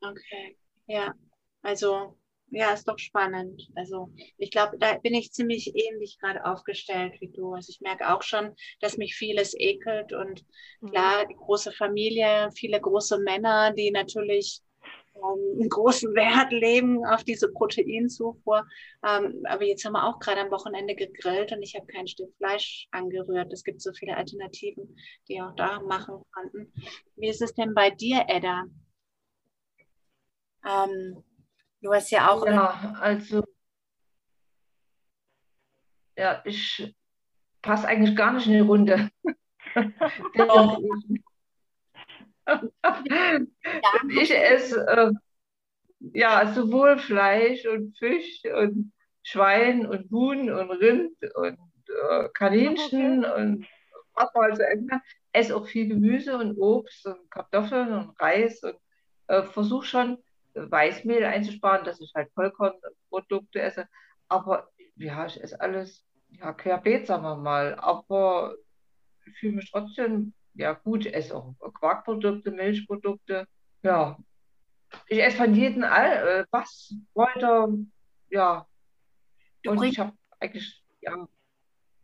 Okay, 0.00 0.58
ja. 0.86 1.14
Also 1.62 2.18
ja, 2.54 2.72
ist 2.74 2.86
doch 2.86 2.98
spannend. 2.98 3.70
Also 3.74 4.12
ich 4.36 4.50
glaube, 4.50 4.76
da 4.78 4.98
bin 4.98 5.14
ich 5.14 5.32
ziemlich 5.32 5.74
ähnlich 5.74 6.18
gerade 6.20 6.44
aufgestellt 6.44 7.14
wie 7.20 7.30
du. 7.30 7.54
Also 7.54 7.70
ich 7.70 7.80
merke 7.80 8.12
auch 8.14 8.22
schon, 8.22 8.54
dass 8.80 8.98
mich 8.98 9.14
vieles 9.14 9.54
ekelt 9.58 10.12
und 10.12 10.44
mhm. 10.80 10.90
klar, 10.90 11.26
die 11.26 11.34
große 11.34 11.72
Familie, 11.72 12.50
viele 12.54 12.78
große 12.78 13.20
Männer, 13.20 13.72
die 13.72 13.90
natürlich 13.90 14.60
einen 15.14 15.68
großen 15.68 16.14
Wert 16.14 16.52
legen 16.52 17.04
auf 17.06 17.24
diese 17.24 17.52
Proteinzufuhr. 17.52 18.66
Ähm, 19.06 19.42
aber 19.48 19.64
jetzt 19.64 19.84
haben 19.84 19.92
wir 19.92 20.04
auch 20.04 20.18
gerade 20.18 20.40
am 20.40 20.50
Wochenende 20.50 20.94
gegrillt 20.94 21.52
und 21.52 21.62
ich 21.62 21.74
habe 21.74 21.86
kein 21.86 22.06
Stück 22.06 22.34
Fleisch 22.36 22.88
angerührt. 22.90 23.52
Es 23.52 23.64
gibt 23.64 23.82
so 23.82 23.92
viele 23.92 24.16
Alternativen, 24.16 24.96
die 25.28 25.40
auch 25.40 25.54
da 25.54 25.80
machen 25.80 26.22
konnten. 26.32 26.72
Wie 27.16 27.28
ist 27.28 27.42
es 27.42 27.54
denn 27.54 27.74
bei 27.74 27.90
dir, 27.90 28.24
Edda? 28.28 28.64
Ähm, 30.66 31.22
Du 31.82 31.92
hast 31.92 32.10
ja 32.10 32.30
auch. 32.30 32.46
Ja, 32.46 32.94
also. 33.00 33.42
Ja, 36.16 36.40
ich 36.44 36.94
passe 37.60 37.88
eigentlich 37.88 38.14
gar 38.14 38.32
nicht 38.32 38.46
in 38.46 38.52
die 38.52 38.60
Runde. 38.60 39.10
ich 44.20 44.34
esse 44.34 44.86
äh, 44.86 45.12
ja 46.14 46.52
sowohl 46.52 46.98
Fleisch 46.98 47.66
und 47.66 47.96
Fisch 47.96 48.42
und 48.44 48.92
Schwein 49.22 49.86
und 49.86 50.10
Huhn 50.10 50.50
und 50.50 50.70
Rind 50.70 51.16
und 51.34 51.58
äh, 52.10 52.28
Kaninchen 52.34 53.24
okay. 53.24 53.40
und 53.40 53.66
was 54.14 54.28
man 54.34 54.50
also 54.50 54.62
essen 54.62 54.88
kann. 54.88 55.02
Esse 55.32 55.56
auch 55.56 55.66
viel 55.66 55.88
Gemüse 55.88 56.36
und 56.36 56.58
Obst 56.58 57.06
und 57.06 57.30
Kartoffeln 57.30 57.92
und 57.92 58.20
Reis 58.20 58.62
und 58.62 58.76
äh, 59.28 59.42
versuche 59.44 59.86
schon 59.86 60.18
Weißmehl 60.54 61.24
einzusparen, 61.24 61.84
dass 61.84 62.00
ich 62.00 62.12
halt 62.14 62.30
Vollkornprodukte 62.34 63.60
esse. 63.60 63.88
Aber 64.28 64.68
ja, 64.96 65.24
ich 65.24 65.42
esse 65.42 65.58
alles 65.60 66.04
ja, 66.28 66.52
querbeet, 66.52 67.06
sagen 67.06 67.22
wir 67.22 67.36
mal. 67.36 67.74
Aber 67.76 68.56
ich 69.26 69.38
fühle 69.38 69.56
mich 69.56 69.70
trotzdem 69.70 70.34
ja 70.54 70.72
gut. 70.72 71.06
Ich 71.06 71.14
esse 71.14 71.34
auch 71.36 71.54
Quarkprodukte, 71.74 72.50
Milchprodukte. 72.50 73.46
Ja, 73.82 74.16
ich 75.08 75.22
esse 75.22 75.36
von 75.36 75.54
jedem 75.54 75.84
all, 75.84 76.10
äh, 76.10 76.44
was, 76.50 76.94
Kräuter, 77.14 77.68
ja. 78.30 78.66
Und 79.66 79.82
ich 79.82 79.98
habe 79.98 80.12
eigentlich, 80.40 80.82
ja. 81.00 81.26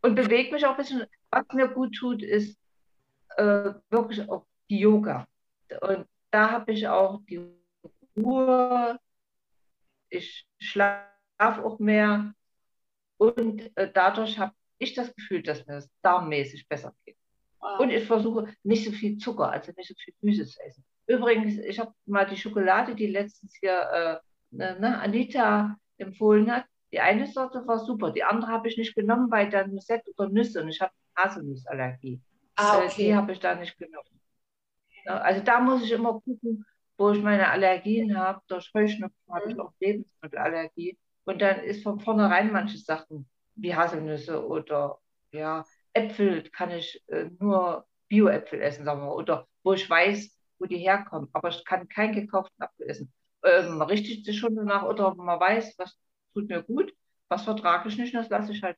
Und 0.01 0.15
bewege 0.15 0.53
mich 0.53 0.65
auch 0.65 0.71
ein 0.71 0.77
bisschen. 0.77 1.05
Was 1.31 1.45
mir 1.53 1.67
gut 1.67 1.95
tut, 1.95 2.23
ist 2.23 2.57
äh, 3.37 3.73
wirklich 3.89 4.27
auch 4.29 4.47
die 4.69 4.79
Yoga. 4.79 5.27
Und 5.81 6.07
da 6.31 6.51
habe 6.51 6.71
ich 6.71 6.87
auch 6.87 7.21
die 7.29 7.47
Ruhe. 8.17 8.99
Ich 10.09 10.47
schlafe 10.57 11.63
auch 11.63 11.77
mehr. 11.77 12.33
Und 13.17 13.69
äh, 13.77 13.91
dadurch 13.93 14.39
habe 14.39 14.53
ich 14.79 14.93
das 14.95 15.13
Gefühl, 15.13 15.43
dass 15.43 15.67
mir 15.67 15.75
das 15.75 15.89
darmmäßig 16.01 16.67
besser 16.67 16.95
geht. 17.05 17.18
Und 17.77 17.89
ich 17.89 18.05
versuche 18.05 18.53
nicht 18.63 18.85
so 18.85 18.91
viel 18.91 19.17
Zucker, 19.17 19.51
also 19.51 19.71
nicht 19.75 19.87
so 19.89 19.93
viel 19.95 20.13
Süße 20.21 20.45
zu 20.45 20.63
essen. 20.63 20.85
Übrigens, 21.07 21.57
ich 21.57 21.79
habe 21.79 21.93
mal 22.05 22.25
die 22.25 22.37
Schokolade, 22.37 22.95
die 22.95 23.07
letztens 23.07 23.55
hier 23.59 23.81
äh, 23.91 24.55
ne, 24.55 24.79
ne, 24.79 24.99
Anita 24.99 25.75
empfohlen 25.97 26.51
hat. 26.51 26.65
Die 26.91 26.99
eine 26.99 27.27
Sorte 27.27 27.65
war 27.67 27.79
super, 27.79 28.11
die 28.11 28.23
andere 28.23 28.51
habe 28.51 28.67
ich 28.67 28.77
nicht 28.77 28.95
genommen, 28.95 29.29
weil 29.29 29.49
da 29.49 29.67
Nusette 29.67 30.11
oder 30.17 30.29
Nüsse 30.29 30.61
und 30.61 30.69
ich 30.69 30.79
habe 30.81 30.93
Haselnussallergie. 31.15 32.21
Ah, 32.55 32.81
äh, 32.81 32.85
okay. 32.85 33.03
Die 33.03 33.15
habe 33.15 33.31
ich 33.31 33.39
da 33.39 33.55
nicht 33.55 33.77
genommen. 33.77 34.19
Also 35.05 35.41
da 35.43 35.59
muss 35.59 35.83
ich 35.83 35.91
immer 35.91 36.13
gucken, 36.21 36.65
wo 36.97 37.11
ich 37.11 37.21
meine 37.21 37.49
Allergien 37.49 38.17
habe. 38.17 38.41
Durch 38.47 38.71
Heuschnupfen 38.73 39.33
habe 39.33 39.49
ich 39.49 39.55
mhm. 39.55 39.61
auch 39.61 39.73
Lebensmittelallergie. 39.79 40.97
Und 41.25 41.41
dann 41.41 41.59
ist 41.61 41.83
von 41.83 41.99
vornherein 41.99 42.51
manche 42.51 42.77
Sachen 42.77 43.27
wie 43.55 43.75
Haselnüsse 43.75 44.45
oder 44.45 44.99
ja, 45.31 45.65
Äpfel 45.99 46.49
kann 46.49 46.71
ich 46.71 47.03
äh, 47.07 47.29
nur 47.39 47.85
Bio-Äpfel 48.07 48.61
essen, 48.61 48.85
sagen 48.85 49.01
wir, 49.01 49.15
oder 49.15 49.47
wo 49.63 49.73
ich 49.73 49.89
weiß, 49.89 50.35
wo 50.59 50.65
die 50.65 50.77
herkommen. 50.77 51.29
Aber 51.33 51.49
ich 51.49 51.63
kann 51.65 51.87
keinen 51.87 52.13
gekauften 52.13 52.61
Apfel 52.61 52.89
essen. 52.89 53.13
Ähm, 53.43 53.81
richtet 53.81 54.25
sich 54.25 54.37
schon 54.39 54.55
danach, 54.55 54.83
oder 54.83 55.15
man 55.15 55.39
weiß, 55.39 55.75
was 55.77 55.97
tut 56.33 56.49
mir 56.49 56.63
gut, 56.63 56.93
was 57.29 57.43
vertrage 57.43 57.89
ich 57.89 57.97
nicht, 57.97 58.13
das 58.13 58.29
lasse 58.29 58.51
ich 58.51 58.63
halt. 58.63 58.77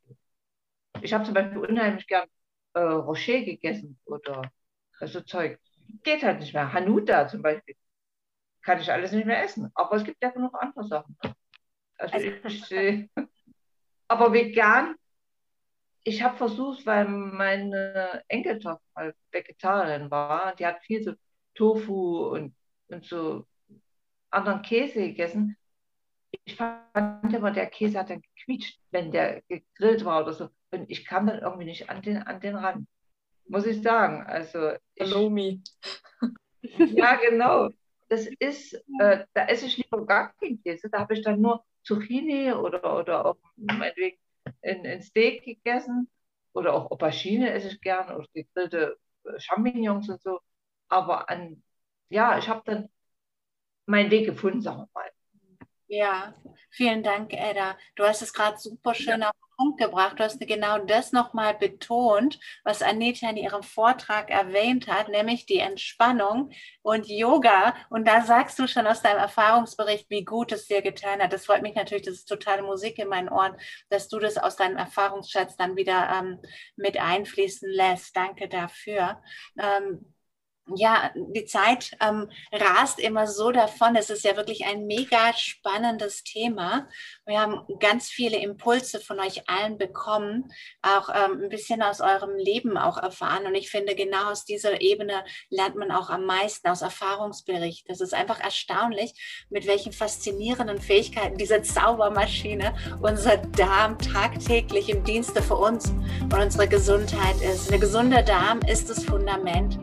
Ich 1.01 1.13
habe 1.13 1.24
zum 1.24 1.34
Beispiel 1.34 1.57
unheimlich 1.57 2.05
gern 2.07 2.28
äh, 2.74 2.80
Rocher 2.82 3.41
gegessen 3.41 3.99
oder 4.05 4.51
so 4.99 5.22
Zeug. 5.22 5.59
Geht 6.03 6.24
halt 6.24 6.39
nicht 6.39 6.53
mehr. 6.53 6.72
Hanuta 6.72 7.28
zum 7.28 7.41
Beispiel 7.41 7.76
kann 8.61 8.80
ich 8.80 8.91
alles 8.91 9.11
nicht 9.11 9.26
mehr 9.26 9.43
essen. 9.43 9.72
Aber 9.74 9.95
es 9.95 10.03
gibt 10.03 10.22
ja 10.22 10.32
noch 10.38 10.53
andere 10.53 10.86
Sachen. 10.86 11.17
Also, 11.97 12.15
also 12.15 12.28
ich, 12.47 12.72
äh, 12.72 13.07
aber 14.07 14.34
vegan, 14.34 14.95
ich 16.03 16.23
habe 16.23 16.37
versucht, 16.37 16.85
weil 16.85 17.07
meine 17.07 18.23
Enkeltochter 18.27 18.81
mal 18.95 19.15
Vegetarierin 19.31 20.09
war, 20.09 20.55
die 20.55 20.65
hat 20.65 20.81
viel 20.83 21.03
so 21.03 21.13
Tofu 21.53 22.27
und, 22.29 22.55
und 22.87 23.05
so 23.05 23.45
anderen 24.29 24.61
Käse 24.61 24.99
gegessen. 25.01 25.57
Ich 26.45 26.55
fand 26.55 27.33
immer, 27.33 27.51
der 27.51 27.67
Käse 27.67 27.99
hat 27.99 28.09
dann 28.09 28.21
gequietscht, 28.21 28.79
wenn 28.91 29.11
der 29.11 29.41
gegrillt 29.47 30.05
war 30.05 30.21
oder 30.21 30.33
so. 30.33 30.49
Und 30.71 30.89
ich 30.89 31.05
kam 31.05 31.27
dann 31.27 31.39
irgendwie 31.39 31.65
nicht 31.65 31.89
an 31.89 32.01
den, 32.01 32.17
an 32.17 32.39
den 32.39 32.55
Rand. 32.55 32.87
Muss 33.47 33.65
ich 33.65 33.81
sagen. 33.81 34.23
Also 34.25 34.71
ich. 34.95 35.11
Ja, 36.61 37.15
genau. 37.15 37.69
Das 38.07 38.27
ist, 38.39 38.73
äh, 38.99 39.25
da 39.33 39.45
esse 39.47 39.65
ich 39.65 39.77
lieber 39.77 40.05
gar 40.05 40.33
keinen 40.33 40.61
Käse. 40.63 40.89
Da 40.89 40.99
habe 40.99 41.13
ich 41.13 41.21
dann 41.21 41.41
nur 41.41 41.63
Zucchini 41.83 42.53
oder, 42.53 42.97
oder 42.97 43.25
auch 43.25 43.37
meinetwegen 43.55 44.20
in, 44.62 45.01
Steak 45.01 45.43
gegessen. 45.43 46.09
Oder 46.53 46.74
auch 46.74 46.91
Aubergine 46.91 47.51
esse 47.51 47.70
ich 47.70 47.82
gern 47.82 48.14
oder 48.16 48.28
gegrillte 48.34 48.97
äh, 49.26 49.39
Champignons 49.39 50.09
und 50.09 50.22
so. 50.22 50.39
Aber 50.89 51.30
an, 51.30 51.64
ja, 52.09 52.38
ich 52.38 52.49
habe 52.49 52.62
dann 52.66 52.89
meinen 53.86 54.12
Weg 54.12 54.26
gefunden, 54.26 54.62
sagen 54.62 54.80
wir 54.80 54.89
mal. 54.93 55.12
Ja, 55.93 56.33
vielen 56.69 57.03
Dank, 57.03 57.33
Edda. 57.33 57.77
Du 57.95 58.05
hast 58.05 58.21
es 58.21 58.31
gerade 58.31 58.57
super 58.57 58.93
schön 58.93 59.19
ja. 59.19 59.27
auf 59.27 59.33
den 59.33 59.57
Punkt 59.57 59.77
gebracht. 59.77 60.17
Du 60.17 60.23
hast 60.23 60.39
genau 60.39 60.77
das 60.77 61.11
nochmal 61.11 61.53
betont, 61.53 62.39
was 62.63 62.81
Anita 62.81 63.29
in 63.29 63.35
ihrem 63.35 63.61
Vortrag 63.61 64.29
erwähnt 64.29 64.87
hat, 64.87 65.09
nämlich 65.09 65.45
die 65.45 65.57
Entspannung 65.57 66.51
und 66.81 67.09
Yoga. 67.09 67.75
Und 67.89 68.07
da 68.07 68.21
sagst 68.21 68.57
du 68.57 68.69
schon 68.69 68.87
aus 68.87 69.01
deinem 69.01 69.17
Erfahrungsbericht, 69.17 70.09
wie 70.09 70.23
gut 70.23 70.53
es 70.53 70.67
dir 70.67 70.81
getan 70.81 71.21
hat. 71.21 71.33
Das 71.33 71.45
freut 71.45 71.61
mich 71.61 71.75
natürlich, 71.75 72.05
das 72.05 72.15
ist 72.15 72.29
totale 72.29 72.61
Musik 72.61 72.97
in 72.97 73.09
meinen 73.09 73.27
Ohren, 73.27 73.57
dass 73.89 74.07
du 74.07 74.17
das 74.19 74.37
aus 74.37 74.55
deinem 74.55 74.77
Erfahrungsschatz 74.77 75.57
dann 75.57 75.75
wieder 75.75 76.09
ähm, 76.09 76.39
mit 76.77 76.97
einfließen 77.01 77.69
lässt. 77.69 78.15
Danke 78.15 78.47
dafür. 78.47 79.21
Ähm, 79.59 80.11
ja, 80.76 81.12
die 81.16 81.45
Zeit 81.45 81.97
ähm, 82.01 82.30
rast 82.51 82.99
immer 82.99 83.28
so 83.28 83.51
davon. 83.51 83.95
Es 83.95 84.09
ist 84.09 84.24
ja 84.24 84.38
wirklich 84.38 84.66
ein 84.66 84.86
mega 84.86 85.34
spannendes 85.36 86.24
Thema. 86.24 86.88
Wir 87.26 87.41
haben 87.41 87.66
ganz 87.80 88.09
viele 88.09 88.38
Impulse 88.38 88.99
von 88.99 89.20
euch 89.20 89.49
allen 89.49 89.78
bekommen, 89.78 90.51
auch 90.82 91.09
ähm, 91.09 91.43
ein 91.43 91.49
bisschen 91.49 91.82
aus 91.82 91.99
eurem 91.99 92.36
Leben 92.36 92.78
auch 92.78 92.97
erfahren. 92.97 93.45
Und 93.47 93.55
ich 93.55 93.70
finde, 93.70 93.95
genau 93.95 94.32
aus 94.32 94.45
dieser 94.45 94.82
Ebene 94.82 95.24
lernt 95.49 95.76
man 95.76 95.91
auch 95.91 96.09
am 96.09 96.26
meisten 96.26 96.68
aus 96.68 96.82
Erfahrungsbericht. 96.82 97.89
Das 97.89 98.01
ist 98.01 98.14
einfach 98.14 98.39
erstaunlich, 98.39 99.45
mit 99.49 99.68
welchen 99.68 99.91
faszinierenden 99.91 100.80
Fähigkeiten 100.80 101.38
diese 101.38 101.62
Zaubermaschine 101.62 102.74
unser 103.01 103.38
Darm 103.38 103.97
tagtäglich 103.97 104.89
im 104.89 105.03
Dienste 105.03 105.41
für 105.41 105.55
uns 105.55 105.89
und 106.24 106.34
unsere 106.34 106.68
Gesundheit 106.68 107.36
ist. 107.41 107.70
Eine 107.70 107.80
gesunde 107.80 108.24
Darm 108.24 108.59
ist 108.68 108.89
das 108.89 109.03
Fundament 109.03 109.80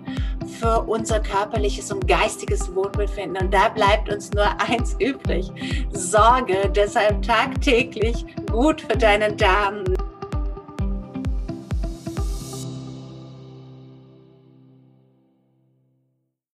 für 0.59 0.83
unser 0.83 1.21
körperliches 1.21 1.93
und 1.93 2.07
geistiges 2.07 2.75
Wohlbefinden. 2.75 3.45
Und 3.45 3.55
da 3.55 3.69
bleibt 3.69 4.13
uns 4.13 4.33
nur 4.33 4.47
eins 4.61 4.97
übrig. 4.99 5.51
Sorge 5.93 6.71
deshalb 6.75 7.23
tagtäglich 7.23 8.25
gut 8.51 8.81
für 8.81 8.97
deinen 8.97 9.37
Darm. 9.37 9.85